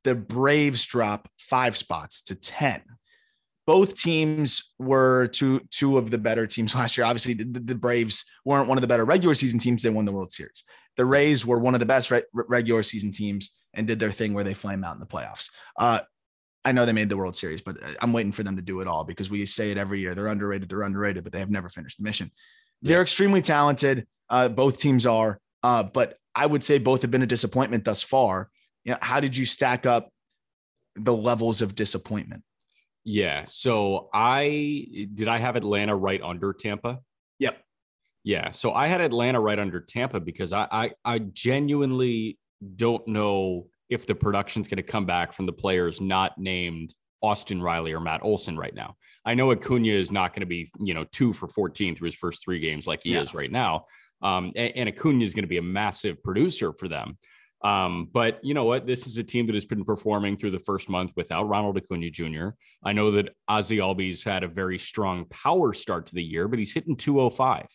the 0.05 0.15
Braves 0.15 0.85
drop 0.87 1.29
five 1.39 1.77
spots 1.77 2.23
to 2.23 2.35
10. 2.35 2.83
Both 3.67 3.97
teams 3.97 4.73
were 4.79 5.27
two 5.29 5.61
two 5.71 5.99
of 5.99 6.11
the 6.11 6.19
better 6.19 6.47
teams 6.47 6.75
last 6.75 6.97
year. 6.97 7.07
Obviously, 7.07 7.35
the, 7.35 7.61
the 7.61 7.75
Braves 7.75 8.25
weren't 8.45 8.69
one 8.69 8.79
of 8.79 8.83
the 8.83 8.89
better 8.89 9.05
regular 9.05 9.35
season 9.35 9.59
teams. 9.59 9.83
They 9.83 9.91
won 9.91 10.07
the 10.07 10.13
World 10.13 10.33
Series. 10.33 10.65
The 10.97 11.05
Rays 11.05 11.45
were 11.45 11.59
one 11.59 11.75
of 11.75 11.81
the 11.81 11.87
best 11.87 12.11
re- 12.11 12.23
regular 12.33 12.83
season 12.83 13.11
teams 13.11 13.59
and 13.75 13.87
did 13.87 13.99
their 13.99 14.11
thing 14.11 14.33
where 14.33 14.45
they 14.45 14.55
flame 14.55 14.85
out 14.85 14.95
in 14.95 15.01
the 15.01 15.07
playoffs. 15.07 15.51
Uh, 15.77 16.01
I 16.65 16.73
know 16.73 16.87
they 16.87 16.93
made 16.93 17.09
the 17.09 17.17
World 17.17 17.37
Series, 17.37 17.63
but 17.63 17.83
uh, 17.83 17.89
I'm 18.01 18.13
waiting 18.13 18.33
for 18.33 18.43
them 18.43 18.57
to 18.57 18.63
do 18.63 18.81
it 18.81 18.89
all 18.89 19.05
because 19.05 19.31
we 19.31 19.45
say 19.47 19.71
it 19.71 19.77
every 19.77 20.01
year. 20.01 20.15
They're 20.15 20.27
underrated. 20.27 20.69
They're 20.69 20.83
underrated, 20.83 21.23
but 21.23 21.33
they 21.33 21.39
have 21.39 21.51
never 21.51 21.69
finished 21.69 21.99
the 21.99 22.05
mission. 22.05 22.31
Yeah. 22.81 22.89
They're 22.89 23.03
extremely 23.03 23.43
talented. 23.43 24.07
Uh, 24.31 24.49
both 24.49 24.79
teams 24.79 25.07
are, 25.07 25.41
uh, 25.63 25.83
but 25.83 26.17
I 26.35 26.47
would 26.47 26.65
say 26.65 26.79
both 26.79 27.03
have 27.03 27.11
been 27.11 27.23
a 27.23 27.27
disappointment 27.27 27.85
thus 27.85 28.03
far 28.03 28.51
you 28.89 28.95
know, 28.95 28.99
how 29.03 29.21
did 29.21 29.37
you 29.37 29.45
stack 29.45 29.85
up 29.85 30.09
the 30.97 31.15
levels 31.15 31.61
of 31.61 31.75
disappointment? 31.75 32.43
Yeah. 33.05 33.45
So 33.47 34.09
I 34.15 34.87
did 35.15 35.29
I 35.29 35.37
have 35.37 35.57
Atlanta 35.57 35.95
right 35.95 36.23
under 36.23 36.55
Tampa? 36.55 37.01
Yep. 37.39 37.61
Yeah. 38.25 38.51
So 38.51 38.73
I 38.73 38.87
had 38.87 39.03
Atlanta 39.03 39.41
right 39.41 39.59
under 39.59 39.81
Tampa 39.81 40.21
because 40.21 40.55
I 40.55 40.67
I, 40.71 40.93
I 41.05 41.19
genuinely 41.19 42.39
don't 42.77 43.07
know 43.07 43.67
if 43.91 44.07
the 44.07 44.15
production's 44.15 44.69
going 44.69 44.79
to 44.79 44.83
come 44.83 45.05
back 45.05 45.35
from 45.35 45.45
the 45.45 45.53
players 45.53 46.01
not 46.01 46.39
named 46.39 46.95
Austin 47.21 47.61
Riley 47.61 47.93
or 47.93 48.01
Matt 48.01 48.23
Olson 48.23 48.57
right 48.57 48.75
now. 48.75 48.97
I 49.27 49.35
know 49.35 49.53
Acuna 49.53 49.93
is 49.93 50.11
not 50.11 50.33
going 50.33 50.41
to 50.41 50.47
be, 50.47 50.71
you 50.81 50.95
know, 50.95 51.05
two 51.13 51.35
for 51.35 51.47
14 51.49 51.95
through 51.95 52.07
his 52.07 52.15
first 52.15 52.43
three 52.43 52.59
games 52.59 52.87
like 52.87 53.01
he 53.03 53.13
yeah. 53.13 53.21
is 53.21 53.35
right 53.35 53.53
now. 53.53 53.85
Um, 54.23 54.53
and, 54.57 54.73
and 54.77 54.89
Acuna 54.89 55.23
is 55.23 55.35
going 55.35 55.45
to 55.45 55.49
be 55.49 55.59
a 55.59 55.63
massive 55.63 56.23
producer 56.23 56.73
for 56.73 56.89
them. 56.89 57.19
Um, 57.63 58.09
but 58.13 58.39
you 58.43 58.55
know 58.55 58.65
what? 58.65 58.87
This 58.87 59.07
is 59.07 59.19
a 59.19 59.25
team 59.25 59.47
that 59.47 59.55
has 59.55 59.65
been 59.65 59.85
performing 59.85 60.37
through 60.37 60.53
the 60.53 60.61
first 60.61 60.89
month 60.89 61.13
without 61.17 61.49
Ronald 61.49 61.77
Acuna 61.77 62.11
Jr. 62.11 62.51
I 62.85 62.93
know 62.93 63.11
that 63.13 63.35
Ozzy 63.51 63.79
Albies 63.79 64.25
had 64.25 64.45
a 64.45 64.49
very 64.49 64.79
strong 64.79 65.25
power 65.27 65.73
start 65.73 66.07
to 66.07 66.15
the 66.15 66.23
year, 66.23 66.47
but 66.47 66.59
he's 66.59 66.73
hitting 66.73 66.97
205. 66.97 67.67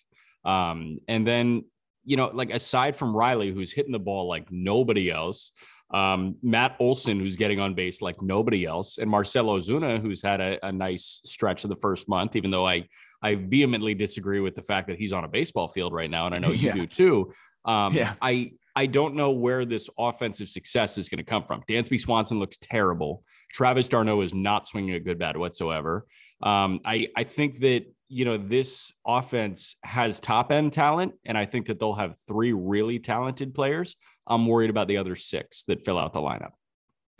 Um, 0.45 0.99
and 1.07 1.27
then, 1.27 1.65
you 2.05 2.17
know, 2.17 2.27
like 2.33 2.51
aside 2.51 2.95
from 2.95 3.15
Riley, 3.15 3.51
who's 3.51 3.73
hitting 3.73 3.91
the 3.91 3.99
ball 3.99 4.27
like 4.27 4.51
nobody 4.51 5.09
else, 5.09 5.51
um, 5.93 6.37
Matt 6.41 6.75
Olson, 6.79 7.19
who's 7.19 7.35
getting 7.35 7.59
on 7.59 7.75
base 7.75 8.01
like 8.01 8.21
nobody 8.21 8.65
else, 8.65 8.97
and 8.97 9.09
Marcelo 9.09 9.59
Ozuna, 9.59 10.01
who's 10.01 10.23
had 10.23 10.41
a, 10.41 10.65
a 10.65 10.71
nice 10.71 11.21
stretch 11.23 11.63
of 11.63 11.69
the 11.69 11.75
first 11.75 12.09
month, 12.09 12.35
even 12.35 12.49
though 12.49 12.67
I 12.67 12.87
I 13.21 13.35
vehemently 13.35 13.93
disagree 13.93 14.39
with 14.39 14.55
the 14.55 14.63
fact 14.63 14.87
that 14.87 14.97
he's 14.97 15.13
on 15.13 15.23
a 15.23 15.27
baseball 15.27 15.67
field 15.67 15.93
right 15.93 16.09
now, 16.09 16.25
and 16.25 16.33
I 16.33 16.39
know 16.39 16.49
you 16.49 16.57
yeah. 16.67 16.73
do 16.73 16.87
too. 16.87 17.33
Um, 17.63 17.93
yeah. 17.93 18.15
I 18.21 18.53
I 18.75 18.87
don't 18.87 19.15
know 19.15 19.31
where 19.31 19.65
this 19.65 19.89
offensive 19.97 20.49
success 20.49 20.97
is 20.97 21.09
going 21.09 21.19
to 21.19 21.23
come 21.23 21.43
from. 21.43 21.61
Dansby 21.69 21.99
Swanson 21.99 22.39
looks 22.39 22.57
terrible. 22.57 23.23
Travis 23.51 23.87
d'Arnaud 23.87 24.21
is 24.21 24.33
not 24.33 24.65
swinging 24.65 24.95
a 24.95 24.99
good 24.99 25.19
bat 25.19 25.37
whatsoever. 25.37 26.05
Um, 26.41 26.79
I 26.83 27.07
I 27.15 27.23
think 27.23 27.59
that 27.59 27.85
you 28.09 28.25
know 28.25 28.37
this 28.37 28.91
offense 29.05 29.75
has 29.83 30.19
top 30.19 30.51
end 30.51 30.73
talent, 30.73 31.13
and 31.25 31.37
I 31.37 31.45
think 31.45 31.67
that 31.67 31.79
they'll 31.79 31.93
have 31.93 32.15
three 32.27 32.53
really 32.53 32.99
talented 32.99 33.53
players. 33.53 33.95
I'm 34.25 34.47
worried 34.47 34.69
about 34.69 34.87
the 34.87 34.97
other 34.97 35.15
six 35.15 35.63
that 35.65 35.85
fill 35.85 35.97
out 35.97 36.13
the 36.13 36.19
lineup. 36.19 36.51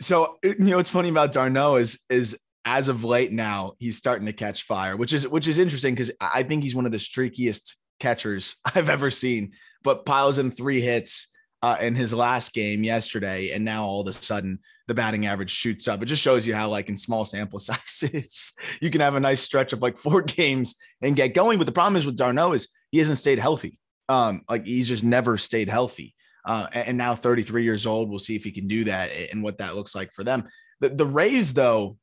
So 0.00 0.38
you 0.42 0.56
know 0.58 0.76
what's 0.76 0.90
funny 0.90 1.08
about 1.08 1.32
Darno 1.32 1.80
is 1.80 2.02
is 2.10 2.38
as 2.64 2.88
of 2.88 3.04
late 3.04 3.30
now 3.30 3.74
he's 3.78 3.96
starting 3.96 4.26
to 4.26 4.32
catch 4.32 4.64
fire, 4.64 4.96
which 4.96 5.12
is 5.12 5.26
which 5.28 5.46
is 5.46 5.58
interesting 5.58 5.94
because 5.94 6.10
I 6.20 6.42
think 6.42 6.64
he's 6.64 6.74
one 6.74 6.86
of 6.86 6.92
the 6.92 6.98
streakiest 6.98 7.74
catchers 8.00 8.56
I've 8.74 8.88
ever 8.88 9.10
seen. 9.10 9.52
But 9.82 10.06
piles 10.06 10.38
in 10.38 10.50
three 10.50 10.80
hits 10.80 11.28
uh, 11.64 11.78
in 11.80 11.94
his 11.94 12.12
last 12.12 12.52
game 12.52 12.84
yesterday, 12.84 13.52
and 13.52 13.64
now 13.64 13.86
all 13.86 14.02
of 14.02 14.06
a 14.06 14.12
sudden 14.12 14.58
the 14.86 14.92
batting 14.92 15.24
average 15.24 15.50
shoots 15.50 15.88
up. 15.88 16.02
It 16.02 16.06
just 16.06 16.20
shows 16.20 16.46
you 16.46 16.54
how, 16.54 16.68
like 16.68 16.90
in 16.90 16.96
small 16.96 17.24
sample 17.24 17.58
sizes, 17.58 18.52
you 18.82 18.90
can 18.90 19.00
have 19.00 19.14
a 19.14 19.20
nice 19.20 19.40
stretch 19.40 19.72
of 19.72 19.80
like 19.80 19.96
four 19.96 20.20
games 20.40 20.76
and 21.00 21.16
get 21.16 21.32
going. 21.32 21.56
But 21.56 21.64
the 21.64 21.72
problem 21.72 21.96
is 21.96 22.04
with 22.04 22.18
d'Arnaud 22.18 22.52
is 22.52 22.68
he 22.90 22.98
hasn't 22.98 23.16
stayed 23.16 23.38
healthy. 23.38 23.78
Um, 24.10 24.42
like 24.46 24.66
he's 24.66 24.88
just 24.88 25.04
never 25.04 25.38
stayed 25.38 25.70
healthy. 25.70 26.14
Uh, 26.44 26.66
and 26.74 26.98
now 26.98 27.14
33 27.14 27.64
years 27.64 27.86
old. 27.86 28.10
We'll 28.10 28.18
see 28.18 28.36
if 28.36 28.44
he 28.44 28.52
can 28.52 28.68
do 28.68 28.84
that 28.84 29.10
and 29.32 29.42
what 29.42 29.56
that 29.56 29.74
looks 29.74 29.94
like 29.94 30.12
for 30.12 30.22
them. 30.22 30.46
The, 30.80 30.90
the 30.90 31.06
Rays, 31.06 31.54
though, 31.54 31.96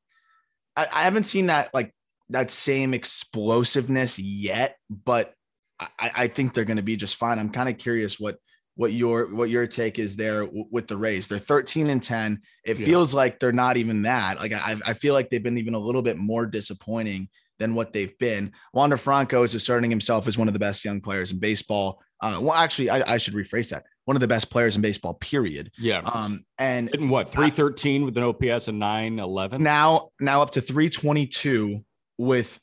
I, 0.76 0.88
I 0.92 1.04
haven't 1.04 1.26
seen 1.26 1.46
that 1.48 1.72
like 1.72 1.94
that 2.30 2.50
same 2.50 2.96
explosiveness 2.96 4.18
yet, 4.18 4.78
but 4.90 5.36
I, 5.80 6.12
I 6.16 6.28
think 6.30 6.54
they're 6.54 6.66
going 6.66 6.78
to 6.78 6.84
be 6.84 6.96
just 6.96 7.18
fine. 7.18 7.38
I'm 7.38 7.52
kind 7.52 7.70
of 7.70 7.78
curious 7.78 8.20
what 8.20 8.40
what 8.82 8.94
your 8.94 9.28
what 9.34 9.48
your 9.52 9.68
take 9.68 10.00
is 10.00 10.16
there 10.18 10.48
with 10.72 10.88
the 10.88 10.98
Rays. 10.98 11.28
They're 11.28 11.38
13 11.38 11.92
and 11.92 12.02
10. 12.02 12.42
It 12.66 12.80
Yeah. 12.80 12.86
feels 12.88 13.14
like 13.14 13.40
they're 13.40 13.52
not 13.52 13.78
even 13.78 14.02
that. 14.02 14.40
Like 14.40 14.54
I, 14.54 14.76
I 14.84 14.94
feel 14.96 15.14
like 15.14 15.30
they've 15.30 15.44
been 15.44 15.60
even 15.60 15.76
a 15.76 15.80
little 15.80 16.02
bit 16.02 16.18
more 16.18 16.48
disappointing 16.48 17.30
than 17.60 17.76
what 17.76 17.94
they've 17.94 18.18
been. 18.18 18.52
Wander 18.74 18.98
Franco 18.98 19.44
is 19.44 19.54
asserting 19.54 19.92
himself 19.92 20.28
as 20.28 20.36
one 20.36 20.48
of 20.48 20.56
the 20.56 20.60
best 20.60 20.84
young 20.84 21.00
players 21.00 21.32
in 21.32 21.38
baseball. 21.40 22.02
Uh, 22.24 22.40
well, 22.42 22.54
actually, 22.54 22.90
I, 22.90 23.14
I 23.14 23.18
should 23.20 23.36
rephrase 23.36 23.70
that. 23.70 23.84
One 24.06 24.18
of 24.18 24.22
the 24.22 24.28
best 24.28 24.50
players 24.50 24.76
in 24.76 24.82
baseball, 24.82 25.14
period. 25.14 25.70
Yeah. 25.78 26.02
Um, 26.04 26.44
and 26.58 26.90
what, 27.12 27.30
313 27.30 28.04
with 28.04 28.18
an 28.18 28.24
OPS 28.24 28.68
of 28.68 28.74
911? 28.74 29.62
now 29.62 30.10
now 30.20 30.42
up 30.42 30.50
to 30.52 30.62
322 30.62 31.86
with 32.18 32.60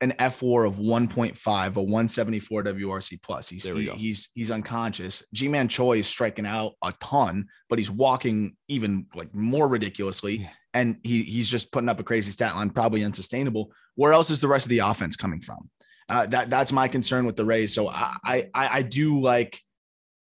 an 0.00 0.14
F 0.18 0.40
war 0.42 0.64
of 0.64 0.76
1.5, 0.76 1.76
a 1.76 1.82
174 1.82 2.64
WRC 2.64 3.22
plus. 3.22 3.48
He's 3.48 3.64
he- 3.64 3.90
he's 3.90 4.28
he's 4.34 4.50
unconscious. 4.50 5.26
Ji-Man 5.34 5.68
Choi 5.68 5.98
is 5.98 6.06
striking 6.06 6.46
out 6.46 6.72
a 6.82 6.92
ton, 7.00 7.46
but 7.68 7.78
he's 7.78 7.90
walking 7.90 8.56
even 8.68 9.06
like 9.14 9.34
more 9.34 9.68
ridiculously. 9.68 10.38
Yeah. 10.38 10.48
And 10.72 10.98
he 11.02 11.22
he's 11.22 11.48
just 11.48 11.72
putting 11.72 11.88
up 11.88 12.00
a 12.00 12.04
crazy 12.04 12.30
stat 12.32 12.54
line, 12.54 12.70
probably 12.70 13.04
unsustainable. 13.04 13.72
Where 13.96 14.12
else 14.12 14.30
is 14.30 14.40
the 14.40 14.48
rest 14.48 14.66
of 14.66 14.70
the 14.70 14.78
offense 14.78 15.16
coming 15.16 15.40
from? 15.40 15.68
Uh, 16.08 16.26
that 16.26 16.48
that's 16.48 16.72
my 16.72 16.88
concern 16.88 17.26
with 17.26 17.36
the 17.36 17.44
Rays. 17.44 17.74
So 17.74 17.88
I 17.88 18.16
I 18.24 18.48
I 18.54 18.82
do 18.82 19.20
like 19.20 19.60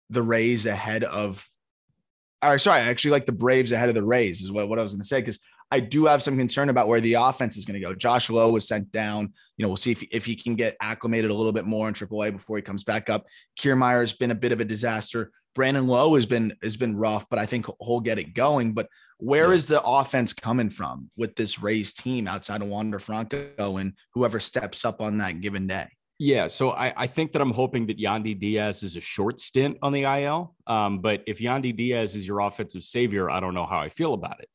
the 0.10 0.24
Rays 0.24 0.66
ahead 0.66 1.04
of 1.04 1.48
or 2.44 2.58
sorry, 2.58 2.82
I 2.82 2.90
actually 2.90 3.12
like 3.12 3.26
the 3.26 3.32
Braves 3.32 3.72
ahead 3.72 3.90
of 3.90 3.96
the 3.96 4.04
Rays, 4.04 4.42
is 4.42 4.52
what, 4.52 4.70
what 4.70 4.80
I 4.80 4.82
was 4.82 4.94
going 4.94 5.02
to 5.02 5.08
say. 5.08 5.20
Because 5.20 5.40
I 5.72 5.80
do 5.80 6.06
have 6.06 6.24
some 6.24 6.38
concern 6.38 6.70
about 6.70 6.88
where 6.88 7.02
the 7.02 7.14
offense 7.14 7.56
is 7.58 7.66
going 7.66 7.80
to 7.80 7.86
go. 7.86 7.94
Josh 7.94 8.30
Lowe 8.30 8.52
was 8.52 8.68
sent 8.68 8.92
down. 8.92 9.34
You 9.58 9.64
know, 9.64 9.70
we'll 9.70 9.78
see 9.78 9.92
if, 9.92 10.02
if 10.12 10.26
he 10.26 10.36
can 10.36 10.56
get 10.56 10.76
acclimated 10.82 11.30
a 11.30 11.34
little 11.34 11.52
bit 11.54 11.66
more 11.66 11.88
in 11.88 11.94
AAA 11.94 12.32
before 12.32 12.58
he 12.58 12.64
comes 12.64 12.84
back 12.84 13.10
up. 13.10 13.26
Kiermaier 13.60 14.00
has 14.00 14.14
been 14.14 14.32
a 14.32 14.36
bit 14.36 14.52
of 14.52 14.60
a 14.60 14.66
disaster. 14.66 15.32
Brandon 15.56 15.88
Lowe 15.88 16.16
has 16.16 16.26
been 16.26 16.54
has 16.64 16.78
been 16.78 16.96
rough, 16.96 17.28
but 17.30 17.38
I 17.40 17.46
think 17.46 17.68
he'll 17.84 18.00
get 18.00 18.18
it 18.20 18.34
going. 18.34 18.74
But 18.74 18.88
where 19.18 19.50
Yeah. 19.50 19.56
is 19.56 19.68
the 19.68 19.82
offense 19.84 20.34
coming 20.34 20.70
from 20.70 21.12
with 21.18 21.36
this 21.36 21.62
Rays 21.62 21.94
team 21.94 22.28
outside 22.28 22.62
of 22.62 22.68
Wander 22.70 23.00
Franco 23.00 23.78
and 23.78 23.94
whoever 24.14 24.40
steps 24.40 24.86
up 24.86 25.02
on 25.02 25.18
that 25.18 25.42
given 25.42 25.68
day? 25.68 25.88
Yeah, 26.22 26.48
so 26.48 26.72
I, 26.72 26.94
I 26.98 27.08
think 27.08 27.32
that 27.32 27.42
I'm 27.42 27.52
hoping 27.54 27.88
that 27.88 27.98
Yandy 27.98 28.38
Diaz 28.38 28.84
is 28.84 28.98
a 28.98 29.02
short 29.02 29.40
stint 29.40 29.78
on 29.82 29.94
the 29.94 30.04
IL. 30.04 30.54
Um, 30.68 31.00
but 31.00 31.24
if 31.28 31.40
Yandy 31.40 31.76
Diaz 31.76 32.14
is 32.14 32.28
your 32.28 32.42
offensive 32.42 32.84
savior, 32.84 33.30
I 33.30 33.40
don't 33.40 33.54
know 33.54 33.66
how 33.66 33.80
I 33.80 33.88
feel 33.88 34.14
about 34.14 34.42
it. 34.42 34.50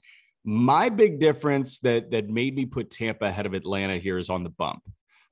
My 0.45 0.89
big 0.89 1.21
difference 1.21 1.79
that 1.81 2.11
that 2.11 2.29
made 2.29 2.55
me 2.55 2.67
put 2.67 2.91
Tampa 2.91 3.27
ahead 3.27 3.47
of 3.47 3.55
Atlanta 3.55 3.97
here 3.97 4.19
is 4.19 4.29
on 4.29 4.43
the 4.43 4.51
bump, 4.51 4.83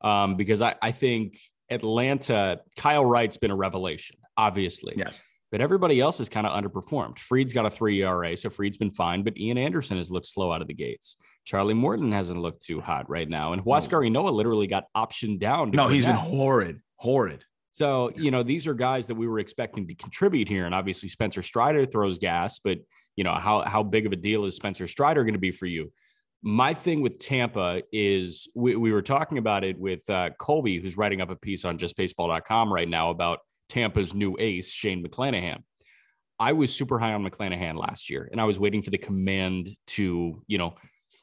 um, 0.00 0.36
because 0.36 0.62
I, 0.62 0.74
I 0.80 0.92
think 0.92 1.38
Atlanta, 1.70 2.60
Kyle 2.76 3.04
Wright's 3.04 3.36
been 3.36 3.50
a 3.50 3.56
revelation, 3.56 4.16
obviously. 4.36 4.94
Yes. 4.96 5.22
but 5.50 5.60
everybody 5.60 6.00
else 6.00 6.18
has 6.18 6.28
kind 6.30 6.46
of 6.46 6.52
underperformed. 6.52 7.18
Fried's 7.18 7.52
got 7.52 7.66
a 7.66 7.70
three 7.70 8.02
ERA, 8.02 8.36
so 8.36 8.48
Fried's 8.48 8.78
been 8.78 8.90
fine, 8.90 9.22
but 9.22 9.36
Ian 9.36 9.58
Anderson 9.58 9.98
has 9.98 10.10
looked 10.10 10.26
slow 10.26 10.50
out 10.50 10.62
of 10.62 10.68
the 10.68 10.74
gates. 10.74 11.18
Charlie 11.44 11.74
Morton 11.74 12.10
hasn't 12.10 12.40
looked 12.40 12.64
too 12.64 12.80
hot 12.80 13.08
right 13.10 13.28
now, 13.28 13.52
and 13.52 13.62
Huascar 13.62 14.08
Ynoa 14.08 14.32
literally 14.32 14.66
got 14.66 14.84
optioned 14.96 15.40
down. 15.40 15.70
No, 15.72 15.88
he's 15.88 16.06
been 16.06 16.14
horrid, 16.16 16.80
horrid. 16.96 17.44
So, 17.74 18.10
you 18.16 18.30
know, 18.30 18.42
these 18.42 18.66
are 18.66 18.74
guys 18.74 19.06
that 19.06 19.14
we 19.14 19.26
were 19.26 19.38
expecting 19.38 19.86
to 19.88 19.94
contribute 19.94 20.46
here. 20.46 20.66
And 20.66 20.74
obviously 20.74 21.08
Spencer 21.08 21.42
Strider 21.42 21.86
throws 21.86 22.18
gas, 22.18 22.58
but 22.58 22.78
you 23.16 23.24
know, 23.24 23.34
how 23.34 23.62
how 23.62 23.82
big 23.82 24.06
of 24.06 24.12
a 24.12 24.16
deal 24.16 24.44
is 24.44 24.56
Spencer 24.56 24.86
Strider 24.86 25.24
going 25.24 25.34
to 25.34 25.40
be 25.40 25.50
for 25.52 25.66
you? 25.66 25.92
My 26.42 26.74
thing 26.74 27.02
with 27.02 27.18
Tampa 27.18 27.82
is 27.92 28.48
we, 28.54 28.74
we 28.74 28.92
were 28.92 29.02
talking 29.02 29.38
about 29.38 29.62
it 29.62 29.78
with 29.78 30.08
uh, 30.10 30.30
Colby, 30.38 30.80
who's 30.80 30.96
writing 30.96 31.20
up 31.20 31.30
a 31.30 31.36
piece 31.36 31.64
on 31.64 31.78
justbaseball.com 31.78 32.72
right 32.72 32.88
now 32.88 33.10
about 33.10 33.40
Tampa's 33.68 34.12
new 34.12 34.36
ace, 34.40 34.72
Shane 34.72 35.04
McClanahan. 35.04 35.62
I 36.40 36.52
was 36.52 36.74
super 36.74 36.98
high 36.98 37.12
on 37.12 37.24
McClanahan 37.24 37.78
last 37.78 38.10
year, 38.10 38.28
and 38.32 38.40
I 38.40 38.44
was 38.44 38.58
waiting 38.58 38.82
for 38.82 38.90
the 38.90 38.98
command 38.98 39.70
to, 39.88 40.42
you 40.48 40.58
know, 40.58 40.74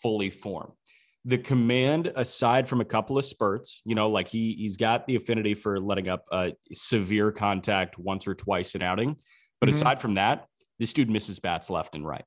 fully 0.01 0.29
form 0.29 0.71
the 1.25 1.37
command 1.37 2.11
aside 2.15 2.67
from 2.67 2.79
a 2.79 2.85
couple 2.85 3.17
of 3.17 3.25
spurts 3.25 3.81
you 3.85 3.93
know 3.93 4.09
like 4.09 4.27
he 4.27 4.55
he's 4.57 4.77
got 4.77 5.05
the 5.05 5.15
affinity 5.17 5.53
for 5.53 5.79
letting 5.79 6.07
up 6.07 6.23
uh, 6.31 6.49
severe 6.71 7.31
contact 7.31 7.99
once 7.99 8.27
or 8.27 8.33
twice 8.33 8.73
an 8.75 8.81
outing 8.81 9.15
but 9.59 9.67
Mhm. 9.67 9.73
aside 9.73 10.01
from 10.01 10.13
that 10.13 10.45
this 10.80 10.93
dude 10.93 11.09
misses 11.09 11.39
bats 11.39 11.69
left 11.69 11.95
and 11.95 12.05
right 12.05 12.25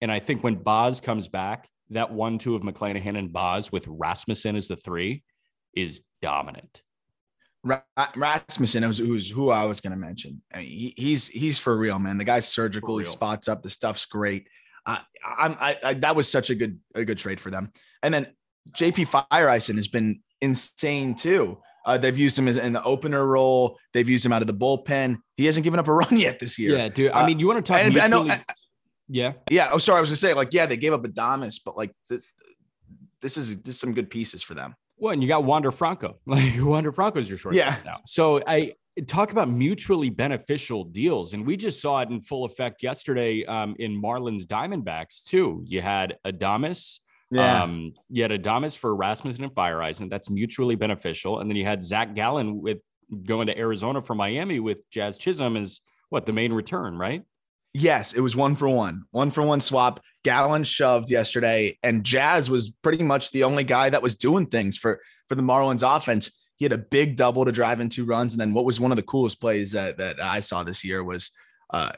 and 0.00 0.10
i 0.10 0.18
think 0.18 0.42
when 0.42 0.54
Boz 0.54 1.00
comes 1.00 1.28
back 1.28 1.68
that 1.90 2.12
one 2.12 2.38
two 2.38 2.54
of 2.54 2.62
mcclanahan 2.62 3.18
and 3.18 3.32
Boz 3.32 3.70
with 3.72 3.86
rasmussen 3.88 4.56
as 4.56 4.68
the 4.68 4.76
three 4.76 5.22
is 5.74 6.02
dominant 6.20 6.82
Rasmussen, 8.16 8.82
who's, 8.82 8.98
who's 8.98 9.30
who 9.30 9.50
I 9.50 9.64
was 9.66 9.80
going 9.80 9.92
to 9.92 9.98
mention. 9.98 10.42
I 10.52 10.58
mean, 10.58 10.66
he, 10.66 10.94
he's 10.96 11.28
he's 11.28 11.58
for 11.58 11.76
real, 11.76 11.98
man. 11.98 12.18
The 12.18 12.24
guy's 12.24 12.48
surgical. 12.48 12.98
He 12.98 13.04
spots 13.04 13.48
up. 13.48 13.62
The 13.62 13.70
stuff's 13.70 14.04
great. 14.04 14.48
Uh, 14.84 14.98
I'm 15.24 15.56
I, 15.60 15.78
I 15.84 15.94
that 15.94 16.16
was 16.16 16.28
such 16.28 16.50
a 16.50 16.56
good 16.56 16.80
a 16.94 17.04
good 17.04 17.18
trade 17.18 17.38
for 17.38 17.50
them. 17.50 17.70
And 18.02 18.12
then 18.12 18.26
JP 18.76 19.26
Feyereisen 19.30 19.76
has 19.76 19.88
been 19.88 20.22
insane 20.40 21.14
too. 21.14 21.58
Uh, 21.84 21.98
they've 21.98 22.16
used 22.18 22.38
him 22.38 22.48
as 22.48 22.56
in 22.56 22.72
the 22.72 22.82
opener 22.84 23.26
role. 23.26 23.78
They've 23.92 24.08
used 24.08 24.24
him 24.24 24.32
out 24.32 24.40
of 24.42 24.46
the 24.46 24.54
bullpen. 24.54 25.16
He 25.36 25.46
hasn't 25.46 25.64
given 25.64 25.80
up 25.80 25.88
a 25.88 25.92
run 26.02 26.16
yet 26.16 26.38
this 26.38 26.58
year. 26.58 26.76
yeah 26.76 26.88
dude 26.88 27.10
i 27.12 27.22
Uh, 27.22 27.26
mean 27.26 27.38
you 27.38 27.46
want 27.48 27.64
to 27.64 27.72
talk 27.72 27.80
I 27.84 27.88
know- 28.08 28.22
mutually- 28.24 28.44
yeah 29.08 29.32
Yeah. 29.50 29.68
Oh, 29.72 29.78
sorry. 29.78 29.98
I 29.98 30.00
was 30.00 30.10
gonna 30.10 30.16
say 30.16 30.32
like 30.34 30.48
yeah, 30.52 30.66
they 30.66 30.76
gave 30.76 30.92
up 30.92 31.02
Adames, 31.02 31.60
but 31.64 31.76
like 31.76 31.92
th- 32.08 32.22
this 33.20 33.36
is 33.36 33.60
this 33.62 33.74
is 33.74 33.80
some 33.80 33.92
good 33.94 34.10
pieces 34.10 34.42
for 34.42 34.54
them. 34.54 34.74
Well, 34.96 35.12
and 35.12 35.22
you 35.22 35.28
got 35.28 35.44
Wander 35.44 35.72
Franco. 35.72 36.18
Like 36.26 36.52
Wander 36.58 36.92
Franco 36.92 37.18
is 37.18 37.28
your 37.28 37.38
short 37.38 37.54
Yeah. 37.54 37.76
now. 37.84 37.98
So 38.06 38.40
I 38.46 38.72
talk 39.06 39.32
about 39.32 39.48
mutually 39.48 40.10
beneficial 40.10 40.84
deals, 40.84 41.34
and 41.34 41.46
we 41.46 41.56
just 41.56 41.80
saw 41.82 42.00
it 42.00 42.10
in 42.10 42.20
full 42.20 42.44
effect 42.44 42.82
yesterday 42.82 43.44
um, 43.46 43.74
in 43.78 44.00
Marlins 44.00 44.44
Diamondbacks 44.44 45.24
too. 45.24 45.62
You 45.66 45.80
had 45.80 46.16
Adames. 46.26 47.00
Um, 47.38 47.94
you 48.10 48.22
had 48.22 48.30
Adames 48.30 48.76
for 48.76 48.94
Rasmussen 48.94 49.44
and 49.44 49.54
Feyereisen. 49.54 50.10
That's 50.10 50.28
mutually 50.28 50.74
beneficial. 50.74 51.40
And 51.40 51.50
then 51.50 51.56
you 51.56 51.64
had 51.64 51.82
Zach 51.82 52.14
Gallen 52.14 52.60
with 52.60 52.78
going 53.24 53.46
to 53.46 53.58
Arizona 53.58 54.00
from 54.00 54.18
Miami 54.18 54.60
with 54.60 54.78
Jazz 54.90 55.18
Chisholm 55.18 55.56
is 55.56 55.80
what 56.08 56.26
the 56.26 56.32
main 56.32 56.52
return, 56.52 56.96
right? 56.96 57.22
Yes, 57.74 58.12
it 58.12 58.20
was 58.20 58.36
one 58.36 58.54
for 58.54 58.68
one, 58.68 59.04
one 59.12 59.30
for 59.30 59.42
one 59.42 59.60
swap. 59.60 60.00
Gallen 60.24 60.62
shoved 60.62 61.10
yesterday, 61.10 61.78
and 61.82 62.04
Jazz 62.04 62.50
was 62.50 62.68
pretty 62.68 63.02
much 63.02 63.30
the 63.30 63.44
only 63.44 63.64
guy 63.64 63.88
that 63.88 64.02
was 64.02 64.14
doing 64.14 64.46
things 64.46 64.76
for 64.76 65.00
for 65.28 65.34
the 65.34 65.42
Marlins 65.42 65.82
offense. 65.82 66.38
He 66.56 66.66
had 66.66 66.72
a 66.72 66.78
big 66.78 67.16
double 67.16 67.46
to 67.46 67.52
drive 67.52 67.80
in 67.80 67.88
two 67.88 68.04
runs, 68.04 68.34
and 68.34 68.40
then 68.40 68.52
what 68.52 68.66
was 68.66 68.78
one 68.78 68.92
of 68.92 68.96
the 68.96 69.02
coolest 69.02 69.40
plays 69.40 69.72
that 69.72 69.96
that 69.96 70.22
I 70.22 70.40
saw 70.40 70.62
this 70.62 70.84
year 70.84 71.02
was 71.02 71.30
uh, 71.70 71.92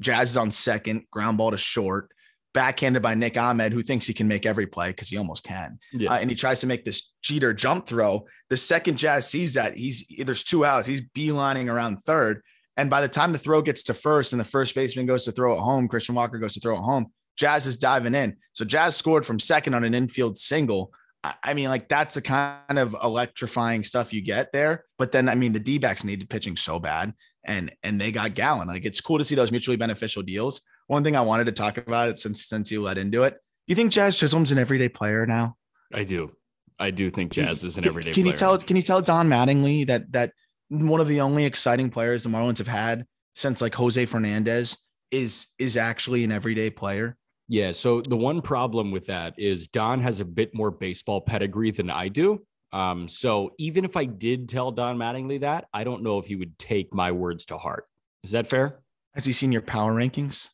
Jazz 0.00 0.30
is 0.30 0.36
on 0.38 0.50
second, 0.50 1.04
ground 1.10 1.36
ball 1.36 1.50
to 1.50 1.58
short, 1.58 2.10
backhanded 2.56 3.02
by 3.02 3.14
Nick 3.14 3.36
Ahmed, 3.36 3.74
who 3.74 3.82
thinks 3.82 4.06
he 4.06 4.14
can 4.14 4.26
make 4.26 4.46
every 4.46 4.66
play 4.66 4.88
because 4.88 5.10
he 5.10 5.18
almost 5.18 5.44
can. 5.44 5.78
Yeah. 5.92 6.14
Uh, 6.14 6.16
and 6.16 6.30
he 6.30 6.34
tries 6.34 6.58
to 6.60 6.66
make 6.66 6.86
this 6.86 7.12
Jeter 7.20 7.52
jump 7.52 7.86
throw. 7.86 8.24
The 8.48 8.56
second 8.56 8.96
Jazz 8.96 9.28
sees 9.28 9.52
that, 9.54 9.76
he's 9.76 10.06
there's 10.24 10.42
two 10.42 10.64
outs. 10.64 10.86
He's 10.86 11.02
beelining 11.14 11.70
around 11.70 11.98
third. 11.98 12.40
And 12.78 12.88
by 12.88 13.02
the 13.02 13.08
time 13.08 13.32
the 13.32 13.38
throw 13.38 13.60
gets 13.60 13.82
to 13.84 13.94
first 13.94 14.32
and 14.32 14.40
the 14.40 14.44
first 14.44 14.74
baseman 14.74 15.04
goes 15.04 15.26
to 15.26 15.32
throw 15.32 15.52
it 15.52 15.60
home, 15.60 15.86
Christian 15.86 16.14
Walker 16.14 16.38
goes 16.38 16.54
to 16.54 16.60
throw 16.60 16.76
it 16.76 16.80
home. 16.80 17.12
Jazz 17.36 17.66
is 17.66 17.76
diving 17.76 18.14
in. 18.14 18.36
So 18.54 18.64
Jazz 18.64 18.96
scored 18.96 19.26
from 19.26 19.38
second 19.38 19.74
on 19.74 19.84
an 19.84 19.94
infield 19.94 20.38
single. 20.38 20.92
I 21.22 21.34
I 21.44 21.52
mean, 21.52 21.68
like 21.68 21.90
that's 21.90 22.14
the 22.14 22.22
kind 22.22 22.78
of 22.78 22.96
electrifying 23.02 23.84
stuff 23.84 24.14
you 24.14 24.22
get 24.22 24.50
there. 24.54 24.84
But 24.96 25.12
then, 25.12 25.28
I 25.28 25.34
mean, 25.34 25.52
the 25.52 25.60
D 25.60 25.76
backs 25.76 26.04
needed 26.04 26.30
pitching 26.30 26.56
so 26.56 26.78
bad, 26.78 27.12
and 27.44 27.70
and 27.82 28.00
they 28.00 28.12
got 28.12 28.32
Gallen. 28.32 28.68
Like 28.68 28.86
it's 28.86 29.02
cool 29.02 29.18
to 29.18 29.24
see 29.24 29.34
those 29.34 29.52
mutually 29.52 29.76
beneficial 29.76 30.22
deals. 30.22 30.62
One 30.86 31.02
thing 31.02 31.16
I 31.16 31.20
wanted 31.20 31.44
to 31.44 31.52
talk 31.52 31.78
about 31.78 32.08
it 32.08 32.18
since 32.18 32.46
since 32.46 32.70
you 32.70 32.82
led 32.82 32.98
into 32.98 33.24
it. 33.24 33.36
You 33.66 33.74
think 33.74 33.92
Jazz 33.92 34.16
Chisholm's 34.16 34.52
an 34.52 34.58
everyday 34.58 34.88
player 34.88 35.26
now? 35.26 35.56
I 35.92 36.04
do. 36.04 36.32
I 36.78 36.90
do 36.90 37.10
think 37.10 37.32
Jazz 37.32 37.64
is 37.64 37.76
an 37.76 37.82
Can- 37.82 37.90
everyday 37.90 38.12
Can 38.12 38.26
you 38.26 38.32
tell? 38.32 38.56
Can 38.58 38.76
you 38.76 38.82
tell 38.82 39.02
Don 39.02 39.28
Mattingly 39.28 39.86
that 39.86 40.12
that 40.12 40.32
one 40.68 41.00
of 41.00 41.08
the 41.08 41.20
only 41.20 41.44
exciting 41.44 41.90
players 41.90 42.22
the 42.22 42.28
Marlins 42.28 42.58
have 42.58 42.68
had 42.68 43.06
since 43.34 43.60
like 43.60 43.74
Jose 43.74 44.04
Fernandez 44.06 44.76
is 45.10 45.48
is 45.58 45.76
actually 45.76 46.24
an 46.24 46.32
everyday 46.32 46.70
player? 46.70 47.16
Yeah. 47.48 47.72
So 47.72 48.00
the 48.00 48.16
one 48.16 48.42
problem 48.42 48.90
with 48.90 49.06
that 49.06 49.34
is 49.38 49.68
Don 49.68 50.00
has 50.00 50.20
a 50.20 50.24
bit 50.24 50.54
more 50.54 50.70
baseball 50.70 51.20
pedigree 51.20 51.70
than 51.70 51.90
I 51.90 52.08
do. 52.08 52.44
Um, 52.72 53.08
so 53.08 53.52
even 53.58 53.84
if 53.84 53.96
I 53.96 54.04
did 54.04 54.48
tell 54.48 54.72
Don 54.72 54.98
Mattingly 54.98 55.40
that, 55.40 55.66
I 55.72 55.84
don't 55.84 56.02
know 56.02 56.18
if 56.18 56.26
he 56.26 56.36
would 56.36 56.58
take 56.58 56.92
my 56.92 57.12
words 57.12 57.46
to 57.46 57.56
heart. 57.56 57.84
Is 58.24 58.32
that 58.32 58.48
fair? 58.48 58.80
Has 59.14 59.24
he 59.24 59.32
seen 59.32 59.52
your 59.52 59.62
power 59.62 59.94
rankings? 59.94 60.50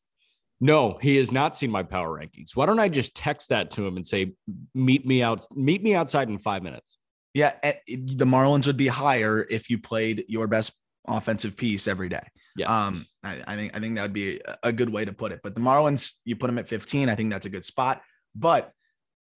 No, 0.62 0.96
he 1.02 1.16
has 1.16 1.32
not 1.32 1.56
seen 1.56 1.72
my 1.72 1.82
power 1.82 2.16
rankings. 2.16 2.54
Why 2.54 2.66
don't 2.66 2.78
I 2.78 2.88
just 2.88 3.16
text 3.16 3.48
that 3.48 3.72
to 3.72 3.84
him 3.84 3.96
and 3.96 4.06
say, 4.06 4.34
"Meet 4.76 5.04
me 5.04 5.20
out. 5.20 5.44
Meet 5.56 5.82
me 5.82 5.96
outside 5.96 6.28
in 6.28 6.38
five 6.38 6.62
minutes." 6.62 6.98
Yeah, 7.34 7.54
the 7.88 8.24
Marlins 8.24 8.68
would 8.68 8.76
be 8.76 8.86
higher 8.86 9.44
if 9.50 9.70
you 9.70 9.78
played 9.80 10.24
your 10.28 10.46
best 10.46 10.78
offensive 11.08 11.56
piece 11.56 11.88
every 11.88 12.08
day. 12.08 12.22
Yes. 12.56 12.70
Um, 12.70 13.04
I, 13.24 13.42
I, 13.44 13.56
think 13.56 13.76
I 13.76 13.80
think 13.80 13.96
that 13.96 14.02
would 14.02 14.12
be 14.12 14.40
a 14.62 14.72
good 14.72 14.88
way 14.88 15.04
to 15.04 15.12
put 15.12 15.32
it. 15.32 15.40
But 15.42 15.56
the 15.56 15.60
Marlins, 15.60 16.18
you 16.24 16.36
put 16.36 16.46
them 16.46 16.58
at 16.58 16.68
15. 16.68 17.08
I 17.08 17.16
think 17.16 17.30
that's 17.30 17.46
a 17.46 17.50
good 17.50 17.64
spot. 17.64 18.00
But 18.36 18.70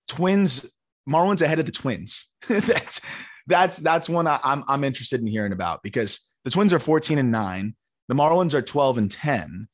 Twins, 0.06 0.76
Marlins 1.08 1.42
ahead 1.42 1.58
of 1.58 1.66
the 1.66 1.72
Twins. 1.72 2.32
that's 2.48 3.00
that's 3.48 3.78
that's 3.78 4.08
one 4.08 4.28
I, 4.28 4.38
I'm 4.44 4.62
I'm 4.68 4.84
interested 4.84 5.20
in 5.20 5.26
hearing 5.26 5.52
about 5.52 5.82
because 5.82 6.30
the 6.44 6.50
Twins 6.52 6.72
are 6.72 6.78
14 6.78 7.18
and 7.18 7.32
nine. 7.32 7.74
The 8.06 8.14
Marlins 8.14 8.54
are 8.54 8.62
12 8.62 8.98
and 8.98 9.10
10. 9.10 9.66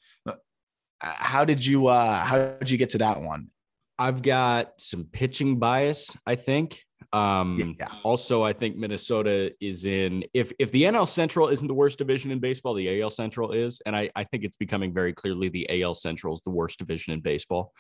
How 1.02 1.44
did 1.44 1.64
you 1.64 1.88
uh 1.88 2.22
how 2.22 2.54
did 2.60 2.70
you 2.70 2.78
get 2.78 2.90
to 2.90 2.98
that 2.98 3.20
one? 3.20 3.50
I've 3.98 4.22
got 4.22 4.72
some 4.78 5.04
pitching 5.04 5.58
bias, 5.58 6.16
I 6.26 6.34
think. 6.34 6.82
Um, 7.12 7.76
yeah. 7.78 7.88
Also, 8.04 8.42
I 8.42 8.52
think 8.52 8.76
Minnesota 8.76 9.52
is 9.60 9.84
in. 9.84 10.24
If 10.32 10.52
if 10.58 10.70
the 10.70 10.84
NL 10.84 11.06
Central 11.06 11.48
isn't 11.48 11.66
the 11.66 11.74
worst 11.74 11.98
division 11.98 12.30
in 12.30 12.38
baseball, 12.38 12.74
the 12.74 13.02
AL 13.02 13.10
Central 13.10 13.52
is, 13.52 13.82
and 13.84 13.94
I 13.94 14.10
I 14.16 14.24
think 14.24 14.44
it's 14.44 14.56
becoming 14.56 14.94
very 14.94 15.12
clearly 15.12 15.48
the 15.48 15.82
AL 15.82 15.94
Central 15.94 16.34
is 16.34 16.40
the 16.40 16.50
worst 16.50 16.78
division 16.78 17.12
in 17.12 17.20
baseball. 17.20 17.72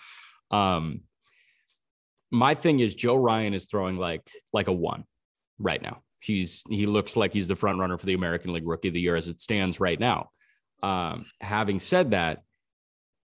Um, 0.50 1.02
my 2.30 2.54
thing 2.54 2.80
is 2.80 2.94
Joe 2.94 3.16
Ryan 3.16 3.54
is 3.54 3.66
throwing 3.66 3.96
like 3.96 4.28
like 4.52 4.68
a 4.68 4.72
one 4.72 5.04
right 5.58 5.80
now. 5.80 6.02
He's 6.20 6.62
he 6.68 6.86
looks 6.86 7.16
like 7.16 7.32
he's 7.32 7.48
the 7.48 7.56
front 7.56 7.78
runner 7.78 7.96
for 7.96 8.06
the 8.06 8.14
American 8.14 8.52
League 8.52 8.66
Rookie 8.66 8.88
of 8.88 8.94
the 8.94 9.00
Year 9.00 9.16
as 9.16 9.28
it 9.28 9.40
stands 9.40 9.80
right 9.80 9.98
now. 9.98 10.30
Um, 10.82 11.26
having 11.40 11.80
said 11.80 12.10
that, 12.10 12.42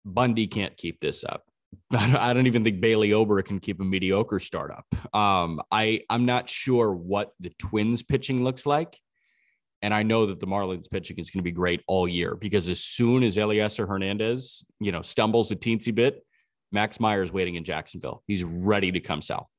Bundy 0.06 0.48
can't 0.48 0.78
keep 0.78 1.00
this 1.00 1.24
up. 1.24 1.44
I 1.92 2.34
don't 2.34 2.48
even 2.48 2.64
think 2.64 2.80
Bailey 2.80 3.14
Ober 3.14 3.42
can 3.42 3.60
keep 3.60 3.82
a 3.82 3.84
mediocre 3.84 4.40
startup. 4.40 4.86
Um, 5.14 5.62
I 5.72 6.02
I'm 6.10 6.26
not 6.26 6.50
sure 6.50 6.94
what 6.94 7.32
the 7.40 7.52
Twins 7.60 8.04
pitching 8.04 8.44
looks 8.44 8.66
like, 8.66 9.00
and 9.82 9.94
I 9.94 10.04
know 10.04 10.28
that 10.28 10.40
the 10.40 10.48
Marlins 10.48 10.90
pitching 10.90 11.18
is 11.18 11.32
going 11.32 11.40
to 11.40 11.44
be 11.44 11.52
great 11.52 11.82
all 11.88 12.08
year 12.08 12.36
because 12.36 12.68
as 12.70 12.80
soon 12.80 13.24
as 13.24 13.38
Elieser 13.38 13.88
Hernandez, 13.88 14.64
you 14.80 14.92
know, 14.92 15.02
stumbles 15.02 15.52
a 15.52 15.56
teensy 15.56 15.94
bit, 15.94 16.26
Max 16.72 17.00
Meyer 17.00 17.24
is 17.24 17.32
waiting 17.32 17.56
in 17.56 17.64
Jacksonville. 17.64 18.24
He's 18.28 18.44
ready 18.44 18.92
to 18.92 19.00
come 19.00 19.22
south. 19.22 19.50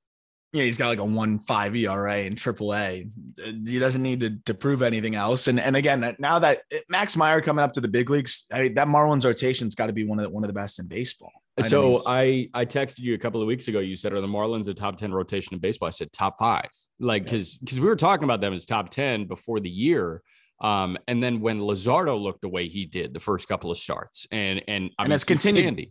Yeah, 0.53 0.63
he's 0.63 0.77
got 0.77 0.89
like 0.89 1.01
a 1.01 1.05
one 1.05 1.39
five 1.39 1.75
ERA 1.77 2.19
in 2.21 2.35
AAA. 2.35 3.11
Uh, 3.39 3.53
he 3.67 3.79
doesn't 3.79 4.03
need 4.03 4.21
to, 4.21 4.39
to 4.47 4.55
prove 4.55 4.81
anything 4.81 5.15
else. 5.15 5.49
And 5.49 5.61
and 5.61 5.77
again, 5.77 6.03
uh, 6.03 6.13
now 6.19 6.39
that 6.39 6.63
uh, 6.73 6.79
Max 6.89 7.17
Meyer 7.17 7.41
coming 7.41 7.63
up 7.63 7.73
to 7.75 7.81
the 7.81 7.89
big 7.89 8.09
leagues, 8.11 8.47
I, 8.53 8.69
that 8.69 8.89
Marlins 8.89 9.25
rotation's 9.25 9.75
got 9.75 9.87
to 9.87 9.93
be 9.93 10.05
one 10.05 10.19
of 10.19 10.25
the, 10.25 10.31
one 10.31 10.45
of 10.45 10.49
the 10.49 10.55
best 10.55 10.79
in 10.79 10.87
baseball. 10.87 11.33
I 11.59 11.63
so 11.63 12.03
I 12.07 12.49
I 12.55 12.65
texted 12.65 13.01
you 13.01 13.15
a 13.15 13.19
couple 13.19 13.41
of 13.41 13.47
weeks 13.47 13.69
ago. 13.69 13.81
You 13.81 13.97
said, 13.97 14.13
"Are 14.13 14.21
the 14.21 14.27
Marlins 14.27 14.69
a 14.69 14.75
top 14.75 14.97
ten 14.97 15.13
rotation 15.13 15.55
in 15.55 15.61
baseball?" 15.61 15.89
I 15.89 15.91
said, 15.91 16.13
"Top 16.13 16.39
five. 16.39 16.69
Like 17.01 17.25
because 17.25 17.59
because 17.59 17.81
we 17.81 17.87
were 17.87 17.97
talking 17.97 18.25
about 18.25 18.41
them 18.41 18.53
as 18.53 18.67
top 18.67 18.91
ten 18.91 19.27
before 19.27 19.61
the 19.61 19.71
year. 19.71 20.23
Um, 20.61 20.97
and 21.07 21.23
then 21.23 21.41
when 21.41 21.61
Luzardo 21.61 22.19
looked 22.19 22.41
the 22.41 22.49
way 22.49 22.69
he 22.69 22.87
did 22.87 23.13
the 23.13 23.21
first 23.21 23.47
couple 23.47 23.71
of 23.71 23.79
starts, 23.79 24.27
and 24.31 24.63
and 24.69 24.91
and 24.99 25.13
that's 25.13 25.25
continued. 25.25 25.65
Sandy, 25.65 25.89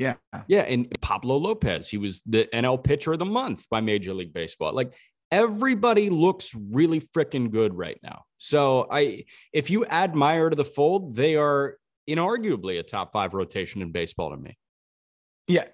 yeah, 0.00 0.14
yeah, 0.48 0.62
and 0.62 0.88
Pablo 1.02 1.36
Lopez, 1.36 1.90
he 1.90 1.98
was 1.98 2.22
the 2.24 2.48
NL 2.54 2.82
Pitcher 2.82 3.12
of 3.12 3.18
the 3.18 3.26
Month 3.26 3.68
by 3.68 3.82
Major 3.82 4.14
League 4.14 4.32
Baseball. 4.32 4.72
Like 4.72 4.94
everybody 5.30 6.08
looks 6.08 6.54
really 6.54 7.02
freaking 7.14 7.50
good 7.50 7.74
right 7.74 7.98
now. 8.02 8.22
So 8.38 8.86
I, 8.90 9.24
if 9.52 9.68
you 9.68 9.84
add 9.84 10.14
Meyer 10.14 10.48
to 10.48 10.56
the 10.56 10.64
fold, 10.64 11.14
they 11.14 11.36
are 11.36 11.76
inarguably 12.08 12.78
a 12.78 12.82
top 12.82 13.12
five 13.12 13.34
rotation 13.34 13.82
in 13.82 13.92
baseball 13.92 14.30
to 14.30 14.38
me. 14.38 14.56
Yeah. 15.46 15.66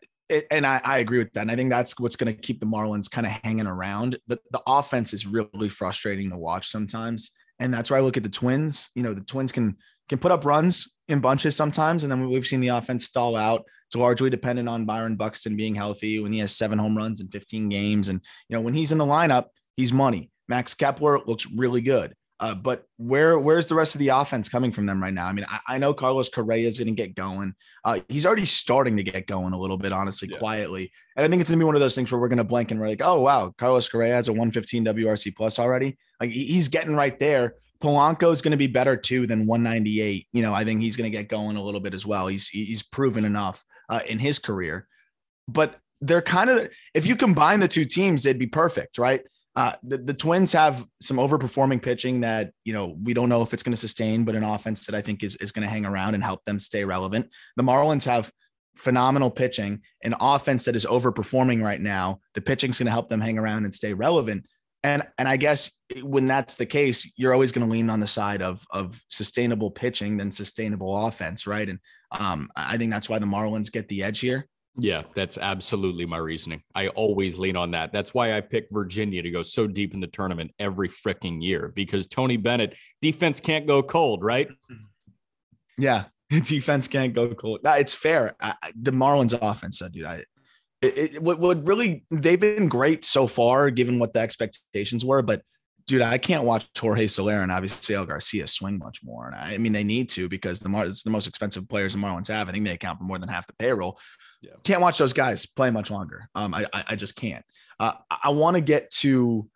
And 0.51 0.66
I, 0.66 0.81
I 0.83 0.99
agree 0.99 1.18
with 1.18 1.33
that. 1.35 1.43
And 1.43 1.51
I 1.53 1.55
think 1.55 1.70
that's 1.70 1.97
what's 2.01 2.16
going 2.16 2.35
to 2.35 2.41
keep 2.41 2.59
the 2.59 2.66
Marlins 2.66 3.09
kind 3.09 3.29
of 3.29 3.33
hanging 3.45 3.68
around. 3.68 4.18
The, 4.27 4.41
the 4.51 4.61
offense 4.66 5.14
is 5.14 5.24
really 5.24 5.68
frustrating 5.68 6.31
to 6.31 6.37
watch 6.37 6.68
sometimes. 6.68 7.31
And 7.61 7.72
that's 7.72 7.93
why 7.93 7.99
I 7.99 8.01
look 8.01 8.16
at 8.16 8.24
the 8.24 8.29
Twins. 8.29 8.91
You 8.97 9.05
know, 9.05 9.14
the 9.14 9.20
Twins 9.20 9.53
can 9.53 9.77
can 10.09 10.18
put 10.18 10.32
up 10.32 10.44
runs 10.44 10.96
in 11.09 11.20
bunches 11.20 11.57
sometimes, 11.57 12.02
and 12.02 12.11
then 12.11 12.28
we've 12.28 12.46
seen 12.46 12.61
the 12.61 12.68
offense 12.68 13.04
stall 13.04 13.36
out. 13.36 13.64
It's 13.86 13.96
largely 13.96 14.30
dependent 14.30 14.68
on 14.68 14.84
Byron 14.84 15.16
Buxton 15.16 15.57
being 15.57 15.74
healthy 15.74 16.18
when 16.18 16.32
he 16.32 16.40
has 16.40 16.57
seven 16.57 16.78
home 16.78 16.96
runs 16.96 17.20
in 17.20 17.28
15 17.28 17.68
games. 17.68 18.09
And 18.09 18.20
you 18.48 18.57
know, 18.57 18.61
when 18.61 18.74
he's 18.74 18.92
in 18.92 18.98
the 18.98 19.04
lineup, 19.04 19.46
he's 19.76 19.92
money. 19.92 20.30
Max 20.48 20.74
Kepler 20.74 21.20
looks 21.26 21.46
really 21.50 21.80
good. 21.80 22.14
Uh, 22.38 22.54
but 22.54 22.84
where 22.98 23.38
where's 23.38 23.64
the 23.64 23.74
rest 23.74 23.94
of 23.94 23.98
the 23.98 24.09
offense 24.09 24.48
coming 24.48 24.70
from 24.70 24.84
them 24.84 25.02
right 25.02 25.14
now? 25.14 25.26
I 25.26 25.32
mean, 25.32 25.46
I, 25.48 25.61
I 25.66 25.78
know 25.78 25.94
Carlos 25.94 26.28
Correa 26.28 26.66
is 26.66 26.78
going 26.78 26.88
to 26.88 26.94
get 26.94 27.14
going. 27.14 27.54
Uh, 27.82 28.00
he's 28.09 28.26
already 28.26 28.44
starting 28.44 28.96
to 28.98 29.02
get 29.02 29.26
going 29.26 29.54
a 29.54 29.59
little 29.59 29.78
bit, 29.78 29.90
honestly, 29.92 30.28
yeah. 30.30 30.38
quietly. 30.38 30.92
And 31.16 31.24
I 31.24 31.28
think 31.28 31.40
it's 31.40 31.50
going 31.50 31.59
to 31.59 31.62
be 31.62 31.66
one 31.66 31.76
of 31.76 31.80
those 31.80 31.94
things 31.94 32.12
where 32.12 32.20
we're 32.20 32.28
going 32.28 32.36
to 32.38 32.44
blink 32.44 32.70
and 32.70 32.78
we're 32.78 32.88
like, 32.88 33.00
oh 33.02 33.20
wow, 33.22 33.54
Carlos 33.57 33.88
Correa 33.88 34.14
has 34.14 34.28
a 34.28 34.32
115 34.32 34.84
WRC 34.84 35.34
plus 35.34 35.59
already. 35.59 35.96
Like 36.20 36.30
he's 36.30 36.68
getting 36.68 36.94
right 36.94 37.18
there. 37.18 37.54
Polanco 37.81 38.33
is 38.33 38.43
going 38.43 38.53
to 38.53 38.57
be 38.57 38.66
better 38.66 38.97
too 38.97 39.27
than 39.27 39.47
198. 39.47 40.27
You 40.33 40.43
know, 40.43 40.55
I 40.55 40.64
think 40.64 40.81
he's 40.81 40.97
going 40.97 41.11
to 41.11 41.16
get 41.16 41.29
going 41.29 41.57
a 41.57 41.62
little 41.62 41.81
bit 41.81 41.95
as 41.95 42.07
well. 42.07 42.27
He's 42.27 42.49
he's 42.49 42.83
proven 42.83 43.24
enough 43.24 43.64
uh, 43.89 44.01
in 44.07 44.18
his 44.18 44.39
career, 44.39 44.87
but 45.49 45.79
they're 46.01 46.22
kind 46.22 46.51
of 46.51 46.68
if 46.95 47.07
you 47.07 47.16
combine 47.16 47.61
the 47.61 47.68
two 47.68 47.85
teams, 47.85 48.22
they'd 48.22 48.39
be 48.39 48.47
perfect, 48.47 48.99
right? 48.99 49.22
Uh, 49.55 49.72
the, 49.83 49.97
the 49.97 50.12
Twins 50.12 50.53
have 50.53 50.85
some 51.01 51.16
overperforming 51.16 51.83
pitching 51.83 52.20
that 52.20 52.53
you 52.64 52.72
know 52.72 52.97
we 53.03 53.14
don't 53.14 53.31
know 53.31 53.43
if 53.43 53.55
it's 53.55 53.62
going 53.62 53.74
to 53.74 53.81
sustain, 53.81 54.24
but 54.24 54.35
an 54.35 54.45
offense 54.45 54.87
that 54.87 54.95
I 54.95 55.01
think 55.01 55.22
is 55.22 55.37
is 55.37 55.53
going 55.53 55.66
to 55.66 55.72
hang 55.72 55.87
around 55.87 56.14
and 56.14 56.22
help 56.22 56.45
them 56.45 56.59
stay 56.59 56.85
relevant. 56.85 57.31
The 57.57 57.62
Marlins 57.62 58.05
have 58.05 58.31
phenomenal 58.77 59.31
pitching, 59.31 59.81
an 60.05 60.14
offense 60.20 60.66
that 60.66 60.77
is 60.77 60.85
overperforming 60.85 61.62
right 61.62 61.81
now. 61.81 62.20
The 62.35 62.43
pitching's 62.43 62.79
going 62.79 62.87
to 62.87 62.93
help 62.93 63.09
them 63.09 63.20
hang 63.20 63.39
around 63.39 63.64
and 63.64 63.74
stay 63.74 63.95
relevant. 63.95 64.47
And 64.87 65.03
and 65.18 65.26
I 65.26 65.37
guess 65.37 65.72
when 66.01 66.28
that's 66.28 66.55
the 66.55 66.64
case, 66.64 67.12
you're 67.16 67.32
always 67.32 67.51
going 67.51 67.66
to 67.66 67.70
lean 67.70 67.91
on 67.91 67.99
the 67.99 68.07
side 68.07 68.41
of 68.41 68.64
of 68.70 69.03
sustainable 69.09 69.68
pitching 69.70 70.16
than 70.16 70.30
sustainable 70.30 71.07
offense, 71.07 71.45
right? 71.45 71.68
And 71.68 71.80
um, 72.12 72.49
I 72.55 72.76
think 72.76 72.93
that's 72.93 73.09
why 73.09 73.18
the 73.18 73.26
Marlins 73.26 73.72
get 73.72 73.89
the 73.89 74.05
edge 74.05 74.20
here. 74.20 74.47
Yeah, 74.78 75.03
that's 75.14 75.39
absolutely 75.39 76.07
my 76.07 76.18
reasoning. 76.18 76.62
I 76.74 76.89
always 76.89 77.37
lean 77.37 77.57
on 77.57 77.72
that. 77.72 77.93
That's 77.93 78.14
why 78.14 78.37
I 78.37 78.41
pick 78.43 78.68
Virginia 78.70 79.22
to 79.22 79.30
go 79.30 79.43
so 79.43 79.66
deep 79.66 79.93
in 79.93 80.01
the 80.01 80.07
tournament 80.07 80.53
every 80.61 80.89
freaking 80.89 81.43
year 81.43 81.72
because 81.74 82.07
Tony 82.07 82.37
Bennett 82.37 82.74
defense 83.01 83.41
can't 83.41 83.66
go 83.66 83.82
cold, 83.82 84.22
right? 84.22 84.49
Yeah, 85.78 86.05
defense 86.30 86.87
can't 86.87 87.12
go 87.12 87.34
cold. 87.34 87.61
It's 87.64 87.95
fair. 87.95 88.37
I, 88.41 88.55
the 88.80 88.93
Marlins 88.93 89.37
offense, 89.43 89.82
dude. 89.91 90.05
I 90.05 90.24
it, 90.83 91.14
it 91.14 91.22
what 91.22 91.39
would 91.39 91.66
really 91.66 92.05
they've 92.11 92.41
been 92.41 92.68
great 92.68 93.05
so 93.05 93.27
far 93.27 93.70
given 93.70 93.99
what 93.99 94.12
the 94.12 94.20
expectations 94.20 95.05
were, 95.05 95.22
but 95.22 95.43
dude, 95.87 96.03
I 96.03 96.18
can't 96.18 96.45
watch 96.45 96.66
Jorge 96.79 97.07
Soler 97.07 97.43
and 97.43 97.53
obviously 97.53 97.95
El 97.95 98.07
Garcia 98.07 98.47
swing 98.47 98.79
much 98.79 99.03
more. 99.05 99.27
And 99.27 99.35
I, 99.35 99.55
I 99.55 99.59
mean, 99.59 99.72
they 99.72 99.85
need 99.85 100.09
to 100.11 100.29
because 100.29 100.61
the 100.61 100.68
Mar- 100.68 100.87
it's 100.87 101.03
the 101.03 101.11
most 101.11 101.27
expensive 101.27 101.68
players 101.68 101.93
the 101.93 101.99
Marlins 101.99 102.29
have. 102.29 102.49
I 102.49 102.53
think 102.53 102.64
they 102.64 102.72
account 102.72 102.99
for 102.99 103.05
more 103.05 103.18
than 103.18 103.29
half 103.29 103.47
the 103.47 103.53
payroll. 103.55 103.99
Yeah. 104.43 104.53
Can't 104.64 104.81
watch 104.81 104.99
those 104.99 105.12
guys 105.12 105.47
play 105.47 105.70
much 105.70 105.91
longer. 105.91 106.29
Um, 106.35 106.55
I, 106.55 106.66
I, 106.72 106.85
I 106.89 106.97
just 106.97 107.16
can't. 107.16 107.45
Uh, 107.79 107.93
I 108.11 108.31
want 108.31 108.57
to 108.57 108.61
get 108.61 108.91
to, 108.91 109.49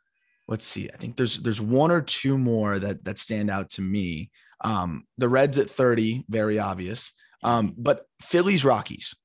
let's 0.47 0.64
see. 0.64 0.91
I 0.93 0.97
think 0.97 1.16
there's 1.16 1.39
there's 1.39 1.61
one 1.61 1.91
or 1.91 2.03
two 2.03 2.39
more 2.39 2.79
that 2.79 3.05
that 3.05 3.18
stand 3.18 3.51
out 3.51 3.71
to 3.71 3.83
me. 3.83 4.31
Um, 4.62 5.07
the 5.16 5.29
Reds 5.29 5.59
at 5.59 5.71
30, 5.71 6.27
very 6.29 6.59
obvious. 6.59 7.12
Um, 7.43 7.75
but 7.77 8.05
Phillies 8.21 8.64
Rockies. 8.64 9.16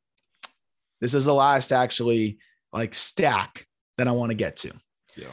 This 1.02 1.14
is 1.14 1.26
the 1.26 1.34
last 1.34 1.72
actually 1.72 2.38
like 2.74 2.94
stack 2.94 3.68
that 3.98 4.08
I 4.08 4.12
want 4.12 4.32
to 4.32 4.36
get 4.36 4.58
to. 4.58 4.72
Yeah. 5.16 5.28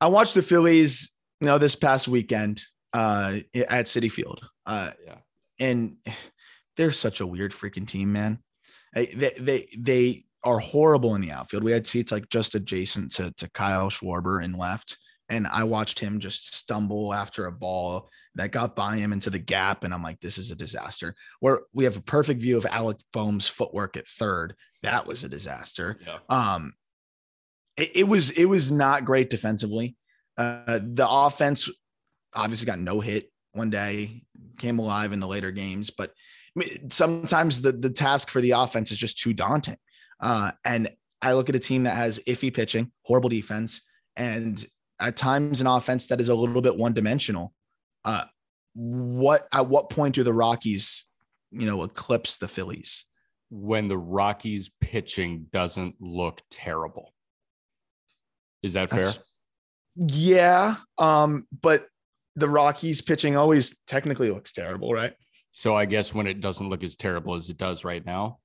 I 0.00 0.08
watched 0.08 0.34
the 0.34 0.42
Phillies, 0.42 1.14
you 1.40 1.46
know, 1.46 1.58
this 1.58 1.76
past 1.76 2.08
weekend 2.08 2.62
uh, 2.92 3.38
at 3.54 3.86
Citi 3.86 4.10
Field. 4.10 4.40
Uh, 4.66 4.90
yeah. 5.04 5.16
And 5.58 5.96
they're 6.76 6.92
such 6.92 7.20
a 7.20 7.26
weird 7.26 7.52
freaking 7.52 7.86
team, 7.86 8.12
man. 8.12 8.38
They, 8.94 9.34
they, 9.38 9.68
they 9.78 10.24
are 10.44 10.58
horrible 10.58 11.14
in 11.14 11.20
the 11.20 11.30
outfield. 11.30 11.62
We 11.62 11.72
had 11.72 11.86
seats 11.86 12.12
like 12.12 12.28
just 12.28 12.54
adjacent 12.54 13.12
to, 13.12 13.32
to 13.38 13.50
Kyle 13.50 13.90
Schwarber 13.90 14.44
in 14.44 14.52
left. 14.52 14.98
And 15.28 15.46
I 15.46 15.64
watched 15.64 15.98
him 15.98 16.20
just 16.20 16.54
stumble 16.54 17.14
after 17.14 17.46
a 17.46 17.52
ball 17.52 18.10
that 18.34 18.50
got 18.50 18.76
by 18.76 18.96
him 18.96 19.12
into 19.12 19.30
the 19.30 19.38
gap. 19.38 19.84
And 19.84 19.94
I'm 19.94 20.02
like, 20.02 20.20
this 20.20 20.36
is 20.36 20.50
a 20.50 20.56
disaster. 20.56 21.14
Where 21.40 21.60
we 21.72 21.84
have 21.84 21.96
a 21.96 22.02
perfect 22.02 22.42
view 22.42 22.58
of 22.58 22.66
Alec 22.66 22.98
Bohm's 23.14 23.48
footwork 23.48 23.96
at 23.96 24.06
third. 24.06 24.54
That 24.82 25.06
was 25.06 25.24
a 25.24 25.28
disaster. 25.28 25.98
Yeah. 26.04 26.18
Um, 26.28 26.74
it, 27.76 27.96
it 27.96 28.08
was 28.08 28.30
it 28.30 28.46
was 28.46 28.70
not 28.70 29.04
great 29.04 29.30
defensively. 29.30 29.96
Uh, 30.36 30.80
the 30.82 31.06
offense 31.08 31.68
obviously 32.34 32.66
got 32.66 32.78
no 32.78 33.00
hit 33.00 33.30
one 33.52 33.70
day, 33.70 34.22
came 34.58 34.78
alive 34.78 35.12
in 35.12 35.20
the 35.20 35.26
later 35.26 35.50
games, 35.50 35.90
but 35.90 36.12
sometimes 36.88 37.62
the 37.62 37.72
the 37.72 37.90
task 37.90 38.28
for 38.28 38.40
the 38.40 38.52
offense 38.52 38.90
is 38.92 38.98
just 38.98 39.18
too 39.18 39.32
daunting. 39.32 39.78
Uh, 40.20 40.52
and 40.64 40.90
I 41.20 41.34
look 41.34 41.48
at 41.48 41.54
a 41.54 41.60
team 41.60 41.84
that 41.84 41.96
has 41.96 42.20
iffy 42.26 42.52
pitching, 42.52 42.92
horrible 43.02 43.28
defense, 43.28 43.82
and 44.16 44.64
at 45.00 45.16
times 45.16 45.60
an 45.60 45.66
offense 45.66 46.08
that 46.08 46.20
is 46.20 46.28
a 46.28 46.34
little 46.34 46.62
bit 46.62 46.76
one 46.76 46.92
dimensional. 46.92 47.54
Uh, 48.04 48.24
what 48.74 49.46
at 49.52 49.68
what 49.68 49.90
point 49.90 50.14
do 50.14 50.22
the 50.22 50.32
Rockies 50.32 51.04
you 51.52 51.66
know, 51.66 51.82
eclipse 51.82 52.38
the 52.38 52.48
Phillies. 52.48 53.04
When 53.54 53.86
the 53.86 53.98
Rockies 53.98 54.70
pitching 54.80 55.46
doesn't 55.52 55.96
look 56.00 56.40
terrible. 56.50 57.12
Is 58.62 58.72
that 58.72 58.88
fair? 58.88 59.02
That's- 59.02 59.28
yeah. 59.94 60.76
Um, 60.96 61.46
but 61.60 61.86
the 62.34 62.48
Rockies 62.48 63.02
pitching 63.02 63.36
always 63.36 63.78
technically 63.86 64.30
looks 64.30 64.52
terrible, 64.52 64.94
right? 64.94 65.12
So 65.50 65.76
I 65.76 65.84
guess 65.84 66.14
when 66.14 66.26
it 66.26 66.40
doesn't 66.40 66.66
look 66.70 66.82
as 66.82 66.96
terrible 66.96 67.34
as 67.34 67.50
it 67.50 67.58
does 67.58 67.84
right 67.84 68.04
now. 68.04 68.38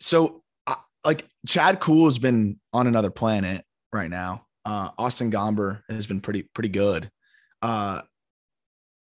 So, 0.00 0.42
uh, 0.66 0.74
like 1.04 1.26
Chad 1.46 1.80
Kuhl 1.80 2.04
has 2.04 2.18
been 2.18 2.60
on 2.74 2.86
another 2.86 3.10
planet 3.10 3.64
right 3.90 4.10
now. 4.10 4.46
Uh, 4.66 4.90
Austin 4.98 5.30
Gomber 5.30 5.80
has 5.88 6.06
been 6.06 6.20
pretty 6.20 6.42
pretty 6.42 6.68
good. 6.68 7.10
Uh, 7.62 8.02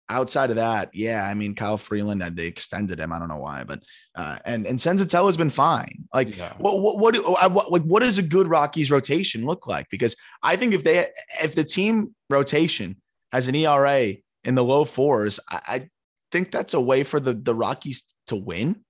outside 0.10 0.50
of 0.50 0.58
that, 0.58 0.90
yeah, 0.94 1.24
I 1.26 1.34
mean 1.34 1.56
Kyle 1.56 1.78
Freeland, 1.78 2.22
uh, 2.22 2.30
they 2.32 2.46
extended 2.46 3.00
him. 3.00 3.12
I 3.12 3.20
don't 3.20 3.28
know 3.28 3.38
why, 3.38 3.64
but 3.64 3.84
uh, 4.16 4.38
and 4.46 4.66
and 4.66 4.78
Senzatela 4.78 5.26
has 5.26 5.38
been 5.38 5.50
fine. 5.50 6.06
Like 6.14 6.36
Yeah. 6.36 6.54
what 6.58 6.82
what 6.82 7.00
what, 7.00 7.14
do, 7.16 7.36
I, 7.36 7.48
what 7.48 7.72
like 7.72 7.84
what 7.84 8.02
does 8.02 8.18
a 8.18 8.24
good 8.24 8.48
Rockies 8.48 8.92
rotation 8.92 9.46
look 9.46 9.68
like? 9.68 9.88
Because 9.90 10.16
I 10.44 10.56
think 10.56 10.74
if 10.74 10.84
they 10.84 11.08
if 11.42 11.56
the 11.56 11.64
team 11.64 12.16
rotation 12.30 13.02
has 13.32 13.48
an 13.48 13.56
ERA 13.56 14.14
in 14.44 14.56
the 14.56 14.64
low 14.64 14.86
fours, 14.86 15.40
I, 15.50 15.62
I 15.68 15.90
think 16.32 16.52
that's 16.52 16.74
a 16.74 16.82
way 16.82 17.04
for 17.04 17.20
the 17.20 17.34
the 17.34 17.56
Rockies 17.56 18.04
to 18.28 18.36
win. 18.36 18.84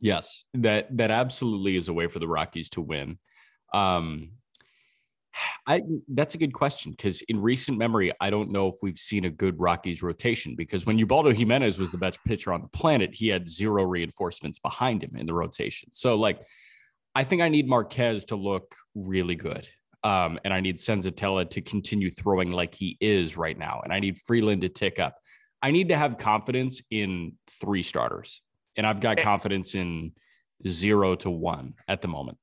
Yes, 0.00 0.44
that 0.54 0.96
that 0.96 1.10
absolutely 1.10 1.76
is 1.76 1.88
a 1.88 1.92
way 1.92 2.08
for 2.08 2.18
the 2.18 2.28
Rockies 2.28 2.70
to 2.70 2.80
win. 2.80 3.18
Um, 3.72 4.32
I 5.66 5.82
that's 6.08 6.34
a 6.34 6.38
good 6.38 6.52
question 6.52 6.92
because 6.92 7.22
in 7.22 7.40
recent 7.40 7.78
memory, 7.78 8.12
I 8.20 8.30
don't 8.30 8.50
know 8.50 8.68
if 8.68 8.76
we've 8.82 8.98
seen 8.98 9.24
a 9.24 9.30
good 9.30 9.58
Rockies 9.58 10.02
rotation 10.02 10.54
because 10.54 10.86
when 10.86 10.98
Ubaldo 10.98 11.32
Jimenez 11.32 11.78
was 11.78 11.90
the 11.90 11.98
best 11.98 12.18
pitcher 12.24 12.52
on 12.52 12.62
the 12.62 12.68
planet, 12.68 13.14
he 13.14 13.28
had 13.28 13.48
zero 13.48 13.84
reinforcements 13.84 14.58
behind 14.58 15.02
him 15.02 15.16
in 15.16 15.26
the 15.26 15.34
rotation. 15.34 15.90
So, 15.92 16.14
like, 16.14 16.40
I 17.14 17.24
think 17.24 17.42
I 17.42 17.48
need 17.48 17.68
Marquez 17.68 18.24
to 18.26 18.36
look 18.36 18.74
really 18.94 19.34
good. 19.34 19.68
Um, 20.02 20.38
and 20.44 20.52
I 20.52 20.60
need 20.60 20.76
Senzatela 20.76 21.48
to 21.50 21.62
continue 21.62 22.10
throwing 22.10 22.50
like 22.50 22.74
he 22.74 22.98
is 23.00 23.38
right 23.38 23.56
now. 23.56 23.80
And 23.82 23.92
I 23.92 24.00
need 24.00 24.18
Freeland 24.18 24.60
to 24.60 24.68
tick 24.68 24.98
up. 24.98 25.16
I 25.62 25.70
need 25.70 25.88
to 25.88 25.96
have 25.96 26.18
confidence 26.18 26.82
in 26.90 27.36
three 27.48 27.82
starters. 27.82 28.42
And 28.76 28.86
I've 28.86 29.00
got 29.00 29.16
confidence 29.16 29.74
in 29.74 30.12
zero 30.68 31.14
to 31.16 31.30
one 31.30 31.74
at 31.88 32.02
the 32.02 32.08
moment. 32.08 32.36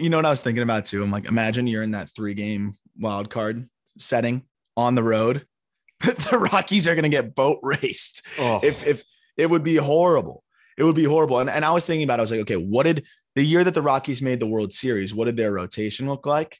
You 0.00 0.10
know 0.10 0.18
what 0.18 0.26
I 0.26 0.30
was 0.30 0.42
thinking 0.42 0.62
about 0.62 0.84
too? 0.86 1.02
I'm 1.02 1.10
like, 1.10 1.24
imagine 1.26 1.66
you're 1.66 1.82
in 1.82 1.92
that 1.92 2.10
three 2.14 2.34
game 2.34 2.74
wild 2.98 3.30
card 3.30 3.68
setting 3.98 4.42
on 4.76 4.94
the 4.94 5.02
road. 5.02 5.46
the 6.00 6.38
Rockies 6.52 6.86
are 6.88 6.94
going 6.94 7.04
to 7.04 7.08
get 7.08 7.34
boat 7.34 7.58
raced. 7.62 8.26
Oh, 8.38 8.60
If, 8.62 8.86
if 8.86 9.02
it 9.36 9.48
would 9.48 9.62
be 9.64 9.76
horrible, 9.76 10.42
it 10.76 10.84
would 10.84 10.96
be 10.96 11.04
horrible. 11.04 11.38
And, 11.40 11.48
and 11.50 11.64
I 11.64 11.70
was 11.72 11.86
thinking 11.86 12.04
about, 12.04 12.18
it, 12.18 12.22
I 12.22 12.22
was 12.22 12.30
like, 12.30 12.40
okay, 12.40 12.56
what 12.56 12.84
did 12.84 13.04
the 13.34 13.42
year 13.44 13.62
that 13.64 13.74
the 13.74 13.82
Rockies 13.82 14.20
made 14.20 14.40
the 14.40 14.46
World 14.46 14.72
Series, 14.72 15.14
what 15.14 15.26
did 15.26 15.36
their 15.36 15.52
rotation 15.52 16.06
look 16.06 16.26
like? 16.26 16.58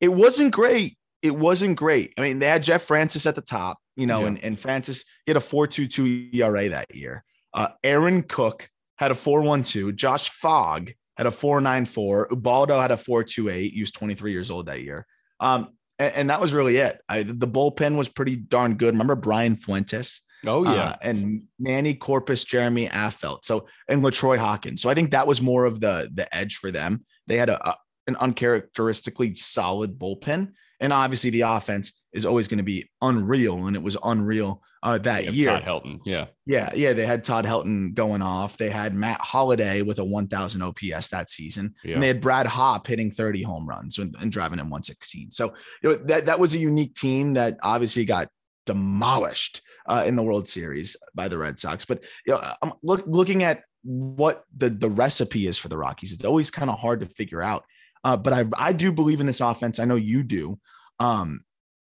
It 0.00 0.08
wasn't 0.08 0.52
great. 0.52 0.96
It 1.22 1.36
wasn't 1.36 1.76
great. 1.76 2.12
I 2.16 2.22
mean, 2.22 2.38
they 2.38 2.46
had 2.46 2.62
Jeff 2.62 2.82
Francis 2.82 3.26
at 3.26 3.34
the 3.34 3.40
top, 3.40 3.78
you 3.96 4.06
know, 4.06 4.20
Yeah. 4.20 4.26
and, 4.28 4.44
and 4.44 4.60
Francis 4.60 5.04
had 5.26 5.36
a 5.36 5.40
4.22 5.40 6.34
ERA 6.34 6.68
that 6.70 6.94
year. 6.94 7.24
Uh, 7.52 7.68
Aaron 7.84 8.22
Cook 8.22 8.70
had 8.96 9.10
a 9.10 9.14
4.12. 9.14 9.94
Josh 9.96 10.30
Fogg 10.30 10.92
had 11.18 11.26
a 11.26 11.30
4.94. 11.30 12.30
Ubaldo 12.30 12.80
had 12.80 12.92
a 12.92 12.96
4.28. 12.96 13.72
He 13.72 13.80
was 13.80 13.92
23 13.92 14.32
years 14.32 14.50
old 14.50 14.66
that 14.66 14.82
year. 14.82 15.06
Um, 15.40 15.70
and, 15.98 16.14
and 16.14 16.30
that 16.30 16.40
was 16.40 16.54
really 16.54 16.76
it. 16.76 17.00
I, 17.08 17.24
the 17.24 17.48
bullpen 17.48 17.98
was 17.98 18.08
pretty 18.08 18.36
darn 18.36 18.76
good. 18.76 18.94
Remember 18.94 19.16
Brian 19.16 19.56
Fuentes? 19.56 20.22
oh 20.46 20.62
yeah. 20.64 20.90
uh, 20.90 20.96
and 21.02 21.42
Manny 21.58 21.94
Corpas, 21.94 22.46
Jeremy 22.46 22.88
Affeldt. 22.88 23.44
So 23.44 23.66
and 23.88 24.02
Latroy 24.02 24.38
Hawkins. 24.38 24.80
So 24.80 24.88
I 24.88 24.94
think 24.94 25.10
that 25.10 25.26
was 25.26 25.42
more 25.42 25.64
of 25.64 25.80
the 25.80 26.08
the 26.14 26.32
edge 26.34 26.56
for 26.56 26.70
them. 26.70 27.04
They 27.26 27.36
had 27.36 27.48
a, 27.48 27.68
a 27.68 27.76
an 28.06 28.16
uncharacteristically 28.16 29.34
solid 29.34 29.98
bullpen, 29.98 30.52
and 30.80 30.92
obviously 30.92 31.30
the 31.30 31.42
offense 31.42 32.00
is 32.12 32.24
always 32.24 32.46
going 32.48 32.58
to 32.58 32.64
be 32.64 32.88
unreal, 33.02 33.66
and 33.66 33.76
it 33.76 33.82
was 33.82 33.96
unreal 34.04 34.62
uh, 34.82 34.98
that 34.98 35.32
year. 35.32 35.50
Todd 35.50 35.64
Helton. 35.64 36.00
Yeah. 36.04 36.26
Yeah, 36.46 36.70
yeah, 36.74 36.92
they 36.92 37.04
had 37.04 37.24
Todd 37.24 37.44
Helton 37.44 37.94
going 37.94 38.22
off. 38.22 38.56
They 38.56 38.70
had 38.70 38.94
Matt 38.94 39.20
Holliday 39.20 39.82
with 39.82 39.98
a 39.98 40.04
1,000 40.04 40.62
OPS 40.62 41.08
that 41.10 41.28
season, 41.30 41.74
Yeah. 41.84 41.94
and 41.94 42.02
they 42.02 42.08
had 42.08 42.20
Brad 42.20 42.46
Hawpe 42.46 42.86
hitting 42.86 43.10
30 43.10 43.42
home 43.42 43.68
runs 43.68 43.98
and, 43.98 44.14
and 44.20 44.30
driving 44.32 44.58
in 44.58 44.66
116. 44.66 45.30
So 45.32 45.52
you 45.82 45.90
know 45.90 45.96
that 45.96 46.26
that 46.26 46.40
was 46.40 46.54
a 46.54 46.58
unique 46.58 46.94
team 46.94 47.34
that 47.34 47.58
obviously 47.62 48.04
got 48.04 48.28
demolished 48.66 49.62
uh, 49.86 50.04
in 50.06 50.16
the 50.16 50.22
World 50.22 50.46
Series 50.46 50.96
by 51.14 51.28
the 51.28 51.38
Red 51.38 51.58
Sox. 51.58 51.84
But 51.84 52.04
you 52.26 52.34
know, 52.34 52.54
I'm 52.62 52.72
look, 52.82 53.04
looking 53.06 53.42
at 53.42 53.62
what 53.82 54.44
the 54.56 54.70
the 54.70 54.90
recipe 54.90 55.46
is 55.46 55.58
for 55.58 55.68
the 55.68 55.78
Rockies. 55.78 56.12
It's 56.12 56.24
always 56.24 56.50
kind 56.50 56.70
of 56.70 56.78
hard 56.78 57.00
to 57.00 57.06
figure 57.06 57.42
out. 57.42 57.64
Uh, 58.04 58.16
but 58.16 58.32
I 58.32 58.44
I 58.56 58.72
do 58.72 58.92
believe 58.92 59.20
in 59.20 59.26
this 59.26 59.40
offense. 59.40 59.78
I 59.78 59.84
know 59.84 59.96
you 59.96 60.22
do. 60.22 60.58
Um, 61.00 61.40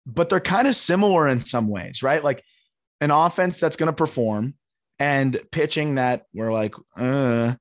but 0.05 0.29
they're 0.29 0.39
kind 0.39 0.67
of 0.67 0.75
similar 0.75 1.27
in 1.27 1.39
some 1.39 1.67
ways, 1.69 2.03
right? 2.03 2.23
Like 2.23 2.43
an 3.03 3.11
offense 3.11 3.59
that's 3.59 3.75
going 3.75 3.87
to 3.87 3.93
perform 3.93 4.53
and 4.97 5.37
pitching 5.51 5.95
that 5.95 6.23
we're 6.33 6.53
like, 6.53 6.73
uh, 6.95 7.53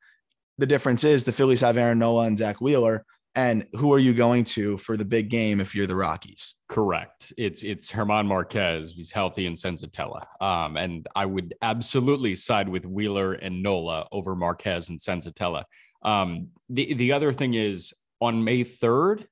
the 0.59 0.67
difference 0.67 1.03
is 1.03 1.25
the 1.25 1.33
Phillies 1.33 1.63
have 1.63 1.77
Aaron 1.77 1.99
Nola 1.99 2.27
and 2.27 2.39
Zack 2.39 2.61
Wheeler. 2.61 3.05
And 3.35 3.67
who 3.73 3.93
are 3.93 3.99
you 3.99 4.15
going 4.15 4.45
to 4.45 4.77
for 4.77 4.97
the 4.97 5.05
big 5.05 5.31
game 5.31 5.61
if 5.61 5.75
you're 5.75 5.87
the 5.87 5.97
Rockies? 5.97 6.55
Correct. 6.69 7.33
It's 7.37 7.65
it's 7.65 7.91
German 7.91 8.27
Marquez. 8.27 8.93
He's 8.93 9.11
healthy 9.11 9.47
and 9.47 9.57
Senzatela. 9.57 10.27
Um, 10.41 10.77
and 10.77 11.09
I 11.17 11.25
would 11.27 11.55
absolutely 11.63 12.35
side 12.35 12.69
with 12.69 12.85
Wheeler 12.85 13.33
and 13.33 13.63
Nola 13.63 14.07
over 14.13 14.37
Marquez 14.37 14.91
and 14.91 15.01
Senzatela. 15.01 15.65
Um, 16.03 16.49
the 16.69 16.93
the 16.93 17.13
other 17.13 17.33
thing 17.33 17.55
is 17.55 17.95
on 18.21 18.45
May 18.45 18.65
third, 18.65 19.27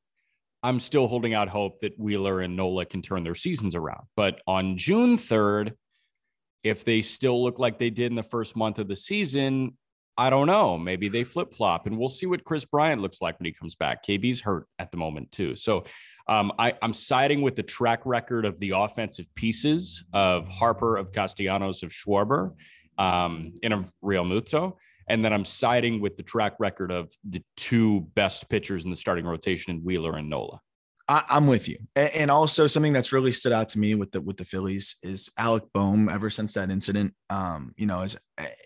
I'm 0.62 0.80
still 0.80 1.06
holding 1.06 1.34
out 1.34 1.50
hope 1.50 1.80
that 1.80 1.98
Wheeler 1.98 2.40
and 2.40 2.56
Nola 2.56 2.86
can 2.86 3.02
turn 3.02 3.22
their 3.22 3.34
seasons 3.34 3.74
around. 3.74 4.06
But 4.16 4.40
on 4.46 4.78
June 4.78 5.18
third, 5.18 5.74
if 6.62 6.84
they 6.84 7.00
still 7.00 7.42
look 7.42 7.58
like 7.58 7.78
they 7.78 7.90
did 7.90 8.12
in 8.12 8.16
the 8.16 8.22
first 8.22 8.56
month 8.56 8.78
of 8.78 8.88
the 8.88 8.96
season, 8.96 9.76
I 10.16 10.28
don't 10.28 10.46
know. 10.46 10.76
Maybe 10.76 11.08
they 11.08 11.24
flip 11.24 11.54
flop, 11.54 11.86
and 11.86 11.96
we'll 11.96 12.08
see 12.08 12.26
what 12.26 12.44
Kris 12.44 12.64
Bryant 12.64 13.00
looks 13.00 13.22
like 13.22 13.38
when 13.38 13.46
he 13.46 13.52
comes 13.52 13.74
back. 13.74 14.04
KB's 14.04 14.40
hurt 14.40 14.66
at 14.78 14.90
the 14.90 14.98
moment 14.98 15.32
too, 15.32 15.56
so 15.56 15.84
um, 16.28 16.52
I, 16.58 16.74
I'm 16.80 16.92
siding 16.92 17.42
with 17.42 17.56
the 17.56 17.62
track 17.62 18.02
record 18.04 18.44
of 18.44 18.58
the 18.60 18.70
offensive 18.76 19.26
pieces 19.34 20.04
of 20.12 20.46
Harper, 20.46 20.96
of 20.96 21.10
Castellanos, 21.10 21.82
of 21.82 21.90
Schwarber, 21.90 22.52
um, 22.98 23.54
and 23.62 23.72
of 23.72 23.90
Realmuto. 24.02 24.76
And 25.08 25.24
then 25.24 25.32
I'm 25.32 25.44
siding 25.44 26.00
with 26.00 26.14
the 26.14 26.22
track 26.22 26.54
record 26.60 26.92
of 26.92 27.10
the 27.28 27.42
two 27.56 28.02
best 28.14 28.48
pitchers 28.48 28.84
in 28.84 28.92
the 28.92 28.96
starting 28.96 29.24
rotation 29.24 29.74
in 29.74 29.82
Wheeler 29.82 30.16
and 30.16 30.30
Nola. 30.30 30.60
I, 31.10 31.24
I'm 31.28 31.48
with 31.48 31.68
you. 31.68 31.76
And 31.96 32.30
also 32.30 32.68
something 32.68 32.92
that's 32.92 33.12
really 33.12 33.32
stood 33.32 33.50
out 33.50 33.68
to 33.70 33.80
me 33.80 33.96
with 33.96 34.12
the 34.12 34.20
with 34.20 34.36
the 34.36 34.44
Phillies 34.44 34.94
is 35.02 35.28
Alec 35.36 35.64
Bohm. 35.74 36.08
Ever 36.08 36.30
since 36.30 36.54
that 36.54 36.70
incident, 36.70 37.14
um, 37.28 37.74
you 37.76 37.86
know, 37.86 38.02
has 38.02 38.16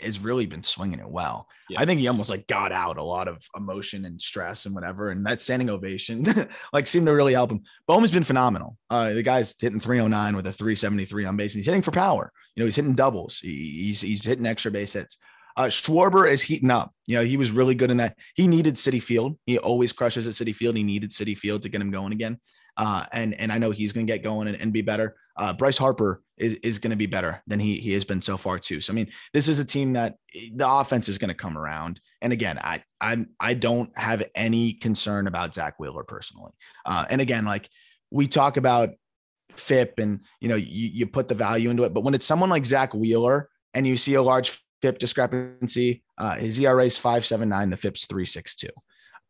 has 0.02 0.20
really 0.20 0.44
been 0.44 0.62
swinging 0.62 0.98
it 0.98 1.08
well. 1.08 1.48
Yeah. 1.70 1.80
I 1.80 1.86
think 1.86 2.00
he 2.00 2.08
almost 2.08 2.28
like 2.28 2.46
got 2.46 2.70
out 2.70 2.98
a 2.98 3.02
lot 3.02 3.28
of 3.28 3.42
emotion 3.56 4.04
and 4.04 4.20
stress 4.20 4.66
and 4.66 4.74
whatever. 4.74 5.10
And 5.10 5.24
that 5.24 5.40
standing 5.40 5.70
ovation 5.70 6.26
like 6.74 6.86
seemed 6.86 7.06
to 7.06 7.14
really 7.14 7.32
help 7.32 7.50
him. 7.50 7.62
Bohm's 7.88 8.10
been 8.10 8.24
phenomenal. 8.24 8.76
Uh, 8.90 9.14
the 9.14 9.22
guy's 9.22 9.54
hitting 9.58 9.80
309 9.80 10.36
with 10.36 10.46
a 10.46 10.52
373 10.52 11.24
on 11.24 11.38
base, 11.38 11.54
and 11.54 11.60
he's 11.60 11.66
hitting 11.66 11.80
for 11.80 11.92
power. 11.92 12.30
You 12.54 12.62
know, 12.62 12.66
he's 12.66 12.76
hitting 12.76 12.94
doubles. 12.94 13.40
He, 13.40 13.84
he's 13.86 14.02
he's 14.02 14.24
hitting 14.24 14.44
extra 14.44 14.70
base 14.70 14.92
hits. 14.92 15.16
Uh, 15.56 15.64
Schwarber 15.64 16.28
is 16.28 16.42
heating 16.42 16.70
up. 16.70 16.92
You 17.06 17.16
know, 17.16 17.24
he 17.24 17.36
was 17.36 17.50
really 17.50 17.74
good 17.74 17.90
in 17.90 17.98
that. 17.98 18.16
He 18.34 18.48
needed 18.48 18.74
Citi 18.74 19.02
Field. 19.02 19.38
He 19.46 19.58
always 19.58 19.92
crushes 19.92 20.26
at 20.26 20.34
Citi 20.34 20.54
Field. 20.54 20.76
He 20.76 20.82
needed 20.82 21.10
Citi 21.10 21.36
Field 21.36 21.62
to 21.62 21.68
get 21.68 21.80
him 21.80 21.90
going 21.90 22.12
again. 22.12 22.38
Uh, 22.76 23.04
and 23.12 23.38
and 23.40 23.52
I 23.52 23.58
know 23.58 23.70
he's 23.70 23.92
going 23.92 24.06
to 24.06 24.12
get 24.12 24.22
going 24.22 24.48
and, 24.48 24.60
and 24.60 24.72
be 24.72 24.82
better. 24.82 25.16
Uh, 25.36 25.52
Bryce 25.52 25.78
Harper 25.78 26.22
is, 26.36 26.54
is 26.54 26.78
going 26.78 26.90
to 26.90 26.96
be 26.96 27.06
better 27.06 27.40
than 27.46 27.60
he 27.60 27.78
he 27.78 27.92
has 27.92 28.04
been 28.04 28.20
so 28.20 28.36
far 28.36 28.58
too. 28.58 28.80
So 28.80 28.92
I 28.92 28.96
mean, 28.96 29.10
this 29.32 29.48
is 29.48 29.60
a 29.60 29.64
team 29.64 29.92
that 29.92 30.16
the 30.54 30.68
offense 30.68 31.08
is 31.08 31.18
going 31.18 31.28
to 31.28 31.34
come 31.34 31.56
around. 31.56 32.00
And 32.20 32.32
again, 32.32 32.58
I 32.58 32.82
I 33.00 33.26
I 33.38 33.54
don't 33.54 33.96
have 33.96 34.24
any 34.34 34.72
concern 34.72 35.28
about 35.28 35.54
Zack 35.54 35.78
Wheeler 35.78 36.02
personally. 36.02 36.52
Uh, 36.84 37.04
and 37.08 37.20
again, 37.20 37.44
like 37.44 37.68
we 38.10 38.26
talk 38.26 38.56
about 38.56 38.90
FIP 39.52 40.00
and 40.00 40.20
you 40.40 40.48
know 40.48 40.56
you, 40.56 40.88
you 40.88 41.06
put 41.06 41.28
the 41.28 41.34
value 41.34 41.70
into 41.70 41.84
it, 41.84 41.94
but 41.94 42.02
when 42.02 42.14
it's 42.14 42.26
someone 42.26 42.50
like 42.50 42.66
Zack 42.66 42.92
Wheeler 42.92 43.48
and 43.72 43.86
you 43.86 43.96
see 43.96 44.14
a 44.14 44.22
large 44.22 44.60
FIP 44.84 44.98
discrepancy, 44.98 46.02
uh, 46.18 46.36
his 46.36 46.58
ERA 46.58 46.84
is 46.84 46.98
five 46.98 47.24
seven 47.24 47.48
nine, 47.48 47.70
the 47.70 47.76
FIP's 47.76 48.06
three 48.06 48.26
six 48.26 48.54
two. 48.54 48.68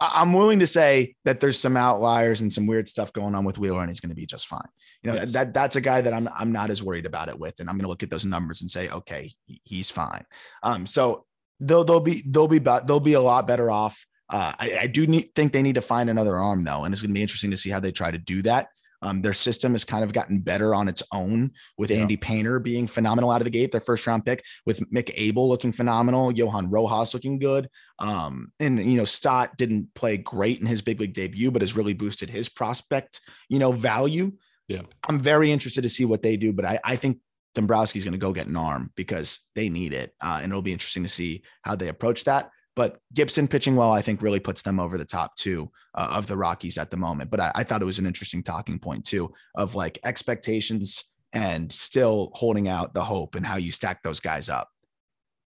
I'm 0.01 0.33
willing 0.33 0.59
to 0.59 0.67
say 0.67 1.15
that 1.25 1.39
there's 1.39 1.59
some 1.59 1.77
outliers 1.77 2.41
and 2.41 2.53
some 2.53 2.67
weird 2.67 2.89
stuff 2.89 3.13
going 3.13 3.35
on 3.37 3.45
with 3.45 3.59
Wheeler, 3.59 3.81
and 3.81 3.89
he's 3.89 4.01
going 4.01 4.11
to 4.11 4.17
be 4.17 4.27
just 4.27 4.49
fine. 4.49 4.69
You 5.03 5.11
know 5.11 5.17
Yes. 5.19 5.33
that 5.33 5.55
that's 5.55 5.77
a 5.77 5.81
guy 5.81 6.01
that 6.01 6.13
I'm 6.13 6.29
I'm 6.35 6.51
not 6.51 6.71
as 6.71 6.83
worried 6.83 7.07
about 7.07 7.29
it 7.29 7.39
with, 7.39 7.61
and 7.61 7.69
I'm 7.69 7.77
going 7.77 7.85
to 7.85 7.89
look 7.89 8.03
at 8.03 8.11
those 8.11 8.25
numbers 8.25 8.61
and 8.63 8.71
say, 8.71 8.89
okay, 8.89 9.33
he's 9.63 9.91
fine. 9.91 10.25
Um, 10.63 10.87
so 10.87 11.25
they'll 11.61 11.85
they'll 11.85 12.01
be 12.01 12.23
they'll 12.27 12.49
be 12.49 12.59
they'll 12.59 13.01
be 13.01 13.13
a 13.13 13.21
lot 13.21 13.47
better 13.47 13.71
off. 13.71 14.05
Uh, 14.29 14.53
I, 14.59 14.79
I 14.83 14.87
do 14.89 15.07
need, 15.07 15.29
think 15.37 15.53
they 15.53 15.63
need 15.63 15.75
to 15.77 15.83
find 15.83 16.11
another 16.11 16.37
arm 16.37 16.65
though, 16.65 16.85
and 16.85 16.93
it's 16.93 17.01
going 17.03 17.11
to 17.11 17.15
be 17.15 17.23
interesting 17.23 17.53
to 17.53 17.57
see 17.57 17.71
how 17.71 17.79
they 17.79 17.93
try 17.93 18.11
to 18.11 18.19
do 18.19 18.43
that. 18.43 18.69
Um, 19.05 19.21
their 19.21 19.35
system 19.35 19.73
has 19.73 19.85
kind 19.85 20.03
of 20.03 20.15
gotten 20.15 20.41
better 20.41 20.75
on 20.75 20.89
its 20.89 21.03
own 21.13 21.53
with 21.77 21.91
yeah. 21.91 21.99
Andy 21.99 22.17
Painter 22.17 22.59
being 22.59 22.87
phenomenal 22.87 23.31
out 23.31 23.41
of 23.43 23.45
the 23.45 23.51
gate, 23.51 23.71
their 23.71 23.81
first 23.81 24.07
round 24.07 24.25
pick, 24.25 24.43
with 24.65 24.81
Mick 24.91 25.13
Abel 25.15 25.47
looking 25.47 25.73
phenomenal, 25.73 26.33
Johan 26.33 26.71
Rojas 26.71 27.13
looking 27.13 27.39
good. 27.39 27.69
Um, 27.99 28.51
and 28.59 28.79
you 28.79 28.97
know, 28.97 29.05
Stott 29.05 29.57
didn't 29.59 29.95
play 29.95 30.17
great 30.17 30.61
in 30.61 30.67
his 30.67 30.81
big 30.81 31.01
league 31.01 31.13
debut, 31.13 31.51
but 31.51 31.63
has 31.63 31.77
really 31.77 31.93
boosted 31.93 32.31
his 32.31 32.49
prospect, 32.49 33.21
you 33.51 33.59
know, 33.59 33.73
value. 33.73 34.33
Yeah. 34.69 34.83
I'm 35.07 35.21
very 35.21 35.53
interested 35.53 35.83
to 35.83 35.91
see 35.91 36.07
what 36.07 36.23
they 36.23 36.39
do, 36.39 36.55
but 36.55 36.65
I, 36.65 36.81
I 36.83 36.97
think 36.97 37.19
Dombrowski's 37.55 38.05
going 38.05 38.13
to 38.13 38.19
go 38.19 38.33
get 38.33 38.47
an 38.47 38.57
arm 38.57 38.91
because 38.97 39.41
they 39.55 39.69
need 39.69 39.93
it. 39.93 40.15
Uh, 40.21 40.41
and 40.43 40.51
it'll 40.51 40.63
be 40.63 40.73
interesting 40.73 41.03
to 41.03 41.09
see 41.09 41.43
how 41.63 41.77
they 41.77 41.89
approach 41.89 42.25
that. 42.25 42.51
But 42.77 42.99
Gibson 43.13 43.47
pitching 43.47 43.77
well, 43.77 43.93
I 43.93 44.03
think, 44.03 44.21
really 44.21 44.41
puts 44.41 44.63
them 44.63 44.81
over 44.81 44.99
the 44.99 45.05
top 45.05 45.37
two 45.37 45.71
uh, 45.95 46.09
of 46.13 46.27
the 46.27 46.37
Rockies 46.37 46.79
at 46.79 46.91
the 46.91 46.97
moment. 46.97 47.31
But 47.31 47.41
I, 47.41 47.53
I 47.55 47.65
thought 47.65 47.83
it 47.83 47.87
was 47.87 47.99
an 47.99 48.07
interesting 48.07 48.43
talking 48.43 48.79
point 48.79 49.05
too 49.05 49.33
of 49.55 49.75
like 49.75 49.99
expectations 50.05 51.05
and 51.33 51.71
still 51.71 52.31
holding 52.35 52.69
out 52.69 52.95
the 52.95 53.05
hope 53.05 53.35
and 53.35 53.45
how 53.45 53.57
you 53.57 53.73
stack 53.73 54.03
those 54.03 54.21
guys 54.21 54.49
up. 54.49 54.69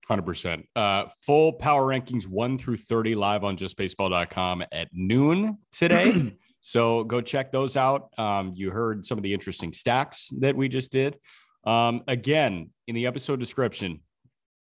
100%. 0.09 0.63
Uh, 0.75 1.05
full 1.21 1.53
power 1.53 1.83
rankings 1.83 2.27
1 2.27 2.57
through 2.57 2.77
30 2.77 3.15
live 3.15 3.43
on 3.43 3.57
justbaseball.com 3.57 4.63
at 4.71 4.87
noon 4.93 5.57
today. 5.71 6.33
so 6.61 7.03
go 7.03 7.19
check 7.19 7.51
those 7.51 7.75
out. 7.75 8.09
Um, 8.17 8.53
you 8.55 8.71
heard 8.71 9.05
some 9.05 9.17
of 9.17 9.23
the 9.23 9.33
interesting 9.33 9.73
stacks 9.73 10.29
that 10.39 10.55
we 10.55 10.69
just 10.69 10.91
did. 10.91 11.17
Um, 11.65 12.03
again, 12.07 12.69
in 12.87 12.95
the 12.95 13.07
episode 13.07 13.39
description, 13.39 13.99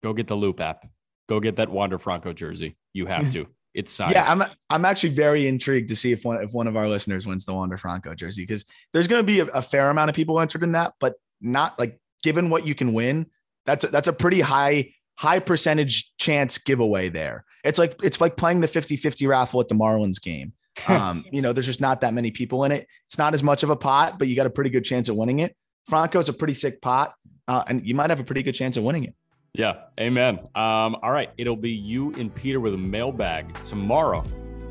go 0.03 0.15
get 0.15 0.27
the 0.27 0.37
Loupe 0.37 0.61
app. 0.61 0.87
Go 1.29 1.41
get 1.41 1.57
that 1.57 1.69
Wander 1.69 1.99
Franco 1.99 2.33
jersey. 2.33 2.77
You 2.93 3.07
have 3.07 3.33
to. 3.33 3.47
It's 3.75 3.93
signed. 3.93 4.13
Yeah, 4.15 4.31
I'm 4.31 4.43
I'm 4.71 4.85
actually 4.85 5.11
very 5.11 5.47
intrigued 5.47 5.89
to 5.89 5.97
see 5.97 6.13
if 6.13 6.25
one 6.25 6.43
if 6.43 6.53
one 6.53 6.67
of 6.67 6.77
our 6.77 6.89
listeners 6.89 7.27
wins 7.27 7.45
the 7.45 7.53
Wander 7.53 7.77
Franco 7.77 8.15
jersey 8.15 8.43
because 8.43 8.65
there's 8.93 9.07
going 9.07 9.21
to 9.21 9.27
be 9.27 9.41
a, 9.41 9.45
a, 9.47 9.63
fair 9.63 9.91
amount 9.91 10.09
of 10.09 10.17
people 10.17 10.41
entered 10.41 10.63
in 10.63 10.73
that, 10.73 10.95
but 10.99 11.15
not 11.41 11.79
like 11.79 12.01
given 12.23 12.49
what 12.49 12.67
you 12.67 12.75
can 12.75 12.95
win, 12.95 13.27
that's 13.67 13.85
a, 13.85 13.89
that's 13.89 14.09
a 14.09 14.13
pretty 14.13 14.41
high 14.41 14.93
high 15.17 15.41
percentage 15.41 16.17
chance 16.17 16.57
giveaway 16.59 17.09
there. 17.09 17.45
It's 17.65 17.79
like 17.79 18.01
it's 18.03 18.21
like 18.21 18.37
playing 18.37 18.61
the 18.61 18.69
50-50 18.69 19.29
raffle 19.29 19.61
at 19.61 19.69
the 19.69 19.75
Marlins 19.75 20.21
game. 20.21 20.53
Um, 20.89 21.25
you 21.33 21.41
know, 21.41 21.55
there's 21.55 21.65
just 21.65 21.81
not 21.81 22.03
that 22.03 22.13
many 22.13 22.31
people 22.31 22.65
in 22.65 22.71
it. 22.71 22.87
It's 23.07 23.17
not 23.17 23.33
as 23.33 23.43
much 23.43 23.63
of 23.63 23.71
a 23.71 23.77
pot, 23.77 24.19
but 24.19 24.29
you 24.29 24.37
got 24.37 24.45
a 24.45 24.51
pretty 24.51 24.69
good 24.69 24.85
chance 24.85 25.09
of 25.09 25.17
winning 25.17 25.39
it. 25.39 25.57
Franco's 25.89 26.29
a 26.29 26.35
pretty 26.35 26.53
sick 26.53 26.83
pot, 26.83 27.15
uh, 27.49 27.65
and 27.67 27.87
you 27.87 27.95
might 27.95 28.11
have 28.11 28.21
a 28.21 28.25
pretty 28.25 28.43
good 28.43 28.55
chance 28.55 28.77
of 28.77 28.85
winning 28.85 29.05
it. 29.05 29.15
Yeah, 29.55 29.85
amen. 29.99 30.39
Um, 30.55 30.97
all 31.03 31.13
right, 31.13 31.31
it'll 31.39 31.57
be 31.57 31.71
you 31.71 32.13
and 32.15 32.35
Peter 32.35 32.61
with 32.61 32.75
a 32.75 32.79
mailbag 32.79 33.55
tomorrow. 33.65 34.23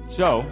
So 0.07 0.45